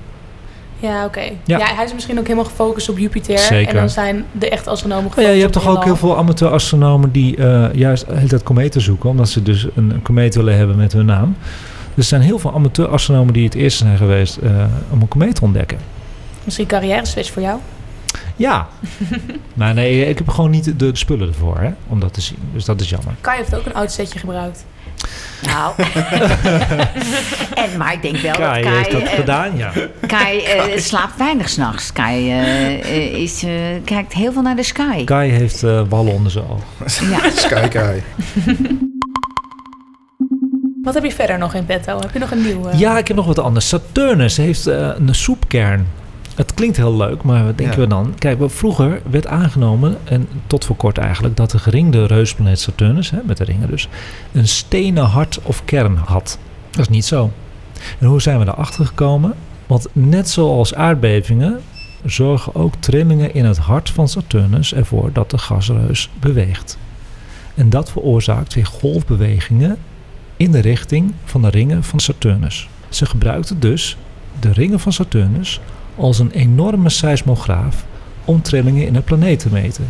Ja, 0.81 1.05
oké. 1.05 1.21
Ja. 1.21 1.57
Ja. 1.57 1.75
hij 1.75 1.85
is 1.85 1.93
misschien 1.93 2.17
ook 2.19 2.23
helemaal 2.23 2.45
gefocust 2.45 2.89
op 2.89 2.97
Jupiter. 2.97 3.39
Zeker. 3.39 3.69
En 3.69 3.75
dan 3.75 3.89
zijn 3.89 4.25
de 4.31 4.49
echte 4.49 4.69
astronomen 4.69 5.03
gefocust 5.03 5.27
ja, 5.27 5.33
je 5.33 5.41
hebt 5.41 5.53
toch 5.53 5.67
ook 5.67 5.83
heel 5.83 5.95
veel 5.95 6.17
amateur-astronomen 6.17 7.11
die 7.11 7.37
eh, 7.37 7.73
juist 7.73 8.05
hele 8.07 8.27
tijd 8.27 8.43
kometen 8.43 8.81
zoeken. 8.81 9.09
Omdat 9.09 9.29
ze 9.29 9.43
dus 9.43 9.67
een, 9.75 9.89
een 9.89 10.01
komeet 10.01 10.35
willen 10.35 10.57
hebben 10.57 10.77
met 10.77 10.93
hun 10.93 11.05
naam. 11.05 11.35
Dus 11.93 12.03
er 12.03 12.03
zijn 12.03 12.21
heel 12.21 12.39
veel 12.39 12.53
amateur-astronomen 12.53 13.33
die 13.33 13.43
het 13.43 13.53
eerste 13.53 13.83
zijn 13.83 13.97
geweest 13.97 14.37
eh, 14.37 14.63
om 14.89 15.01
een 15.01 15.07
komeet 15.07 15.35
te 15.35 15.41
ontdekken. 15.41 15.77
Misschien 16.43 16.67
carrière 16.67 17.05
switch 17.05 17.31
voor 17.31 17.41
jou? 17.41 17.59
Ja. 18.35 18.67
maar 19.53 19.73
nee, 19.73 20.05
ik 20.05 20.17
heb 20.17 20.29
gewoon 20.29 20.49
niet 20.49 20.63
de, 20.63 20.75
de 20.75 20.97
spullen 20.97 21.27
ervoor 21.27 21.57
hè, 21.57 21.69
om 21.87 21.99
dat 21.99 22.13
te 22.13 22.21
zien. 22.21 22.37
Dus 22.53 22.65
dat 22.65 22.81
is 22.81 22.89
jammer. 22.89 23.13
Kai 23.21 23.37
heeft 23.37 23.55
ook 23.55 23.65
een 23.65 23.73
oud 23.73 23.91
setje 23.91 24.19
gebruikt. 24.19 24.65
Nou. 25.45 25.73
en, 27.63 27.77
maar 27.77 27.93
ik 27.93 28.01
denk 28.01 28.17
wel 28.17 28.33
Kai 28.33 28.63
dat 28.63 28.71
Kai... 28.71 28.75
heeft 28.75 28.91
dat 28.91 29.01
eh, 29.01 29.13
gedaan, 29.13 29.57
ja. 29.57 29.71
Kai 30.07 30.43
eh, 30.43 30.77
slaapt 30.77 31.17
weinig 31.17 31.49
s'nachts. 31.49 31.93
Kai 31.93 32.31
eh, 32.31 33.13
is, 33.21 33.45
kijkt 33.83 34.13
heel 34.13 34.31
veel 34.31 34.41
naar 34.41 34.55
de 34.55 34.63
sky. 34.63 35.03
Kai 35.03 35.31
heeft 35.31 35.63
eh, 35.63 35.81
wallen 35.89 36.13
onder 36.13 36.31
zijn 36.31 36.45
ogen. 36.49 37.09
Ja. 37.09 37.29
Sky 37.47 37.67
Kai. 37.67 38.03
Wat 40.83 40.93
heb 40.93 41.03
je 41.03 41.11
verder 41.11 41.37
nog 41.37 41.53
in 41.53 41.65
petto? 41.65 41.99
Heb 41.99 42.13
je 42.13 42.19
nog 42.19 42.31
een 42.31 42.41
nieuwe? 42.41 42.77
Ja, 42.77 42.97
ik 42.97 43.07
heb 43.07 43.17
nog 43.17 43.25
wat 43.25 43.39
anders. 43.39 43.67
Saturnus 43.67 44.37
heeft 44.37 44.67
eh, 44.67 44.89
een 44.97 45.15
soepkern. 45.15 45.87
Het 46.41 46.53
klinkt 46.53 46.77
heel 46.77 46.95
leuk, 46.95 47.23
maar 47.23 47.45
wat 47.45 47.57
denken 47.57 47.75
Ja. 47.75 47.81
we 47.83 47.89
dan? 47.89 48.13
Kijk, 48.17 48.39
vroeger 48.45 49.01
werd 49.09 49.27
aangenomen, 49.27 49.97
en 50.03 50.27
tot 50.47 50.65
voor 50.65 50.75
kort 50.75 50.97
eigenlijk, 50.97 51.37
dat 51.37 51.51
de 51.51 51.59
geringde 51.59 52.05
reusplaneet 52.05 52.59
Saturnus, 52.59 53.09
hè, 53.09 53.17
met 53.25 53.37
de 53.37 53.43
ringen 53.43 53.69
dus, 53.69 53.87
een 54.31 54.47
stenen 54.47 55.03
hart 55.03 55.39
of 55.43 55.65
kern 55.65 55.95
had. 55.95 56.39
Dat 56.71 56.79
is 56.79 56.89
niet 56.89 57.05
zo. 57.05 57.31
En 57.99 58.07
hoe 58.07 58.21
zijn 58.21 58.39
we 58.39 58.45
daarachter 58.45 58.85
gekomen? 58.85 59.33
Want 59.67 59.87
net 59.93 60.29
zoals 60.29 60.75
aardbevingen 60.75 61.59
zorgen 62.05 62.55
ook 62.55 62.73
trillingen 62.79 63.33
in 63.33 63.45
het 63.45 63.57
hart 63.57 63.89
van 63.89 64.07
Saturnus 64.07 64.73
ervoor 64.73 65.09
dat 65.13 65.29
de 65.29 65.37
gasreus 65.37 66.09
beweegt. 66.19 66.77
En 67.55 67.69
dat 67.69 67.91
veroorzaakt 67.91 68.53
weer 68.53 68.65
golfbewegingen 68.65 69.77
in 70.37 70.51
de 70.51 70.59
richting 70.59 71.13
van 71.25 71.41
de 71.41 71.49
ringen 71.49 71.83
van 71.83 71.99
Saturnus. 71.99 72.69
Ze 72.89 73.05
gebruikten 73.05 73.59
dus 73.59 73.97
de 74.39 74.51
ringen 74.51 74.79
van 74.79 74.93
Saturnus 74.93 75.61
als 76.01 76.19
een 76.19 76.31
enorme 76.31 76.89
seismograaf 76.89 77.85
om 78.25 78.41
trillingen 78.41 78.85
in 78.85 78.93
de 78.93 79.01
planeet 79.01 79.39
te 79.39 79.49
meten. 79.51 79.89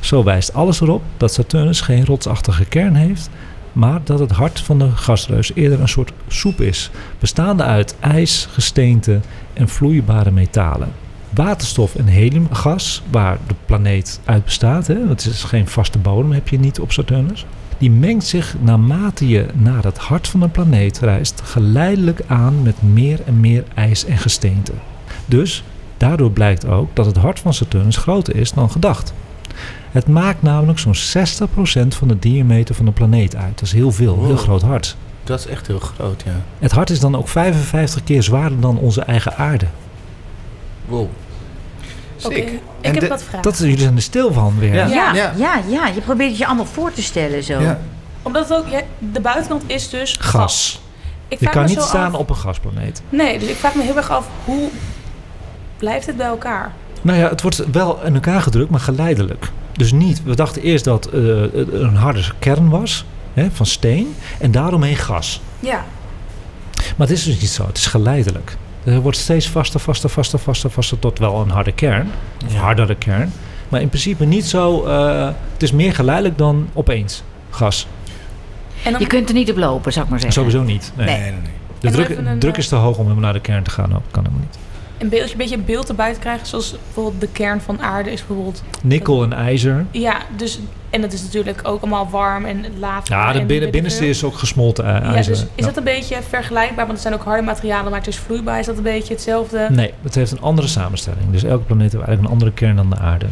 Zo 0.00 0.24
wijst 0.24 0.54
alles 0.54 0.80
erop 0.80 1.02
dat 1.16 1.32
Saturnus 1.32 1.80
geen 1.80 2.04
rotsachtige 2.04 2.64
kern 2.64 2.94
heeft, 2.94 3.30
maar 3.72 4.00
dat 4.04 4.18
het 4.18 4.30
hart 4.30 4.60
van 4.60 4.78
de 4.78 4.90
gasreus 4.90 5.52
eerder 5.54 5.80
een 5.80 5.88
soort 5.88 6.12
soep 6.28 6.60
is, 6.60 6.90
bestaande 7.18 7.62
uit 7.62 7.96
ijs, 8.00 8.48
gesteente 8.50 9.20
en 9.52 9.68
vloeibare 9.68 10.30
metalen. 10.30 10.88
Waterstof 11.30 11.94
en 11.94 12.06
heliumgas, 12.06 13.02
waar 13.10 13.38
de 13.46 13.54
planeet 13.66 14.20
uit 14.24 14.44
bestaat, 14.44 14.86
hè, 14.86 15.06
want 15.06 15.24
het 15.24 15.32
is 15.32 15.44
geen 15.44 15.68
vaste 15.68 15.98
bodem, 15.98 16.32
heb 16.32 16.48
je 16.48 16.58
niet 16.58 16.80
op 16.80 16.92
Saturnus, 16.92 17.46
die 17.78 17.90
mengt 17.90 18.26
zich 18.26 18.56
naarmate 18.60 19.28
je 19.28 19.46
naar 19.54 19.84
het 19.84 19.98
hart 19.98 20.28
van 20.28 20.42
een 20.42 20.50
planeet 20.50 20.98
reist 20.98 21.40
geleidelijk 21.44 22.20
aan 22.26 22.62
met 22.62 22.82
meer 22.82 23.20
en 23.26 23.40
meer 23.40 23.64
ijs 23.74 24.04
en 24.04 24.18
gesteente. 24.18 24.72
Dus 25.26 25.64
daardoor 25.96 26.30
blijkt 26.30 26.66
ook 26.66 26.88
dat 26.96 27.06
het 27.06 27.16
hart 27.16 27.38
van 27.40 27.54
Saturnus 27.54 27.96
groter 27.96 28.36
is 28.36 28.52
dan 28.52 28.70
gedacht. 28.70 29.12
Het 29.90 30.08
maakt 30.08 30.42
namelijk 30.42 30.78
zo'n 30.78 30.94
60% 30.94 31.88
van 31.88 32.08
de 32.08 32.18
diameter 32.18 32.74
van 32.74 32.84
de 32.84 32.90
planeet 32.90 33.36
uit. 33.36 33.50
Dat 33.58 33.62
is 33.62 33.72
heel 33.72 33.92
veel, 33.92 34.12
een 34.14 34.18
heel 34.20 34.28
Wow. 34.28 34.38
groot 34.38 34.62
hart. 34.62 34.96
Dat 35.24 35.38
is 35.38 35.46
echt 35.46 35.66
heel 35.66 35.78
groot, 35.78 36.22
ja. 36.26 36.40
Het 36.58 36.72
hart 36.72 36.90
is 36.90 37.00
dan 37.00 37.16
ook 37.16 37.28
55 37.28 38.04
keer 38.04 38.22
zwaarder 38.22 38.60
dan 38.60 38.78
onze 38.78 39.00
eigen 39.02 39.36
aarde. 39.36 39.66
Wow. 40.84 41.00
Oké, 42.24 42.34
Sick. 42.34 42.36
ik 42.36 42.60
En 42.80 42.92
heb 42.92 43.00
de- 43.00 43.08
wat 43.08 43.22
vragen. 43.22 43.42
Dat 43.42 43.52
is, 43.54 43.58
jullie 43.60 43.78
zijn 43.78 43.96
er 43.96 44.02
stil 44.02 44.32
van 44.32 44.58
weer. 44.58 44.74
Ja. 44.74 44.86
Ja, 44.86 45.14
Ja. 45.14 45.32
ja. 45.36 45.60
Ja, 45.68 45.86
je 45.86 46.00
probeert 46.00 46.28
het 46.28 46.38
je 46.38 46.46
allemaal 46.46 46.64
voor 46.66 46.92
te 46.92 47.02
stellen 47.02 47.42
zo. 47.44 47.60
Ja. 47.60 47.78
Omdat 48.22 48.48
het 48.48 48.58
ook, 48.58 48.66
ja, 48.68 48.80
de 49.12 49.20
buitenkant 49.20 49.62
is 49.66 49.88
dus 49.90 50.16
gas. 50.20 50.30
Gas. 50.40 50.80
Ik 51.28 51.32
Je 51.32 51.36
vraag 51.38 51.52
kan 51.52 51.62
me 51.62 51.68
niet 51.68 51.78
zo 51.80 51.84
staan 51.86 52.12
af- 52.14 52.18
op 52.20 52.30
een 52.30 52.36
gasplaneet. 52.36 53.02
Nee, 53.08 53.38
dus 53.38 53.48
ik 53.48 53.56
vraag 53.56 53.74
me 53.74 53.82
heel 53.82 53.96
erg 53.96 54.10
af, 54.10 54.26
hoe 54.44 54.68
blijft 55.76 56.06
het 56.06 56.16
bij 56.16 56.26
elkaar? 56.26 56.72
Nou 57.02 57.18
ja, 57.18 57.28
het 57.28 57.42
wordt 57.42 57.70
wel 57.72 58.00
in 58.04 58.14
elkaar 58.14 58.42
gedrukt, 58.42 58.70
maar 58.70 58.80
geleidelijk. 58.80 59.50
Dus 59.72 59.92
niet, 59.92 60.22
we 60.22 60.34
dachten 60.36 60.62
eerst 60.62 60.84
dat 60.84 61.06
eh, 61.06 61.22
het 61.40 61.72
een 61.72 61.96
harde 61.96 62.22
kern 62.38 62.68
was, 62.68 63.04
hè, 63.34 63.50
van 63.50 63.66
steen, 63.66 64.14
en 64.38 64.50
daaromheen 64.50 64.96
gas. 64.96 65.40
Ja, 65.60 65.84
Maar 66.96 67.06
het 67.06 67.10
is 67.10 67.24
dus 67.24 67.40
niet 67.40 67.50
zo, 67.50 67.66
het 67.66 67.76
is 67.76 67.86
geleidelijk. 67.86 68.56
Er 68.84 69.00
wordt 69.00 69.16
steeds 69.18 69.48
vaster, 69.48 69.80
vaster, 69.80 70.10
vaster, 70.10 70.38
vaster, 70.38 70.70
vaster 70.70 70.98
tot 70.98 71.18
wel 71.18 71.40
een 71.40 71.50
harde 71.50 71.72
kern, 71.72 72.10
of 72.46 72.52
Ja. 72.52 72.58
hardere 72.58 72.94
kern. 72.94 73.32
Maar 73.68 73.80
in 73.80 73.88
principe 73.88 74.24
niet 74.24 74.44
zo... 74.46 74.84
eh, 74.84 75.26
het 75.52 75.62
is 75.62 75.72
meer 75.72 75.94
geleidelijk 75.94 76.38
dan 76.38 76.68
opeens 76.72 77.22
gas. 77.50 77.86
En 78.84 78.92
dan, 78.92 79.00
Je 79.00 79.06
kunt 79.06 79.28
er 79.28 79.34
niet 79.34 79.50
op 79.50 79.56
lopen, 79.56 79.92
zou 79.92 80.04
ik 80.04 80.10
maar 80.10 80.20
zeggen. 80.20 80.42
Sowieso 80.42 80.62
niet. 80.62 80.92
Nee. 80.96 81.06
Nee. 81.06 81.30
Nee. 81.30 81.40
De 81.80 81.90
druk, 81.90 82.08
een, 82.08 82.38
druk 82.38 82.52
eh, 82.52 82.58
is 82.58 82.68
te 82.68 82.74
hoog 82.74 82.96
om 82.96 83.02
helemaal 83.02 83.24
naar 83.24 83.32
de 83.32 83.40
kern 83.40 83.62
te 83.62 83.70
gaan. 83.70 83.94
ook. 83.96 84.02
kan 84.10 84.22
helemaal 84.24 84.44
niet. 84.50 84.58
Een, 84.98 85.08
beetje 85.36 85.54
een 85.56 85.64
beeld 85.64 85.88
erbij 85.88 86.12
te 86.12 86.18
krijgen. 86.20 86.46
Zoals 86.46 86.70
bijvoorbeeld 86.84 87.20
de 87.20 87.28
kern 87.32 87.60
van 87.60 87.82
aarde 87.82 88.10
is 88.12 88.26
bijvoorbeeld... 88.26 88.62
Nikkel 88.82 89.22
en 89.22 89.32
ijzer. 89.32 89.86
Ja, 89.90 90.16
dus... 90.36 90.60
En 90.90 91.02
het 91.02 91.12
is 91.12 91.22
natuurlijk 91.22 91.60
ook 91.62 91.80
allemaal 91.80 92.08
warm 92.10 92.44
en 92.44 92.64
lava. 92.78 93.02
Ja, 93.04 93.32
de 93.32 93.38
en 93.38 93.46
binnen, 93.46 93.70
binnenste 93.70 94.08
is 94.08 94.24
ook 94.24 94.38
gesmolten 94.38 94.84
Ja, 94.84 95.02
ijzer. 95.02 95.32
dus 95.32 95.42
is 95.42 95.48
Ja. 95.54 95.64
dat 95.66 95.76
een 95.76 95.84
beetje 95.84 96.16
vergelijkbaar? 96.28 96.84
Want 96.86 96.96
er 96.98 97.02
zijn 97.02 97.14
ook 97.14 97.24
harde 97.24 97.42
materialen, 97.42 97.90
maar 97.90 97.98
het 97.98 98.08
is 98.08 98.16
vloeibaar. 98.18 98.58
Is 98.58 98.66
dat 98.66 98.76
een 98.76 98.82
beetje 98.82 99.12
hetzelfde? 99.14 99.66
Nee, 99.70 99.92
het 100.02 100.14
heeft 100.14 100.30
een 100.32 100.40
andere 100.40 100.68
samenstelling. 100.68 101.30
Dus 101.30 101.42
elke 101.44 101.64
planeet 101.64 101.92
heeft 101.92 102.04
eigenlijk 102.04 102.22
een 102.26 102.32
andere 102.32 102.52
kern 102.52 102.76
dan 102.76 102.90
de 102.90 102.96
aarde. 102.96 103.26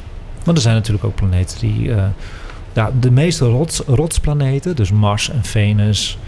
Maar 0.44 0.54
er 0.54 0.60
zijn 0.60 0.74
natuurlijk 0.74 1.04
ook 1.04 1.14
planeten 1.14 1.58
die... 1.58 1.94
eh, 1.94 2.04
ja, 2.72 2.90
de 3.00 3.10
meeste 3.10 3.44
rots, 3.44 3.82
rotsplaneten, 3.86 4.76
dus 4.76 4.90
Mars 4.92 5.30
en 5.30 5.44
Venus... 5.44 6.18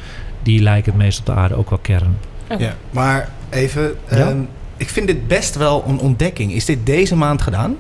die 0.43 0.63
lijken 0.63 0.93
het 0.93 1.01
meest 1.03 1.19
op 1.19 1.27
de 1.27 1.33
aarde 1.33 1.55
ook 1.55 1.71
wel 1.71 1.79
kern. 1.83 2.19
Oké. 2.51 2.63
Ja, 2.63 2.75
maar 2.91 3.29
even, 3.51 3.95
Ja? 4.11 4.17
ehm, 4.17 4.41
ik 4.77 4.89
vind 4.89 5.07
dit 5.07 5.29
best 5.29 5.55
wel 5.57 5.85
een 5.89 5.99
ontdekking. 5.99 6.53
Is 6.53 6.65
dit 6.65 6.87
deze 6.87 7.17
maand 7.17 7.43
gedaan? 7.43 7.77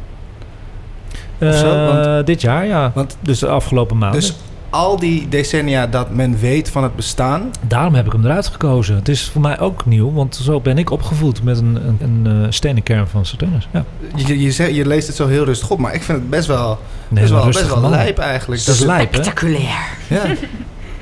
Zo, 1.40 1.46
Eh, 1.46 1.86
want- 2.04 2.26
dit 2.26 2.40
jaar, 2.40 2.66
ja. 2.66 2.90
Want 2.94 3.16
Dus 3.20 3.38
de 3.38 3.48
afgelopen 3.48 3.98
maanden. 3.98 4.20
dus 4.20 4.36
al 4.70 4.98
die 4.98 5.28
decennia 5.28 5.86
dat 5.86 6.10
men 6.10 6.38
weet 6.38 6.70
van 6.70 6.82
het 6.82 6.96
bestaan, 6.96 7.50
Daarom 7.68 7.94
heb 7.94 8.06
ik 8.06 8.12
hem 8.12 8.24
eruit 8.24 8.46
gekozen. 8.46 8.94
Het 8.94 9.08
is 9.08 9.24
voor 9.28 9.40
mij 9.40 9.58
ook 9.60 9.86
nieuw, 9.86 10.12
want 10.12 10.36
zo 10.36 10.60
ben 10.60 10.78
ik 10.78 10.90
opgevoed 10.90 11.42
met 11.42 11.58
een, 11.58 11.78
een, 11.86 11.98
een 12.24 12.42
eh, 12.44 12.46
stenen 12.50 12.82
kern 12.82 13.08
van 13.08 13.26
Saturnus. 13.26 13.68
Ja. 13.72 13.84
je, 14.14 14.40
je, 14.40 14.52
zegt- 14.52 14.74
je 14.74 14.86
leest 14.86 15.06
het 15.06 15.16
zo 15.16 15.26
heel 15.26 15.44
rustig 15.44 15.70
op, 15.70 15.78
maar 15.78 15.94
ik 15.94 16.02
vind 16.02 16.18
het 16.18 16.30
best 16.30 16.46
wel, 16.46 16.78
Nee, 17.08 17.20
best 17.20 17.32
wel, 17.32 17.44
best 17.46 17.68
wel 17.80 17.90
lijp 17.90 18.18
eigenlijk. 18.18 18.64
Dat 18.64 18.74
is 18.74 18.80
lijp? 18.80 19.08
Spectaculair. 19.14 19.88
Ja. 20.08 20.22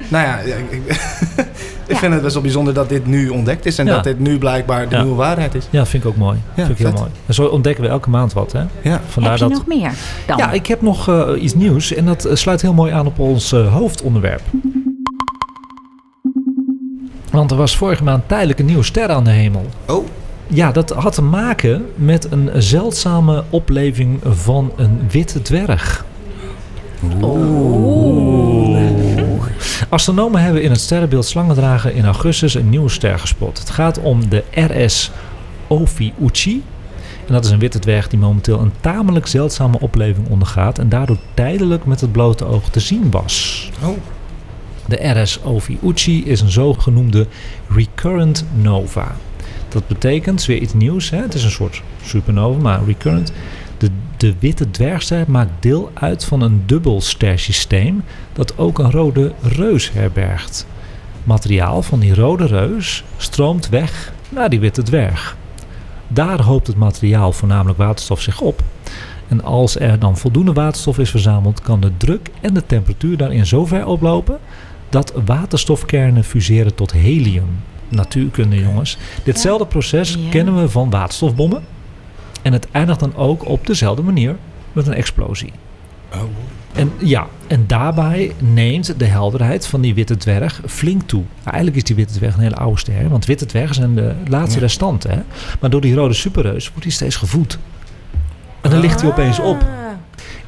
nou 0.09 0.27
ja, 0.27 0.39
ja, 0.39 0.55
ik, 0.55 0.71
ik, 0.71 1.01
ik 1.87 1.97
vind 1.97 2.13
het 2.13 2.23
best 2.23 2.35
wel 2.35 2.43
bijzonder 2.43 2.75
dat 2.75 2.89
dit 2.89 3.07
nu 3.07 3.29
ontdekt 3.29 3.67
is 3.67 3.79
en 3.79 3.87
Ja. 3.87 3.95
dat 3.95 4.05
dit 4.05 4.19
nu 4.19 4.39
blijkbaar 4.39 4.89
de 4.89 4.95
Ja. 4.97 5.03
nieuwe 5.03 5.17
waarheid 5.17 5.55
is. 5.55 5.67
Ja, 5.71 5.87
vind 5.87 6.03
ik 6.05 6.09
ook 6.09 6.17
mooi. 6.17 6.37
Ja, 6.55 6.65
vind 6.65 6.69
ik 6.71 6.79
heel 6.79 6.89
vet. 6.91 6.99
mooi. 6.99 7.11
En 7.27 7.35
zo 7.35 7.45
ontdekken 7.47 7.85
we 7.85 7.91
elke 7.91 8.11
maand 8.11 8.33
wat, 8.33 8.53
hè? 8.53 8.63
Ja. 8.83 9.01
Vandaar 9.09 9.31
Heb 9.33 9.41
je 9.41 9.49
dat... 9.49 9.57
nog 9.59 9.67
meer 9.67 9.93
dan? 10.27 10.37
Ja, 10.37 10.53
ik 10.53 10.67
heb 10.67 10.83
nog 10.83 11.09
eh, 11.09 11.29
iets 11.43 11.55
nieuws 11.55 11.93
en 11.95 12.05
dat 12.05 12.25
eh, 12.25 12.35
sluit 12.37 12.63
heel 12.63 12.75
mooi 12.75 12.93
aan 12.93 13.07
op 13.07 13.19
ons 13.19 13.53
eh, 13.53 13.73
hoofdonderwerp. 13.75 14.43
Want 17.31 17.51
er 17.51 17.57
was 17.57 17.77
vorige 17.77 18.05
maand 18.05 18.29
tijdelijk 18.29 18.59
een 18.59 18.67
nieuwe 18.67 18.83
ster 18.83 19.09
aan 19.09 19.25
de 19.25 19.31
hemel. 19.31 19.67
Oh, 19.89 20.07
Ja, 20.47 20.73
dat 20.73 20.91
had 20.91 21.15
te 21.15 21.23
maken 21.23 21.87
met 21.95 22.27
een 22.31 22.51
zeldzame 22.63 23.43
opleving 23.51 24.19
van 24.25 24.73
een 24.77 25.01
witte 25.11 25.43
dwerg. 25.43 26.05
Astronomen 29.95 30.43
hebben 30.43 30.63
in 30.63 30.71
het 30.71 30.81
sterrenbeeld 30.81 31.25
Slangendrager 31.25 31.95
in 31.95 32.05
augustus 32.05 32.55
een 32.55 32.69
nieuwe 32.69 32.89
ster 32.89 33.19
gespot. 33.19 33.59
Het 33.59 33.71
gaat 33.71 33.99
om 33.99 34.29
de 34.29 34.45
RS 34.51 35.11
Ophiuchi. 35.67 36.63
En 37.27 37.33
dat 37.33 37.45
is 37.45 37.51
een 37.51 37.59
witte 37.59 37.79
dwerg 37.79 38.09
die 38.09 38.19
momenteel 38.19 38.61
een 38.61 38.73
tamelijk 38.81 39.27
zeldzame 39.27 39.81
opleving 39.81 40.29
ondergaat 40.29 40.79
en 40.79 40.89
daardoor 40.89 41.17
tijdelijk 41.35 41.85
met 41.85 42.01
het 42.01 42.13
blote 42.13 42.45
oog 42.45 42.69
te 42.69 42.81
zien 42.81 43.11
was. 43.11 43.71
oh. 43.83 43.97
De 44.87 45.21
RS 45.21 45.41
Ophiuchi 45.43 46.25
is 46.25 46.41
een 46.41 46.51
zogenoemde 46.51 47.27
recurrent 47.69 48.45
nova. 48.55 49.17
Dat 49.69 49.87
betekent, 49.87 50.47
weer 50.47 50.59
iets 50.59 50.75
nieuws, 50.75 51.11
hè? 51.11 51.21
het 51.21 51.35
is 51.35 51.45
een 51.45 51.51
soort 51.51 51.83
supernova, 52.05 52.61
maar 52.61 52.85
recurrent. 52.87 53.33
De, 54.25 54.35
witte 54.39 54.71
dwergster 54.71 55.25
maakt 55.29 55.51
deel 55.61 55.91
uit 55.95 56.25
van 56.25 56.41
een 56.41 56.63
dubbelstersysteem 56.67 58.03
dat 58.33 58.59
ook 58.59 58.79
een 58.79 58.91
rode 58.91 59.33
reus 59.43 59.93
herbergt. 59.93 60.67
Materiaal 61.25 61.83
van 61.83 61.99
die 61.99 62.15
rode 62.15 62.47
reus 62.47 63.05
stroomt 63.17 63.69
weg 63.69 64.13
naar 64.29 64.51
die 64.51 64.61
witte 64.61 64.83
dwerg. 64.83 65.37
Daar 66.09 66.43
hoopt 66.43 66.67
het 66.67 66.77
materiaal, 66.77 67.33
voornamelijk 67.33 67.79
waterstof, 67.79 68.21
zich 68.21 68.41
op. 68.41 68.63
En 69.29 69.43
als 69.43 69.79
er 69.79 69.99
dan 69.99 70.17
voldoende 70.17 70.53
waterstof 70.53 70.99
is 70.99 71.11
verzameld, 71.11 71.61
kan 71.61 71.81
de 71.81 71.97
druk 71.97 72.31
en 72.41 72.55
de 72.55 72.67
temperatuur 72.67 73.17
daarin 73.17 73.47
zo 73.47 73.67
ver 73.67 73.87
oplopen 73.87 74.39
dat 74.89 75.13
waterstofkernen 75.25 76.25
fuseren 76.25 76.75
tot 76.75 76.93
helium. 76.93 77.63
Natuurkunde, 77.89 78.61
jongens. 78.61 78.97
Ditzelfde 79.25 79.67
proces 79.67 80.19
kennen 80.31 80.61
we 80.61 80.69
van 80.69 80.91
waterstofbommen. 80.91 81.74
En 82.45 82.53
het 82.53 82.67
eindigt 82.71 83.01
dan 83.01 83.17
ook 83.17 83.49
op 83.49 83.67
dezelfde 83.67 84.03
manier 84.03 84.37
met 84.73 84.87
een 84.87 84.95
explosie. 84.95 85.53
oh. 86.15 86.21
En 86.73 86.93
ja, 86.99 87.27
en 87.47 87.65
daarbij 87.67 88.33
neemt 88.39 88.99
de 88.99 89.05
helderheid 89.05 89.67
van 89.67 89.81
die 89.81 89.95
witte 89.95 90.17
dwerg 90.17 90.61
flink 90.67 91.03
toe. 91.03 91.21
Nou, 91.23 91.45
eigenlijk 91.45 91.77
is 91.77 91.85
die 91.85 91.97
witte 91.97 92.15
dwerg 92.15 92.35
een 92.35 92.41
hele 92.43 92.55
oude 92.57 92.79
ster, 92.79 93.09
want 93.09 93.25
witte 93.27 93.47
dwergen 93.47 93.75
zijn 93.75 93.95
de 93.95 94.15
laatste 94.29 94.55
Ja. 94.59 94.63
restanten. 94.65 95.11
Hè? 95.11 95.19
Maar 95.61 95.71
door 95.71 95.81
die 95.81 95.95
rode 95.95 96.15
superreus 96.15 96.69
wordt 96.69 96.83
hij 96.83 96.93
steeds 96.93 97.17
gevoed. 97.17 97.59
En 98.61 98.71
dan 98.71 98.81
ligt 98.81 99.01
hij 99.01 99.11
opeens 99.11 99.39
op. 99.41 99.61
Ah. 99.61 99.69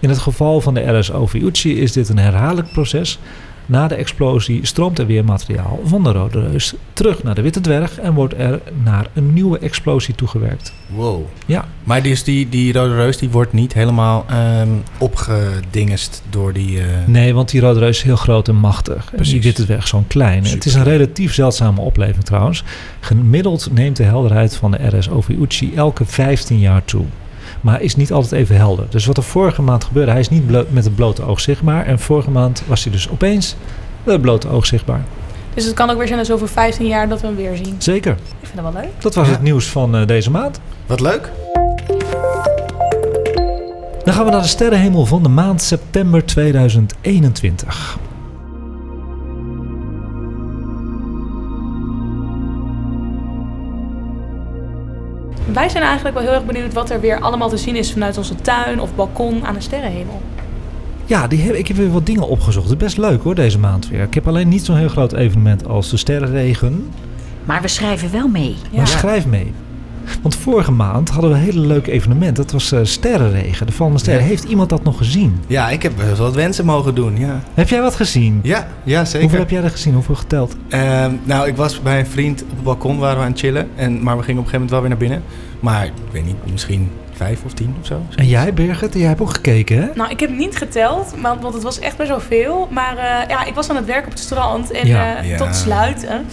In 0.01 0.09
het 0.09 0.19
geval 0.19 0.61
van 0.61 0.75
de 0.75 0.99
RS 0.99 1.11
Ophiuchi 1.11 1.81
is 1.81 1.93
dit 1.93 2.09
een 2.09 2.19
herhaaldelijk 2.19 2.73
proces. 2.73 3.19
Na 3.69 3.89
de 3.89 3.95
explosie 3.95 4.67
stroomt 4.67 4.99
er 4.99 5.07
weer 5.07 5.25
materiaal 5.25 5.81
van 5.85 6.03
de 6.03 6.13
rode 6.13 6.41
reus 6.49 6.75
terug 6.93 7.23
naar 7.23 7.35
de 7.35 7.43
witte 7.43 7.61
dwerg 7.61 7.99
en 7.99 8.15
wordt 8.15 8.35
er 8.39 8.61
naar 8.85 9.07
een 9.15 9.33
nieuwe 9.33 9.59
explosie 9.59 10.15
toegewerkt. 10.15 10.73
Wow. 10.87 11.23
Ja, 11.47 11.65
Maar 11.85 12.03
dus 12.03 12.25
die, 12.25 12.49
die 12.49 12.73
rode 12.73 12.95
reus 12.95 13.19
die 13.19 13.31
wordt 13.31 13.53
niet 13.53 13.73
helemaal 13.73 14.25
ehm, 14.29 14.69
opgedingest 14.99 16.23
door 16.31 16.53
die... 16.53 16.81
eh, 16.81 16.87
nee, 17.07 17.35
want 17.35 17.51
die 17.51 17.61
rode 17.61 17.79
reus 17.79 17.97
is 17.97 18.03
heel 18.03 18.17
groot 18.17 18.49
en 18.49 18.57
machtig. 18.57 18.95
En 18.97 19.03
die 19.11 19.17
Precies. 19.17 19.45
witte 19.45 19.65
dwerg 19.65 19.89
zo'n 19.89 20.07
klein. 20.07 20.45
Het 20.45 20.67
is 20.67 20.75
een 20.75 20.85
relatief 20.85 21.35
zeldzame 21.35 21.81
opleving 21.81 22.25
trouwens. 22.25 22.65
Gemiddeld 23.01 23.69
neemt 23.73 23.97
de 23.97 24.03
helderheid 24.03 24.57
van 24.57 24.71
de 24.71 24.97
RS 24.99 25.09
Ophiuchi 25.09 25.75
elke 25.75 26.05
15 26.05 26.59
jaar 26.59 26.85
toe. 26.85 27.05
Maar 27.67 27.81
is 27.81 27.97
niet 27.97 28.13
altijd 28.13 28.33
even 28.33 28.57
helder. 28.57 28.87
Dus 28.91 29.07
wat 29.07 29.17
er 29.17 29.23
vorige 29.23 29.63
maand 29.63 29.85
gebeurde, 29.85 30.11
hij 30.11 30.21
is 30.21 30.29
niet 30.29 30.51
met 30.71 30.85
het 30.85 30.95
blote 30.95 31.23
oog 31.23 31.41
zichtbaar. 31.41 31.87
En 31.87 31.99
vorige 31.99 32.31
maand 32.31 32.63
was 32.67 32.83
hij 32.83 32.93
dus 32.93 33.09
opeens 33.11 33.57
met 34.05 34.13
het 34.13 34.23
blote 34.23 34.49
oog 34.49 34.67
zichtbaar. 34.67 35.05
Dus 35.55 35.65
het 35.65 35.75
kan 35.75 35.91
ook 35.91 35.97
weer 35.99 36.07
zijn 36.07 36.19
dat 36.19 36.33
over 36.33 36.49
15 36.49 36.87
jaar 36.87 37.09
dat 37.09 37.21
we 37.21 37.27
hem 37.27 37.37
weer 37.37 37.57
zien. 37.57 37.75
Zeker. 37.79 38.13
Ik 38.13 38.49
vind 38.49 38.63
dat 38.63 38.73
wel 38.73 38.83
leuk. 38.83 38.91
Dat 39.03 39.15
was 39.15 39.27
Ja. 39.27 39.33
het 39.33 39.43
nieuws 39.43 39.67
van 39.67 39.97
eh, 39.97 40.07
deze 40.07 40.31
maand. 40.31 40.61
Wat 40.87 41.01
leuk. 41.01 41.33
Dan 44.05 44.15
gaan 44.15 44.25
we 44.25 44.31
naar 44.31 44.43
de 44.43 44.49
sterrenhemel 44.49 45.07
van 45.07 45.23
de 45.23 45.29
maand 45.29 45.63
september 45.63 46.25
2021. 46.25 47.99
Wij 55.53 55.69
zijn 55.69 55.83
eigenlijk 55.83 56.15
wel 56.15 56.25
heel 56.25 56.35
erg 56.35 56.45
benieuwd 56.45 56.73
wat 56.73 56.91
er 56.91 57.01
weer 57.01 57.21
allemaal 57.21 57.49
te 57.49 57.57
zien 57.57 57.77
is 57.77 57.93
vanuit 57.93 58.19
onze 58.19 58.35
tuin 58.35 58.81
of 58.81 58.95
balkon 58.95 59.47
aan 59.47 59.55
de 59.55 59.61
sterrenhemel. 59.61 60.23
Ja, 61.05 61.27
die 61.27 61.41
heb, 61.41 61.55
ik 61.55 61.69
heb 61.69 61.77
weer 61.77 61.93
wat 61.93 62.07
dingen 62.07 62.29
opgezocht. 62.29 62.69
Het 62.69 62.81
is 62.81 62.85
best 62.85 62.99
leuk 62.99 63.23
hoor, 63.23 63.35
deze 63.35 63.59
maand 63.59 63.89
weer. 63.89 64.03
Ik 64.03 64.15
heb 64.15 64.29
alleen 64.29 64.49
niet 64.49 64.65
zo'n 64.65 64.77
heel 64.77 64.89
groot 64.89 65.13
evenement 65.13 65.67
als 65.67 65.91
de 65.91 65.97
sterrenregen. 65.97 66.91
Maar 67.45 67.63
we 67.63 67.69
schrijven 67.69 68.13
wel 68.13 68.29
mee. 68.29 68.57
Ja. 68.71 68.77
Maar 68.77 68.87
schrijf 68.87 69.27
mee. 69.27 69.53
Want 70.23 70.37
vorige 70.37 70.73
maand 70.73 71.09
hadden 71.11 71.31
we 71.31 71.37
een 71.37 71.43
hele 71.43 71.61
leuk 71.61 71.87
evenement. 71.87 72.37
Dat 72.37 72.53
was 72.53 72.73
eh, 72.73 72.79
sterrenregen, 72.83 73.67
de 73.67 73.73
vallende 73.73 73.99
sterren. 73.99 74.23
Ja. 74.23 74.29
Heeft 74.29 74.45
iemand 74.45 74.69
dat 74.69 74.83
nog 74.85 74.97
gezien? 74.97 75.41
Ja, 75.47 75.69
ik 75.71 75.83
heb 75.83 75.93
best 75.97 76.09
wel 76.09 76.27
wat 76.27 76.35
wensen 76.35 76.65
mogen 76.65 76.95
doen, 76.95 77.19
ja. 77.19 77.41
Heb 77.55 77.69
jij 77.69 77.81
wat 77.81 77.95
gezien? 77.95 78.41
Ja, 78.43 78.67
ja 78.85 79.05
zeker. 79.05 79.21
Hoeveel 79.21 79.39
heb 79.39 79.51
jij 79.51 79.63
er 79.63 79.71
gezien? 79.71 79.95
Hoeveel 79.95 80.15
geteld? 80.15 80.57
Ehm, 80.69 81.11
nou, 81.23 81.49
ik 81.49 81.57
was 81.57 81.83
bij 81.83 81.99
een 81.99 82.07
vriend 82.07 82.43
op 82.43 82.51
het 82.51 82.63
balkon, 82.63 82.99
waren 82.99 83.17
we 83.19 83.25
aan 83.25 83.31
het 83.31 83.39
chillen. 83.41 83.69
En, 83.75 84.03
maar 84.03 84.17
we 84.17 84.23
gingen 84.23 84.41
op 84.41 84.45
een 84.47 84.51
gegeven 84.51 84.53
moment 84.53 84.71
wel 84.71 84.81
weer 84.81 84.89
naar 84.89 84.99
binnen. 84.99 85.23
Maar 85.61 85.85
ik 85.85 85.93
weet 86.11 86.25
niet, 86.25 86.37
misschien 86.53 86.91
vijf 87.13 87.45
of 87.45 87.53
tien 87.53 87.75
of 87.81 87.87
zo. 87.87 88.01
En 88.15 88.27
jij, 88.27 88.55
Birgit? 88.55 88.95
Jij 88.95 89.09
hebt 89.09 89.21
ook 89.21 89.31
gekeken, 89.35 89.77
hè? 89.83 89.87
Nou, 89.95 90.11
ik 90.11 90.21
heb 90.21 90.31
niet 90.31 90.57
geteld, 90.57 91.15
want, 91.23 91.43
want 91.43 91.55
het 91.55 91.63
was 91.63 91.79
echt 91.79 91.97
best 91.97 92.09
wel 92.09 92.21
veel. 92.21 92.69
Maar 92.71 92.97
eh, 92.97 93.29
ja, 93.29 93.45
ik 93.45 93.55
was 93.55 93.69
aan 93.71 93.77
het 93.77 93.85
werk 93.87 94.05
op 94.05 94.11
het 94.11 94.21
strand 94.21 94.71
en 94.71 94.87
Ja. 94.87 95.17
eh, 95.17 95.29
Ja. 95.29 95.37
tot 95.37 95.55
sluiten. 95.57 96.25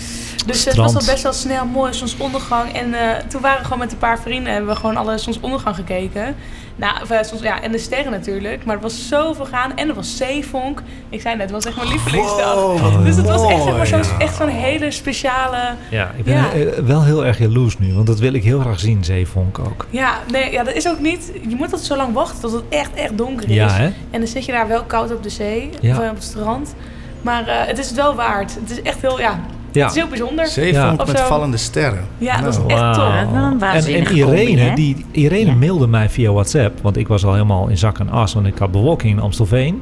Dus 0.46 0.64
het 0.64 0.74
Strand. 0.74 0.94
was 0.94 1.02
al 1.08 1.12
best 1.14 1.24
wel 1.24 1.34
snel 1.34 1.66
mooi 1.66 1.94
zonsondergang. 1.94 2.74
En 2.74 2.94
eh, 2.94 3.18
toen 3.28 3.42
waren 3.42 3.58
we 3.58 3.64
gewoon 3.64 3.80
met 3.80 3.92
een 3.92 3.98
paar 3.98 4.20
vrienden 4.20 4.48
en 4.48 4.54
hebben 4.54 4.74
we 4.74 4.80
gewoon 4.80 4.98
alle 4.98 5.18
zonsondergang 5.18 5.76
gekeken. 5.76 6.36
Nou, 6.76 7.02
of, 7.02 7.10
eh, 7.10 7.24
soms, 7.24 7.42
ja, 7.42 7.62
en 7.62 7.72
de 7.72 7.78
sterren 7.78 8.12
natuurlijk. 8.12 8.66
Maar 8.66 8.74
het 8.76 8.84
was 8.84 9.08
zoveel 9.08 9.46
gaan. 9.46 9.76
En 9.78 9.90
er 9.90 9.94
was 9.96 10.18
zeevonk. 10.18 10.82
Ik 11.10 11.22
zei 11.22 11.34
net, 11.36 11.44
het 11.44 11.52
was 11.52 11.66
echt 11.66 11.76
mijn 11.76 11.88
lievelingsdag. 11.88 12.54
Wow, 12.56 13.06
dus 13.06 13.16
het 13.16 13.26
was 13.28 13.42
echt, 13.52 13.64
zeg 13.64 13.92
maar, 14.08 14.20
echt 14.20 14.36
zo'n 14.36 14.48
hele 14.48 14.92
speciale... 14.92 15.58
Ja, 15.90 16.12
ik 16.18 16.24
ben 16.24 16.34
Ja. 16.36 16.52
eh, 16.52 16.68
wel 16.86 17.04
heel 17.04 17.26
erg 17.26 17.38
jaloers 17.38 17.78
nu. 17.80 17.94
Want 17.94 18.08
dat 18.08 18.20
wil 18.20 18.34
ik 18.34 18.44
heel 18.44 18.60
graag 18.60 18.80
zien, 18.80 19.04
zeevonk 19.04 19.60
ook. 19.60 19.88
Ja, 19.90 20.14
nee, 20.32 20.52
ja, 20.52 20.64
dat 20.64 20.74
is 20.74 20.88
ook 20.88 21.00
niet... 21.00 21.32
Je 21.48 21.56
moet 21.56 21.62
altijd 21.64 21.82
zo 21.82 21.96
lang 21.96 22.14
wachten 22.14 22.40
tot 22.42 22.52
het 22.52 22.64
echt, 22.70 22.94
echt 22.94 23.18
donker 23.18 23.50
is. 23.50 23.56
Ja, 23.56 23.70
hè? 23.72 23.86
En 23.86 24.20
dan 24.20 24.28
zit 24.28 24.46
je 24.46 24.52
daar 24.52 24.68
wel 24.68 24.84
koud 24.84 25.12
op 25.12 25.24
de 25.24 25.30
zee, 25.30 25.70
Ja. 25.82 25.92
of 25.98 26.04
eh, 26.04 26.10
op 26.10 26.16
het 26.16 26.24
strand. 26.24 26.76
Maar 27.22 27.48
eh, 27.48 27.56
het 27.68 27.78
is 27.80 27.88
het 27.88 27.96
wel 27.96 28.16
waard. 28.16 28.56
Het 28.60 28.72
is 28.72 28.82
echt 28.82 29.02
heel, 29.02 29.20
ja, 29.20 29.40
Ja. 29.74 29.82
Het 29.86 29.96
is 29.96 30.02
heel 30.02 30.10
bijzonder. 30.10 30.48
Zeevonk 30.48 31.02
Of 31.02 31.08
met 31.08 31.20
vallende 31.20 31.58
sterren. 31.58 32.06
Ja, 32.18 32.42
dat 32.42 32.54
is 32.54 32.58
Nou, 32.58 32.70
echt 32.72 32.94
top. 32.94 33.04
Een 33.34 33.62
En, 33.62 34.16
Irene, 34.16 34.66
combi, 34.66 34.76
die, 34.76 35.06
Irene 35.12 35.52
Ja. 35.52 35.56
mailde 35.58 35.88
mij 35.88 36.10
via 36.10 36.32
WhatsApp, 36.32 36.80
want 36.82 36.98
ik 36.98 37.08
was 37.08 37.26
al 37.26 37.34
helemaal 37.34 37.68
in 37.68 37.78
zak 37.78 38.00
en 38.00 38.10
as, 38.10 38.34
want 38.34 38.46
ik 38.48 38.58
had 38.58 38.72
bewolking 38.72 39.14
in 39.18 39.20
Amstelveen. 39.24 39.82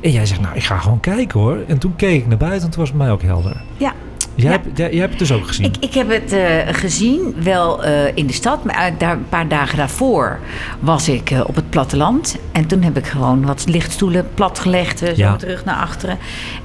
En 0.00 0.10
jij 0.10 0.26
zegt, 0.26 0.40
nou, 0.40 0.54
ik 0.54 0.62
ga 0.62 0.78
gewoon 0.78 1.00
kijken 1.00 1.40
hoor. 1.40 1.56
En 1.66 1.78
toen 1.78 1.96
keek 1.96 2.20
ik 2.20 2.26
naar 2.26 2.36
buiten 2.36 2.62
en 2.64 2.70
toen 2.70 2.80
was 2.80 2.88
het 2.88 2.98
mij 2.98 3.10
ook 3.10 3.22
helder. 3.22 3.62
Ja. 3.76 3.92
Jij, 4.40 4.50
Ja. 4.50 4.60
hebt, 4.62 4.78
jij, 4.78 4.90
jij 4.90 4.98
hebt 5.00 5.10
het 5.10 5.18
dus 5.18 5.32
ook 5.32 5.46
gezien. 5.46 5.64
Ik, 5.66 5.76
ik 5.80 5.94
heb 5.94 6.08
het 6.10 6.32
eh, 6.32 6.40
gezien, 6.74 7.34
wel 7.42 7.84
eh, 7.84 8.16
in 8.16 8.26
de 8.26 8.32
stad, 8.32 8.64
maar 8.64 8.92
daar, 8.98 9.12
een 9.12 9.28
paar 9.28 9.48
dagen 9.48 9.76
daarvoor 9.76 10.38
was 10.80 11.08
ik 11.08 11.30
eh, 11.30 11.40
op 11.46 11.54
het 11.54 11.70
platteland. 11.70 12.36
En 12.52 12.66
toen 12.66 12.82
heb 12.82 12.96
ik 12.96 13.06
gewoon 13.06 13.46
wat 13.46 13.64
lichtstoelen 13.68 14.26
platgelegd, 14.34 14.98
zo 14.98 15.06
Ja. 15.14 15.36
terug 15.36 15.64
naar 15.64 15.76
achteren. 15.76 16.18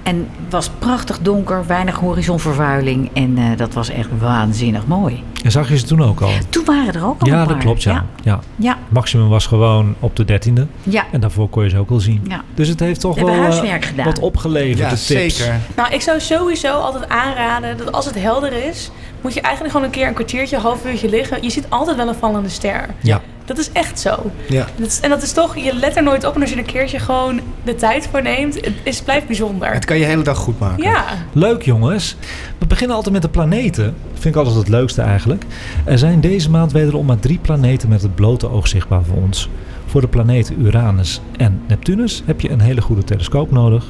En 0.04 0.16
het 0.44 0.52
was 0.52 0.70
prachtig 0.80 1.20
donker, 1.20 1.66
weinig 1.68 1.96
horizonvervuiling. 1.96 3.10
En 3.14 3.38
dat 3.58 3.74
was 3.74 3.90
echt 3.90 4.10
waanzinnig 4.20 4.86
mooi. 4.88 5.24
En 5.46 5.52
zag 5.52 5.70
je 5.70 5.78
ze 5.78 5.86
toen 5.86 6.04
ook 6.04 6.22
al? 6.22 6.30
Toen 6.50 6.66
waren 6.66 6.93
er 6.93 7.06
ook 7.06 7.22
al 7.22 7.28
Ja, 7.28 7.41
een 7.41 7.48
dat 7.48 7.58
klopt, 7.58 7.84
ja. 7.84 8.06
ja. 8.24 8.39
Ja, 8.56 8.78
Maximum 8.89 9.30
was 9.30 9.46
gewoon 9.46 9.96
op 10.00 10.16
de 10.16 10.26
dertiende. 10.26 10.68
ja, 10.84 11.04
En 11.12 11.20
daarvoor 11.20 11.50
kon 11.50 11.64
je 11.64 11.70
ze 11.70 11.78
ook 11.78 11.89
al 11.89 12.00
zien. 12.00 12.22
ja. 12.28 12.43
Dus 12.54 12.68
het 12.68 12.80
heeft 12.80 13.00
toch 13.00 13.16
wel 13.20 13.28
eh, 13.30 13.39
huiswerk 13.39 13.86
gedaan. 13.86 14.06
wat 14.06 14.20
opgeleverd, 14.20 14.78
Ja, 14.78 14.89
de 14.89 14.96
tips. 14.96 15.06
zeker. 15.38 15.60
Nou, 15.76 15.93
ik 15.93 16.02
zou 16.02 16.20
sowieso 16.20 16.74
altijd 16.74 17.10
aanraden 17.10 17.78
dat 17.78 17.91
als 17.91 18.06
het 18.06 18.16
helder 18.22 18.66
is, 18.68 18.89
moet 19.22 19.34
je 19.34 19.41
eigenlijk 19.41 19.74
gewoon 19.76 19.89
een 19.89 19.96
keer 19.96 20.08
een 20.08 20.14
kwartiertje, 20.14 20.56
een 20.56 20.62
half 20.62 20.86
uurtje 20.86 21.10
liggen. 21.10 21.43
Je 21.43 21.50
ziet 21.50 21.66
altijd 21.70 21.98
wel 21.98 22.08
een 22.08 22.16
vallende 22.16 22.50
ster. 22.50 22.86
Ja. 23.02 23.22
Dat 23.46 23.58
is 23.58 23.72
echt 23.72 24.00
zo. 24.00 24.32
Ja. 24.50 24.66
Dat 24.78 24.88
is- 24.88 25.00
en 25.00 25.10
dat 25.10 25.22
is 25.22 25.32
toch, 25.32 25.56
je 25.58 25.74
let 25.76 25.96
er 25.96 26.04
nooit 26.04 26.24
op 26.26 26.36
en 26.36 26.41
als 26.41 26.50
je 26.50 26.56
er 26.56 26.62
een 26.62 26.68
keertje 26.72 27.00
gewoon 27.00 27.39
de 27.64 27.76
tijd 27.76 28.08
voor 28.12 28.22
neemt, 28.22 28.56
het 28.56 28.74
is, 28.84 29.02
blijft 29.02 29.26
bijzonder. 29.28 29.74
Het 29.74 29.86
kan 29.86 29.98
je 29.98 30.06
hele 30.06 30.24
dag 30.24 30.38
goed 30.38 30.60
maken. 30.60 30.84
Ja, 30.84 31.04
Leuk 31.34 31.62
jongens. 31.62 32.16
We 32.58 32.66
beginnen 32.66 32.96
altijd 32.96 33.14
met 33.14 33.22
de 33.24 33.30
planeten. 33.30 33.96
Vind 34.14 34.26
ik 34.26 34.36
altijd 34.36 34.56
het 34.56 34.68
leukste 34.70 35.02
eigenlijk. 35.02 35.43
Er 35.84 35.98
zijn 35.98 36.22
deze 36.22 36.50
maand 36.50 36.72
wederom 36.72 37.06
maar 37.06 37.20
drie 37.20 37.38
planeten 37.41 37.89
met 37.89 38.02
het 38.02 38.16
blote 38.16 38.50
oog 38.50 38.68
zichtbaar 38.68 39.04
voor 39.04 39.18
ons. 39.18 39.50
Voor 39.86 40.02
de 40.02 40.08
planeten 40.08 40.62
Uranus 40.62 41.22
en 41.38 41.62
Neptunus 41.68 42.24
heb 42.26 42.41
je 42.41 42.50
een 42.50 42.62
hele 42.62 42.82
goede 42.82 43.04
telescoop 43.04 43.52
nodig. 43.52 43.86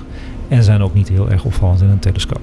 En 0.48 0.64
zijn 0.64 0.82
ook 0.82 0.94
niet 0.94 1.10
heel 1.10 1.30
erg 1.30 1.44
opvallend 1.44 1.82
in 1.82 1.88
een 1.90 2.00
telescoop. 2.00 2.42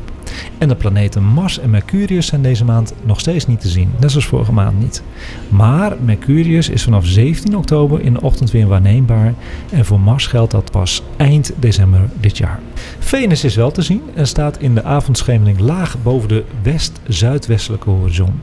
En 0.58 0.68
de 0.68 0.74
planeten 0.74 1.24
Mars 1.24 1.58
en 1.58 1.70
Mercurius 1.70 2.26
zijn 2.26 2.42
deze 2.42 2.64
maand 2.64 2.94
nog 3.04 3.20
steeds 3.20 3.46
niet 3.46 3.60
te 3.60 3.68
zien. 3.68 3.90
Net 4.00 4.10
zoals 4.10 4.26
vorige 4.26 4.52
maand 4.52 4.80
niet. 4.80 5.02
Maar 5.48 5.96
Mercurius 6.04 6.68
is 6.68 6.82
vanaf 6.82 7.06
17 7.06 7.56
oktober 7.56 8.00
in 8.00 8.12
de 8.12 8.20
ochtend 8.20 8.50
weer 8.50 8.66
waarneembaar. 8.66 9.34
En 9.70 9.84
voor 9.84 10.00
Mars 10.00 10.26
geldt 10.26 10.50
dat 10.50 10.70
pas 10.70 11.02
eind 11.16 11.52
december 11.58 12.00
dit 12.20 12.38
jaar. 12.38 12.60
Venus 12.98 13.44
is 13.44 13.54
wel 13.54 13.70
te 13.70 13.82
zien 13.82 14.02
en 14.14 14.26
staat 14.26 14.58
in 14.58 14.74
de 14.74 14.84
avondschemering 14.84 15.58
laag 15.58 15.96
boven 16.02 16.28
de 16.28 16.44
west-zuidwestelijke 16.62 17.90
horizon. 17.90 18.40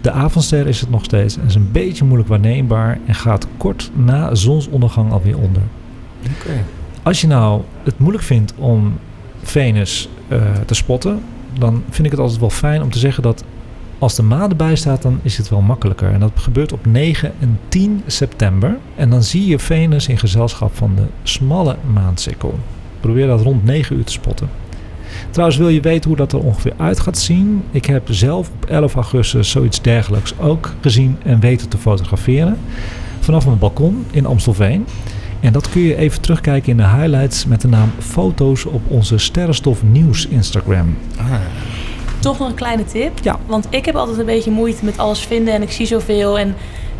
De 0.00 0.10
avondster 0.10 0.66
is 0.66 0.80
het 0.80 0.90
nog 0.90 1.04
steeds 1.04 1.36
en 1.36 1.46
is 1.46 1.54
een 1.54 1.72
beetje 1.72 2.04
moeilijk 2.04 2.28
waarneembaar 2.28 2.98
en 3.06 3.14
gaat 3.14 3.46
kort 3.56 3.90
na 3.94 4.34
zonsondergang 4.34 5.12
alweer 5.12 5.38
onder. 5.38 5.62
Als 7.02 7.20
je 7.20 7.26
nou 7.26 7.62
het 7.84 7.98
moeilijk 7.98 8.24
vindt 8.24 8.54
om 8.56 8.98
Venus 9.42 10.08
te 10.66 10.74
spotten, 10.74 11.20
dan 11.58 11.82
vind 11.90 12.04
ik 12.04 12.10
het 12.10 12.20
altijd 12.20 12.40
wel 12.40 12.50
fijn 12.50 12.82
om 12.82 12.90
te 12.90 12.98
zeggen 12.98 13.22
dat 13.22 13.44
als 13.98 14.14
de 14.14 14.22
maan 14.22 14.50
erbij 14.50 14.76
staat, 14.76 15.02
dan 15.02 15.20
is 15.22 15.36
het 15.36 15.48
wel 15.48 15.60
makkelijker. 15.60 16.10
En 16.10 16.20
dat 16.20 16.30
gebeurt 16.34 16.72
op 16.72 16.86
9 16.86 17.32
en 17.40 17.58
10 17.68 18.02
september. 18.06 18.76
En 18.96 19.10
dan 19.10 19.22
zie 19.22 19.46
je 19.46 19.58
Venus 19.58 20.08
in 20.08 20.18
gezelschap 20.18 20.76
van 20.76 20.94
de 20.96 21.06
smalle 21.22 21.76
maansikkel. 21.92 22.58
Probeer 23.00 23.26
dat 23.26 23.40
rond 23.40 23.64
9 23.64 23.96
uur 23.96 24.04
te 24.04 24.12
spotten. 24.12 24.48
Trouwens, 25.30 25.58
wil 25.58 25.68
je 25.68 25.80
weten 25.80 26.08
hoe 26.08 26.16
dat 26.16 26.32
er 26.32 26.38
ongeveer 26.38 26.72
uit 26.76 27.00
gaat 27.00 27.18
zien? 27.18 27.62
Ik 27.70 27.84
heb 27.84 28.02
zelf 28.10 28.48
op 28.48 28.64
11 28.70 28.94
augustus 28.94 29.50
zoiets 29.50 29.82
dergelijks 29.82 30.38
ook 30.38 30.72
gezien 30.80 31.16
en 31.22 31.40
weten 31.40 31.68
te 31.68 31.78
fotograferen. 31.78 32.58
Vanaf 33.20 33.46
mijn 33.46 33.58
balkon 33.58 34.04
in 34.10 34.26
Amstelveen. 34.26 34.86
En 35.44 35.52
dat 35.52 35.68
kun 35.70 35.80
je 35.80 35.96
even 35.96 36.20
terugkijken 36.20 36.70
in 36.70 36.76
de 36.76 36.88
highlights 36.88 37.46
met 37.46 37.60
de 37.60 37.68
naam 37.68 37.92
Foto's 37.98 38.64
op 38.64 38.82
onze 38.88 39.18
Sterrenstof 39.18 39.82
Nieuws 39.82 40.26
Instagram. 40.26 40.96
Ah, 41.18 41.24
toch 42.18 42.38
nog 42.38 42.48
een 42.48 42.54
kleine 42.54 42.84
tip. 42.84 43.12
Ja. 43.22 43.38
Want 43.46 43.66
ik 43.70 43.84
heb 43.84 43.94
altijd 43.96 44.18
een 44.18 44.26
beetje 44.26 44.50
moeite 44.50 44.84
met 44.84 44.98
alles 44.98 45.20
vinden 45.20 45.54
en 45.54 45.62
ik 45.62 45.70
zie 45.70 45.86
zoveel. 45.86 46.38
En, 46.38 46.54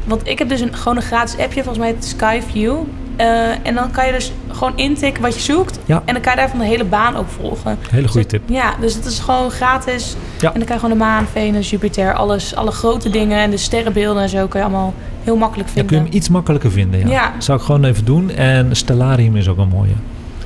want 0.05 0.29
ik 0.29 0.39
heb 0.39 0.49
dus 0.49 0.61
een, 0.61 0.75
gewoon 0.75 0.97
een 0.97 1.03
gratis 1.03 1.39
appje, 1.39 1.63
volgens 1.63 1.79
mij 1.79 1.89
het 1.89 2.05
Skyview. 2.05 2.77
Eh, 3.17 3.67
en 3.67 3.75
dan 3.75 3.91
kan 3.91 4.07
je 4.07 4.13
dus 4.13 4.33
gewoon 4.49 4.73
intikken 4.77 5.23
wat 5.23 5.35
je 5.35 5.41
zoekt. 5.41 5.79
Ja. 5.85 6.03
En 6.05 6.13
dan 6.15 6.23
kan 6.23 6.33
je 6.33 6.39
daarvan 6.39 6.59
de 6.59 6.65
hele 6.65 6.85
baan 6.85 7.17
ook 7.17 7.29
volgen. 7.29 7.79
Hele 7.91 8.09
goede 8.09 8.29
Dus- 8.29 8.41
tip. 8.41 8.49
Ja, 8.49 8.75
dus 8.81 8.95
het 8.95 9.05
is 9.05 9.19
gewoon 9.19 9.51
gratis. 9.51 10.17
Ja. 10.41 10.49
En 10.53 10.59
dan 10.59 10.65
kan 10.65 10.75
je 10.75 10.81
gewoon 10.81 10.99
de 10.99 11.05
maan, 11.05 11.27
Venus, 11.33 11.71
Jupiter, 11.71 12.15
alles, 12.15 12.55
alle 12.55 12.71
grote 12.71 13.11
dingen 13.11 13.39
en 13.39 13.51
de 13.51 13.57
sterrenbeelden 13.57 14.23
en 14.23 14.29
zo 14.29 14.47
kan 14.47 14.61
je 14.61 14.67
allemaal 14.67 14.95
heel 15.25 15.37
makkelijk 15.37 15.69
Dan 15.69 15.77
vinden. 15.77 15.87
kun 15.87 15.97
je 16.05 16.11
hem 16.11 16.17
iets 16.21 16.29
makkelijker 16.29 16.71
vinden. 16.71 17.01
Ja. 17.01 17.07
Ja. 17.09 17.33
Zou 17.39 17.59
ik 17.59 17.65
gewoon 17.65 17.85
even 17.85 18.05
doen. 18.05 18.31
En 18.31 18.77
Stellarium 18.77 19.37
is 19.37 19.49
ook 19.49 19.59
een 19.59 19.69
mooie 19.69 19.93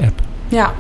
app. 0.01 0.21
Ja, 0.49 0.73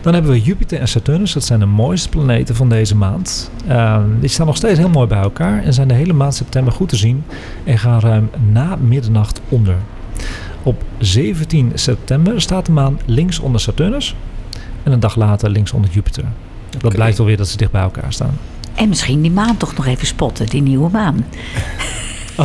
Dan 0.00 0.12
hebben 0.14 0.30
we 0.32 0.40
Jupiter 0.42 0.80
en 0.80 0.88
Saturnus. 0.88 1.32
Dat 1.32 1.44
zijn 1.44 1.58
de 1.60 1.66
mooiste 1.66 2.08
planeten 2.08 2.54
van 2.56 2.68
deze 2.68 2.96
maand. 2.96 3.50
Ehm, 3.68 4.02
die 4.20 4.28
staan 4.28 4.46
nog 4.46 4.56
steeds 4.56 4.78
heel 4.78 4.88
mooi 4.88 5.06
bij 5.06 5.18
elkaar. 5.20 5.62
En 5.62 5.74
zijn 5.74 5.88
de 5.88 5.94
hele 5.94 6.12
maand 6.12 6.34
september 6.34 6.72
goed 6.72 6.88
te 6.88 6.96
zien. 6.96 7.24
En 7.64 7.78
gaan 7.78 8.00
ruim 8.00 8.30
na 8.52 8.76
middernacht 8.80 9.40
onder. 9.48 9.74
Op 10.62 10.82
17 10.98 11.72
september 11.74 12.40
staat 12.40 12.66
de 12.66 12.72
maan 12.72 12.98
links 13.04 13.38
onder 13.38 13.60
Saturnus. 13.60 14.14
En 14.82 14.92
een 14.92 15.00
dag 15.00 15.16
later 15.16 15.50
links 15.50 15.72
onder 15.72 15.90
Jupiter. 15.90 16.24
Dat 16.78 16.94
blijkt 16.94 17.18
alweer 17.18 17.36
dat 17.36 17.48
ze 17.48 17.56
dicht 17.56 17.70
bij 17.72 17.82
elkaar 17.82 18.12
staan. 18.12 18.38
En 18.74 18.88
misschien 18.88 19.22
die 19.22 19.30
maan 19.30 19.56
toch 19.56 19.76
nog 19.76 19.86
even 19.86 20.06
spotten, 20.06 20.46
die 20.46 20.62
nieuwe 20.62 20.90
maan. 20.90 21.24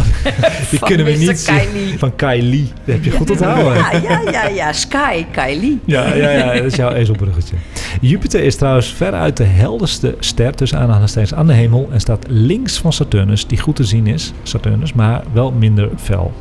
Die 0.70 0.80
Van 0.80 0.88
kunnen 0.88 1.06
we 1.06 1.12
niet 1.12 1.40
zien. 1.40 2.00
Van 2.00 2.16
Kylie. 2.16 2.72
Dat 2.86 2.96
heb 2.96 3.04
je 3.04 3.12
goed 3.12 3.30
onthouden. 3.30 3.74
Ja, 3.74 3.92
ja, 3.92 4.32
ja, 4.32 4.48
ja. 4.48 4.74
Sky, 4.74 5.26
Kylie. 5.32 5.80
Ja, 5.86 6.14
ja, 6.14 6.30
ja, 6.30 6.54
dat 6.54 6.64
is 6.64 6.76
jouw 6.76 6.92
ezelbruggetje. 6.92 7.56
Jupiter 8.02 8.44
is 8.44 8.56
trouwens 8.56 8.94
veruit 8.94 9.38
de 9.38 9.44
helderste 9.44 10.16
ster 10.20 10.56
tussen 10.56 10.80
aanhalingstekens 10.80 11.34
aan 11.34 11.48
de 11.48 11.54
hemel 11.54 11.90
en 11.92 12.00
staat 12.00 12.26
links 12.28 12.78
van 12.78 12.94
Saturnus, 12.94 13.48
die 13.48 13.60
goed 13.60 13.76
te 13.76 13.84
zien 13.84 14.08
is, 14.08 14.34
Saturnus, 14.44 14.94
maar 14.94 15.24
wel 15.34 15.52
minder 15.52 15.90
fel. 15.98 16.34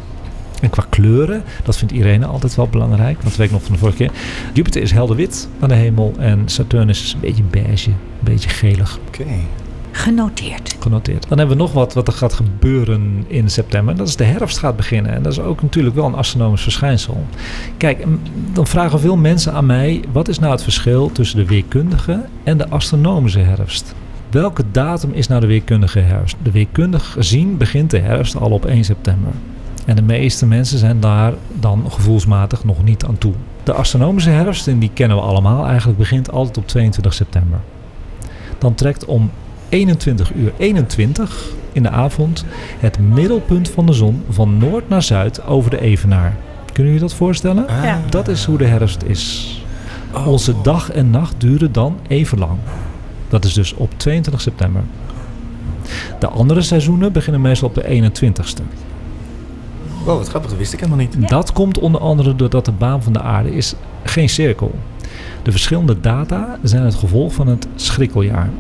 En 0.61 0.71
qua 0.71 0.85
kleuren, 0.89 1.43
dat 1.65 1.77
vindt 1.77 1.93
Irene 1.93 2.27
altijd 2.27 2.55
wel 2.55 2.69
belangrijk, 2.69 3.23
dat 3.23 3.37
weet 3.37 3.47
ik 3.47 3.53
nog 3.53 3.63
van 3.63 3.73
de 3.73 3.79
vorige 3.79 3.97
keer. 3.97 4.11
Jupiter 4.53 4.83
is 4.83 4.93
helder 4.93 5.17
wit 5.17 5.49
aan 5.61 5.69
de 5.69 5.75
hemel 5.75 6.15
en 6.19 6.43
Saturnus 6.45 7.03
is 7.03 7.13
een 7.13 7.21
beetje 7.21 7.43
beige, 7.43 7.91
een 7.91 7.97
beetje 8.21 8.49
gelig 8.49 8.99
Oké. 9.09 9.25
Genoteerd. 9.93 10.77
genoteerd. 10.81 11.29
Dan 11.29 11.39
hebben 11.39 11.57
we 11.57 11.63
nog 11.63 11.73
wat 11.73 11.95
wat 11.95 12.07
er 12.07 12.13
gaat 12.13 12.33
gebeuren 12.33 13.25
in 13.27 13.51
september. 13.51 13.97
Dat 13.97 14.09
is 14.09 14.17
de 14.17 14.25
herfst 14.25 14.59
gaat 14.59 14.77
beginnen. 14.77 15.13
En 15.13 15.23
dat 15.23 15.33
is 15.33 15.41
ook 15.41 15.63
natuurlijk 15.63 15.95
wel 15.95 16.07
een 16.07 16.15
astronomisch 16.15 16.63
verschijnsel. 16.63 17.25
Kijk, 17.77 18.07
dan 18.53 18.67
vragen 18.67 19.01
veel 19.01 19.17
mensen 19.17 19.53
aan 19.53 19.67
mij... 19.67 20.05
wat 20.13 20.29
is 20.29 20.39
nou 20.39 20.53
het 20.53 20.63
verschil 20.63 21.13
tussen 21.13 21.39
de 21.39 21.47
weerkundige 21.47 22.25
en 22.45 22.59
de 22.59 22.69
astronomische 22.69 23.39
herfst? 23.39 23.95
Welke 24.31 24.63
datum 24.71 25.13
is 25.13 25.29
nou 25.29 25.41
de 25.41 25.47
weerkundige 25.47 25.99
herfst? 25.99 26.37
De 26.43 26.51
weerkundig 26.51 27.13
gezien 27.13 27.57
begint 27.57 27.91
de 27.91 27.99
herfst 27.99 28.37
al 28.37 28.51
op 28.51 28.65
1 28.65 28.85
september. 28.85 29.33
En 29.87 29.97
de 29.97 30.03
meeste 30.03 30.47
mensen 30.47 30.79
zijn 30.79 31.01
daar 31.01 31.33
dan 31.61 31.85
gevoelsmatig 31.91 32.65
nog 32.65 32.85
niet 32.85 33.05
aan 33.05 33.19
toe. 33.19 33.33
De 33.63 33.73
astronomische 33.73 34.31
herfst, 34.31 34.69
en 34.69 34.79
die 34.79 34.91
kennen 34.95 35.17
we 35.17 35.23
allemaal 35.23 35.67
eigenlijk, 35.67 35.99
begint 35.99 36.33
altijd 36.33 36.57
op 36.57 36.67
22 36.67 37.15
september. 37.15 37.61
Dan 38.59 38.75
trekt 38.75 39.05
om 39.05 39.31
21 39.73 40.35
uur 40.35 40.53
21 40.57 41.51
in 41.73 41.83
de 41.83 41.91
avond 41.91 42.45
het 42.79 42.99
middelpunt 42.99 43.71
van 43.71 43.87
de 43.87 43.93
zon 43.93 44.23
van 44.29 44.59
noord 44.59 44.89
naar 44.89 45.03
zuid 45.03 45.45
over 45.45 45.71
de 45.71 45.81
evenaar. 45.81 46.37
Kunnen 46.73 46.93
jullie 46.93 47.09
dat 47.09 47.17
voorstellen? 47.17 47.69
Ah. 47.69 47.85
Ja. 47.85 48.01
Dat 48.09 48.29
is 48.29 48.45
hoe 48.45 48.59
de 48.59 48.65
herfst 48.65 49.03
is. 49.03 49.63
Oh. 50.15 50.27
Onze 50.27 50.55
dag 50.63 50.91
en 50.91 51.11
nacht 51.11 51.35
duren 51.39 51.73
dan 51.73 51.99
even 52.09 52.39
lang. 52.39 52.59
Dat 53.29 53.45
is 53.45 53.53
dus 53.53 53.75
op 53.75 53.91
22 53.97 54.43
september. 54.43 54.83
De 56.19 56.29
andere 56.29 56.63
seizoenen 56.63 57.13
beginnen 57.13 57.41
meestal 57.41 57.69
op 57.69 57.75
de 57.75 58.11
21ste. 58.13 58.63
Wow, 60.05 60.17
wat 60.17 60.29
grappig, 60.29 60.51
dat 60.51 60.59
wist 60.59 60.73
ik 60.73 60.79
helemaal 60.81 61.01
niet. 61.05 61.17
Ja. 61.21 61.27
Dat 61.27 61.53
komt 61.53 61.79
onder 61.79 62.01
andere 62.01 62.37
doordat 62.37 62.65
de 62.65 62.73
baan 62.73 63.03
van 63.03 63.13
de 63.13 63.21
aarde 63.21 63.55
is 63.55 63.75
geen 64.03 64.29
cirkel. 64.29 64.75
De 65.43 65.51
verschillende 65.51 66.01
data 66.01 66.59
zijn 66.63 66.85
het 66.85 66.95
gevolg 66.95 67.35
van 67.35 67.47
het 67.47 67.67
schrikkeljaar. 67.75 68.51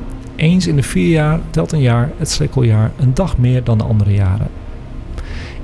Eens 0.42 0.66
in 0.66 0.76
de 0.76 0.82
vier 0.82 1.08
jaar 1.08 1.40
telt 1.50 1.72
een 1.72 1.80
jaar, 1.80 2.10
het 2.16 2.30
schrikkeljaar, 2.30 2.92
een 2.98 3.14
dag 3.14 3.38
meer 3.38 3.64
dan 3.64 3.78
de 3.78 3.84
andere 3.84 4.12
jaren. 4.12 4.48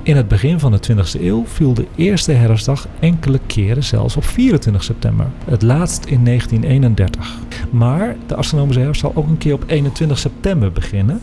In 0.03 0.15
het 0.15 0.27
begin 0.27 0.59
van 0.59 0.71
de 0.71 0.79
20e 0.91 1.21
eeuw 1.21 1.45
viel 1.45 1.73
de 1.73 1.85
eerste 1.95 2.31
herfstdag 2.31 2.87
enkele 2.99 3.39
keren 3.47 3.83
zelfs 3.83 4.17
op 4.17 4.23
24 4.23 4.83
september. 4.83 5.27
Het 5.45 5.61
laatst 5.61 6.05
in 6.05 6.25
1931. 6.25 7.37
Maar 7.69 8.15
de 8.27 8.35
astronomische 8.35 8.81
herfst 8.81 9.01
zal 9.01 9.11
ook 9.15 9.27
een 9.27 9.37
keer 9.37 9.53
op 9.53 9.63
21 9.67 10.19
september 10.19 10.71
beginnen. 10.71 11.21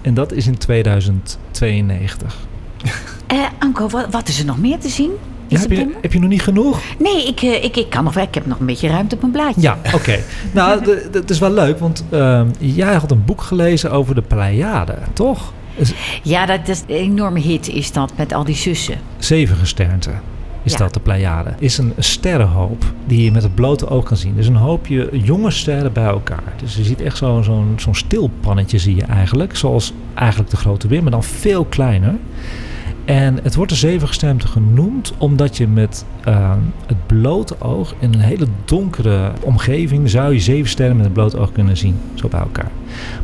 En 0.00 0.14
dat 0.14 0.32
is 0.32 0.46
in 0.46 0.58
2092. 0.58 2.36
Eh, 3.26 3.44
Anko, 3.58 3.88
wat, 3.88 4.06
wat 4.10 4.28
is 4.28 4.38
er 4.38 4.46
nog 4.46 4.58
meer 4.58 4.78
te 4.78 4.88
zien? 4.88 5.10
Ja, 5.48 5.58
heb, 5.58 5.68
je, 5.70 5.74
December? 5.74 5.96
heb 6.02 6.12
je 6.12 6.18
nog 6.20 6.28
niet 6.28 6.42
genoeg? 6.42 6.80
Nee, 6.98 7.26
ik, 7.26 7.40
eh, 7.42 7.64
ik, 7.64 7.76
ik 7.76 7.90
kan 7.90 8.04
nog 8.04 8.14
wel. 8.14 8.24
Ik 8.24 8.34
heb 8.34 8.46
nog 8.46 8.58
een 8.60 8.66
beetje 8.66 8.88
ruimte 8.88 9.14
op 9.14 9.20
mijn 9.20 9.32
blaadje. 9.32 9.60
Ja, 9.60 9.78
oké. 9.94 10.18
nou, 10.52 10.96
het 11.12 11.30
is 11.30 11.38
wel 11.38 11.52
leuk, 11.52 11.78
want 11.78 12.04
ehm, 12.10 12.46
jij 12.58 12.94
had 12.94 13.10
een 13.10 13.24
boek 13.24 13.40
gelezen 13.42 13.90
over 13.90 14.14
de 14.14 14.22
Pleiade, 14.22 14.94
toch? 15.12 15.52
Is- 15.74 15.92
Ja, 16.22 16.46
dat 16.46 16.68
is 16.68 16.80
een 16.86 16.94
enorme 16.96 17.40
hit 17.40 17.68
is 17.68 17.92
dat 17.92 18.12
met 18.16 18.32
al 18.32 18.44
die 18.44 18.54
zussen. 18.54 18.98
Zeven 19.18 19.56
gesternte 19.56 20.10
is 20.62 20.72
Ja. 20.72 20.78
dat, 20.78 20.94
de 20.94 21.00
Pleiade. 21.00 21.50
Is 21.58 21.78
een 21.78 21.92
sterrenhoop 21.98 22.84
die 23.06 23.24
je 23.24 23.32
met 23.32 23.42
het 23.42 23.54
blote 23.54 23.88
oog 23.88 24.04
kan 24.04 24.16
zien. 24.16 24.34
Dus 24.36 24.46
een 24.46 24.56
hoopje 24.56 25.08
jonge 25.12 25.50
sterren 25.50 25.92
bij 25.92 26.04
elkaar. 26.04 26.42
Dus 26.62 26.76
je 26.76 26.84
ziet 26.84 27.00
echt 27.00 27.16
zo- 27.16 27.42
zo'n 27.42 27.74
zo'n 27.76 27.94
stilpannetje 27.94 28.78
zie 28.78 28.96
je 28.96 29.02
eigenlijk. 29.04 29.56
Zoals 29.56 29.92
eigenlijk 30.14 30.50
de 30.50 30.56
grote 30.56 30.88
weer, 30.88 31.02
maar 31.02 31.10
dan 31.10 31.24
veel 31.24 31.64
kleiner. 31.64 32.14
En 33.08 33.38
het 33.42 33.54
wordt 33.54 33.70
de 33.70 33.78
zevengesternte 33.78 34.46
genoemd 34.46 35.12
omdat 35.18 35.56
je 35.56 35.66
met 35.66 36.04
ehm, 36.24 36.58
het 36.86 37.06
blote 37.06 37.60
oog 37.60 37.94
in 37.98 38.12
een 38.12 38.20
hele 38.20 38.46
donkere 38.64 39.32
omgeving 39.42 40.10
zou 40.10 40.32
je 40.32 40.40
zeven 40.40 40.70
sterren 40.70 40.96
met 40.96 41.04
het 41.04 41.14
blote 41.14 41.38
oog 41.38 41.52
kunnen 41.52 41.76
zien, 41.76 41.96
zo 42.14 42.28
bij 42.28 42.40
elkaar. 42.40 42.70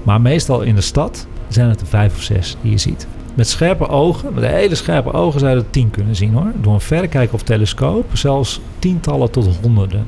Maar 0.03 0.21
meestal 0.21 0.63
in 0.63 0.75
de 0.75 0.81
stad 0.81 1.27
zijn 1.49 1.69
het 1.69 1.81
er 1.81 1.87
vijf 1.87 2.15
of 2.15 2.23
zes 2.23 2.57
die 2.63 2.71
je 2.71 2.79
ziet. 2.79 3.07
Met 3.35 3.49
scherpe 3.49 3.89
ogen, 3.89 4.35
met 4.35 4.45
hele 4.45 4.75
scherpe 4.75 5.13
ogen 5.13 5.41
zou 5.41 5.53
je 5.53 5.59
er 5.59 5.71
tien 5.71 5.91
kunnen 5.91 6.17
zien 6.17 6.33
hoor. 6.33 6.53
Door 6.61 6.75
een 6.75 6.81
verrekijker 6.81 7.35
of 7.35 7.43
telescoop 7.43 8.17
zelfs 8.17 8.61
tientallen 8.79 9.31
tot 9.31 9.57
honderden. 9.63 10.07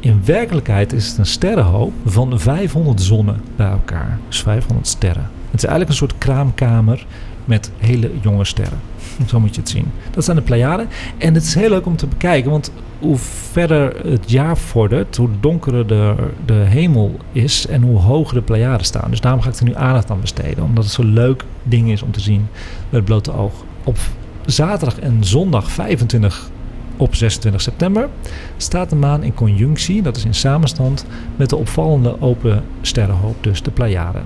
In 0.00 0.20
werkelijkheid 0.24 0.92
is 0.92 1.08
het 1.08 1.18
een 1.18 1.26
sterrenhoop 1.26 1.92
van 2.04 2.40
500 2.40 3.02
zonnen 3.02 3.40
bij 3.56 3.70
elkaar. 3.70 4.18
Dus 4.28 4.42
500 4.42 4.88
sterren. 4.88 5.30
Het 5.50 5.62
is 5.62 5.68
eigenlijk 5.68 5.90
een 5.90 6.08
soort 6.08 6.18
kraamkamer 6.18 7.06
met 7.44 7.70
hele 7.78 8.10
jonge 8.20 8.44
sterren. 8.44 8.78
Zo 9.26 9.40
moet 9.40 9.54
je 9.54 9.60
het 9.60 9.70
zien. 9.70 9.86
Dat 10.10 10.24
zijn 10.24 10.36
de 10.36 10.42
Pleiaden. 10.42 10.88
En 11.18 11.34
het 11.34 11.42
is 11.42 11.54
heel 11.54 11.68
leuk 11.68 11.86
om 11.86 11.96
te 11.96 12.06
bekijken, 12.06 12.50
want 12.50 12.72
hoe 12.98 13.16
verder 13.50 14.06
het 14.06 14.30
jaar 14.30 14.56
vordert, 14.56 15.16
hoe 15.16 15.28
donkerder 15.40 15.86
de, 15.86 16.14
de 16.44 16.52
hemel 16.52 17.16
is 17.32 17.66
en 17.66 17.82
hoe 17.82 17.98
hoger 17.98 18.34
de 18.34 18.42
Pleiaden 18.42 18.86
staan. 18.86 19.10
Dus 19.10 19.20
daarom 19.20 19.40
ga 19.40 19.48
ik 19.48 19.56
er 19.56 19.64
nu 19.64 19.74
aandacht 19.74 20.10
aan 20.10 20.20
besteden, 20.20 20.64
omdat 20.64 20.84
het 20.84 20.92
zo'n 20.92 21.12
leuk 21.12 21.44
ding 21.62 21.90
is 21.90 22.02
om 22.02 22.10
te 22.10 22.20
zien 22.20 22.46
met 22.88 23.00
het 23.00 23.04
blote 23.04 23.32
oog. 23.32 23.52
Op 23.84 23.98
zaterdag 24.46 24.98
en 24.98 25.24
zondag 25.24 25.70
25 25.70 26.50
op 26.96 27.14
26 27.14 27.60
september 27.60 28.08
staat 28.56 28.90
de 28.90 28.96
maan 28.96 29.22
in 29.22 29.34
conjunctie, 29.34 30.02
dat 30.02 30.16
is 30.16 30.24
in 30.24 30.34
samenstand 30.34 31.06
met 31.36 31.48
de 31.48 31.56
opvallende 31.56 32.20
open 32.20 32.64
sterrenhoop, 32.80 33.36
dus 33.40 33.62
de 33.62 33.70
Pleiaden. 33.70 34.22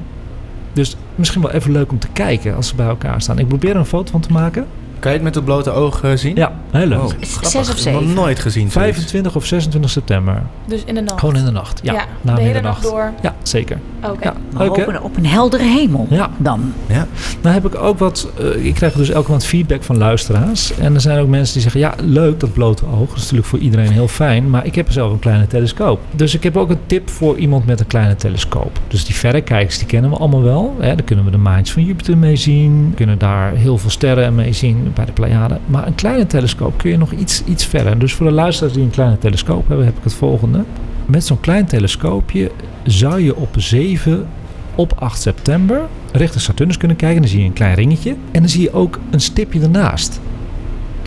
Dus 0.76 0.96
misschien 1.14 1.42
wel 1.42 1.50
even 1.50 1.72
leuk 1.72 1.90
om 1.90 1.98
te 1.98 2.08
kijken 2.12 2.56
als 2.56 2.68
ze 2.68 2.74
bij 2.74 2.86
elkaar 2.86 3.22
staan. 3.22 3.38
Ik 3.38 3.48
probeer 3.48 3.70
er 3.70 3.76
een 3.76 3.86
foto 3.86 4.10
van 4.10 4.20
te 4.20 4.32
maken. 4.32 4.66
Kan 4.98 5.10
je 5.10 5.16
het 5.16 5.26
met 5.26 5.34
het 5.34 5.44
blote 5.44 5.70
oog 5.70 6.02
eh, 6.02 6.10
zien? 6.14 6.36
Ja, 6.36 6.52
heel 6.76 6.86
leuk. 6.86 6.98
Oh, 6.98 7.10
Zes 7.20 7.50
grappig. 7.52 7.86
of 7.86 7.92
Nog 7.92 8.14
nooit 8.14 8.38
gezien. 8.38 8.70
zoiets. 8.70 8.74
25 8.94 9.36
of 9.36 9.46
26 9.46 9.90
september. 9.90 10.42
Dus 10.66 10.82
in 10.84 10.94
de 10.94 11.00
nacht. 11.00 11.20
Gewoon 11.20 11.36
in 11.36 11.44
de 11.44 11.50
nacht. 11.50 11.80
Ja, 11.82 11.92
Ja, 11.92 12.04
na 12.20 12.34
de 12.34 12.40
hele 12.40 12.42
middernacht. 12.52 12.82
nacht 12.82 12.94
door. 12.94 13.12
Ja, 13.22 13.34
zeker. 13.42 13.78
Oké. 14.04 14.16
Ja, 14.24 14.34
Maar 14.52 14.62
leuk 14.66 14.76
hè? 14.76 14.82
op, 14.82 14.88
een, 14.88 15.00
op 15.02 15.16
een 15.16 15.26
heldere 15.26 15.62
hemel 15.64 16.06
Ja. 16.10 16.30
dan. 16.38 16.72
Ja. 16.86 17.06
Nou 17.42 17.54
heb 17.54 17.66
ik 17.66 17.74
ook 17.74 17.98
wat, 17.98 18.28
eh, 18.40 18.64
ik 18.64 18.74
krijg 18.74 18.92
dus 18.92 19.08
elke 19.10 19.30
maand 19.30 19.44
feedback 19.44 19.82
van 19.82 19.98
luisteraars. 19.98 20.72
En 20.78 20.94
er 20.94 21.00
zijn 21.00 21.18
ook 21.20 21.28
mensen 21.28 21.52
die 21.52 21.62
zeggen, 21.62 21.80
ja 21.80 21.94
leuk 22.04 22.40
dat 22.40 22.52
blote 22.52 22.84
oog. 22.86 23.06
Dat 23.08 23.16
is 23.16 23.22
natuurlijk 23.22 23.48
voor 23.48 23.58
iedereen 23.58 23.90
heel 23.90 24.08
fijn. 24.08 24.50
Maar 24.50 24.66
ik 24.66 24.74
heb 24.74 24.92
zelf 24.92 25.12
een 25.12 25.18
kleine 25.18 25.46
telescoop. 25.46 26.00
Dus 26.10 26.34
ik 26.34 26.42
heb 26.42 26.56
ook 26.56 26.70
een 26.70 26.78
tip 26.86 27.10
voor 27.10 27.36
iemand 27.38 27.66
met 27.66 27.80
een 27.80 27.86
kleine 27.86 28.16
telescoop. 28.16 28.78
Dus 28.88 29.04
die 29.04 29.14
verrekijkers, 29.14 29.78
die 29.78 29.86
kennen 29.86 30.10
we 30.10 30.16
allemaal 30.16 30.42
wel. 30.42 30.76
Hè? 30.78 30.86
Daar 30.94 31.04
kunnen 31.04 31.24
we 31.24 31.30
de 31.30 31.36
maantjes 31.38 31.72
van 31.74 31.84
Jupiter 31.84 32.16
mee 32.18 32.36
zien. 32.36 32.88
We 32.90 32.94
kunnen 32.94 33.18
daar 33.18 33.52
heel 33.54 33.78
veel 33.78 33.90
sterren 33.90 34.34
mee 34.34 34.52
zien 34.52 34.90
bij 34.94 35.04
de 35.04 35.12
Pleiade. 35.12 35.58
Maar 35.66 35.86
een 35.86 35.94
kleine 35.94 36.26
telescoop 36.26 36.65
kun 36.76 36.90
je 36.90 36.96
nog 36.96 37.12
iets, 37.12 37.44
iets 37.44 37.66
verder. 37.66 37.98
Dus 37.98 38.12
voor 38.12 38.26
de 38.26 38.32
luisteraars 38.32 38.74
die 38.74 38.82
een 38.82 38.90
kleine 38.90 39.18
telescoop 39.18 39.68
hebben, 39.68 39.86
heb 39.86 39.96
ik 39.96 40.04
het 40.04 40.14
volgende. 40.14 40.64
Met 41.06 41.24
zo'n 41.24 41.40
klein 41.40 41.66
telescoopje 41.66 42.50
zou 42.84 43.20
je 43.20 43.36
op 43.36 43.54
7 43.56 44.26
op 44.74 44.92
8 44.98 45.20
september 45.20 45.80
richting 46.12 46.42
Saturnus 46.42 46.76
kunnen 46.76 46.96
kijken. 46.96 47.20
Dan 47.20 47.30
zie 47.30 47.40
je 47.40 47.46
een 47.46 47.52
klein 47.52 47.74
ringetje. 47.74 48.10
En 48.10 48.40
dan 48.40 48.48
zie 48.48 48.62
je 48.62 48.72
ook 48.72 48.98
een 49.10 49.20
stipje 49.20 49.60
ernaast. 49.60 50.20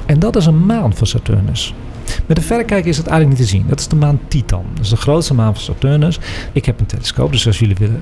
En 0.05 0.20
dat 0.20 0.36
is 0.36 0.45
een 0.45 0.66
maan 0.66 0.95
van 0.95 1.07
Saturnus. 1.07 1.74
Met 2.26 2.38
een 2.38 2.43
verrekijker 2.43 2.89
is 2.89 2.97
het 2.97 3.07
eigenlijk 3.07 3.39
niet 3.39 3.49
te 3.49 3.55
zien. 3.55 3.66
Dat 3.68 3.80
is 3.80 3.88
de 3.88 3.95
maan 3.95 4.20
Titan. 4.28 4.66
Dat 4.74 4.84
is 4.84 4.89
de 4.89 4.97
grootste 4.97 5.34
maan 5.34 5.53
van 5.53 5.64
Saturnus. 5.64 6.20
Ik 6.51 6.66
heb 6.66 6.80
een 6.80 6.86
telescoop, 6.86 7.32
dus 7.32 7.47
als 7.47 7.60
jullie 7.60 7.76
willen, 7.80 8.01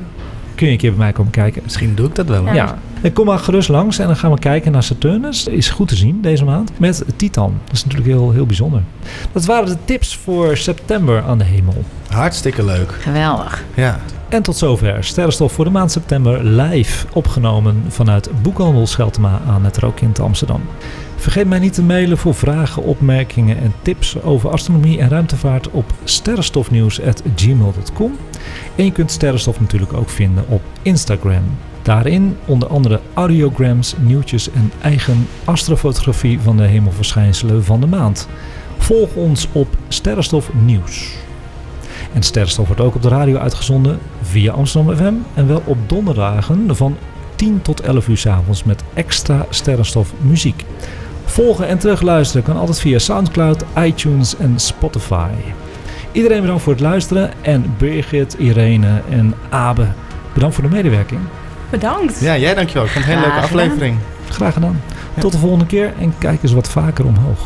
kun 0.55 0.65
je 0.65 0.71
een 0.71 0.77
keer 0.77 0.89
bij 0.89 0.99
mij 0.99 1.11
komen 1.11 1.31
kijken. 1.31 1.61
Misschien 1.63 1.95
doe 1.95 2.07
ik 2.07 2.15
dat 2.15 2.27
wel. 2.27 2.45
hoor. 2.45 2.53
Ja. 2.55 2.77
En 3.01 3.13
kom 3.13 3.25
maar 3.25 3.39
gerust 3.39 3.69
langs 3.69 3.99
en 3.99 4.07
dan 4.07 4.15
gaan 4.15 4.31
we 4.31 4.39
kijken 4.39 4.71
naar 4.71 4.83
Saturnus. 4.83 5.47
Is 5.47 5.69
goed 5.69 5.87
te 5.87 5.95
zien 5.95 6.21
deze 6.21 6.45
maand. 6.45 6.71
Met 6.79 7.03
Titan. 7.15 7.59
Dat 7.63 7.73
is 7.73 7.83
natuurlijk 7.83 8.11
heel, 8.11 8.31
heel 8.31 8.45
bijzonder. 8.45 8.81
Dat 9.31 9.45
waren 9.45 9.67
de 9.67 9.77
tips 9.85 10.15
voor 10.15 10.57
september 10.57 11.23
aan 11.23 11.37
de 11.37 11.43
hemel. 11.43 11.83
Hartstikke 12.09 12.65
leuk. 12.65 12.91
Geweldig. 12.99 13.63
Ja. 13.75 13.99
En 14.29 14.41
tot 14.41 14.57
zover 14.57 15.03
Sterrenstof 15.03 15.51
voor 15.51 15.65
de 15.65 15.71
maand 15.71 15.91
september 15.91 16.43
live 16.43 17.05
opgenomen 17.13 17.83
vanuit 17.87 18.29
Boekhandel 18.41 18.87
Scheltema 18.87 19.41
aan 19.47 19.65
het 19.65 19.77
Rookkind 19.77 20.19
Amsterdam. 20.19 20.61
Vergeet 21.15 21.47
mij 21.47 21.59
niet 21.59 21.73
te 21.73 21.83
mailen 21.83 22.17
voor 22.17 22.35
vragen, 22.35 22.83
opmerkingen 22.83 23.57
en 23.57 23.73
tips 23.81 24.21
over 24.21 24.49
astronomie 24.49 24.99
en 24.99 25.09
ruimtevaart 25.09 25.71
op 25.71 25.93
sterrenstofnieuws.gmail.com. 26.03 28.17
En 28.75 28.85
je 28.85 28.91
kunt 28.91 29.11
Sterrenstof 29.11 29.59
natuurlijk 29.59 29.93
ook 29.93 30.09
vinden 30.09 30.43
op 30.47 30.61
Instagram. 30.81 31.43
Daarin 31.87 32.37
onder 32.45 32.67
andere 32.67 32.99
audiograms, 33.13 33.95
nieuwtjes 33.99 34.51
en 34.51 34.71
eigen 34.81 35.27
astrofotografie 35.43 36.39
van 36.39 36.57
de 36.57 36.63
hemelverschijnselen 36.63 37.63
van 37.63 37.79
de 37.79 37.87
maand. 37.87 38.27
Volg 38.77 39.15
ons 39.15 39.47
op 39.51 39.67
Sterrenstof 39.87 40.53
Nieuws. 40.53 41.15
En 42.13 42.23
Sterrenstof 42.23 42.67
wordt 42.67 42.81
ook 42.81 42.95
op 42.95 43.01
de 43.01 43.07
radio 43.07 43.37
uitgezonden 43.37 43.99
via 44.21 44.51
Amsterdam 44.51 44.95
FM 44.95 45.13
en 45.33 45.47
wel 45.47 45.61
op 45.65 45.77
donderdagen 45.89 46.75
van 46.75 46.97
10 47.35 47.61
tot 47.61 47.81
11 47.81 48.07
uur 48.07 48.17
's 48.17 48.25
avonds 48.25 48.63
met 48.63 48.83
extra 48.93 49.45
Sterrenstof 49.49 50.13
muziek. 50.21 50.63
Volgen 51.25 51.67
en 51.67 51.77
terugluisteren 51.77 52.43
kan 52.43 52.57
altijd 52.57 52.79
via 52.79 52.99
Soundcloud, 52.99 53.63
iTunes 53.77 54.37
en 54.37 54.59
Spotify. 54.59 55.29
Iedereen 56.11 56.41
bedankt 56.41 56.63
voor 56.63 56.73
het 56.73 56.81
luisteren 56.81 57.31
en 57.41 57.75
Birgit, 57.77 58.33
Irene 58.33 59.01
en 59.09 59.33
Abe 59.49 59.87
bedankt 60.33 60.55
voor 60.55 60.69
de 60.69 60.75
medewerking. 60.75 61.21
Bedankt. 61.69 62.19
ja, 62.19 62.37
jij 62.37 62.53
dankjewel. 62.53 62.83
Ik 62.85 62.91
vond 62.91 63.05
het 63.05 63.13
een 63.13 63.19
hele 63.19 63.33
leuke 63.33 63.47
gedaan. 63.47 63.59
aflevering. 63.67 63.97
Graag 64.29 64.53
gedaan. 64.53 64.81
Ja. 65.15 65.21
Tot 65.21 65.31
de 65.31 65.37
volgende 65.37 65.65
keer 65.65 65.93
en 65.99 66.13
kijk 66.17 66.43
eens 66.43 66.53
wat 66.53 66.67
vaker 66.69 67.05
omhoog. 67.05 67.39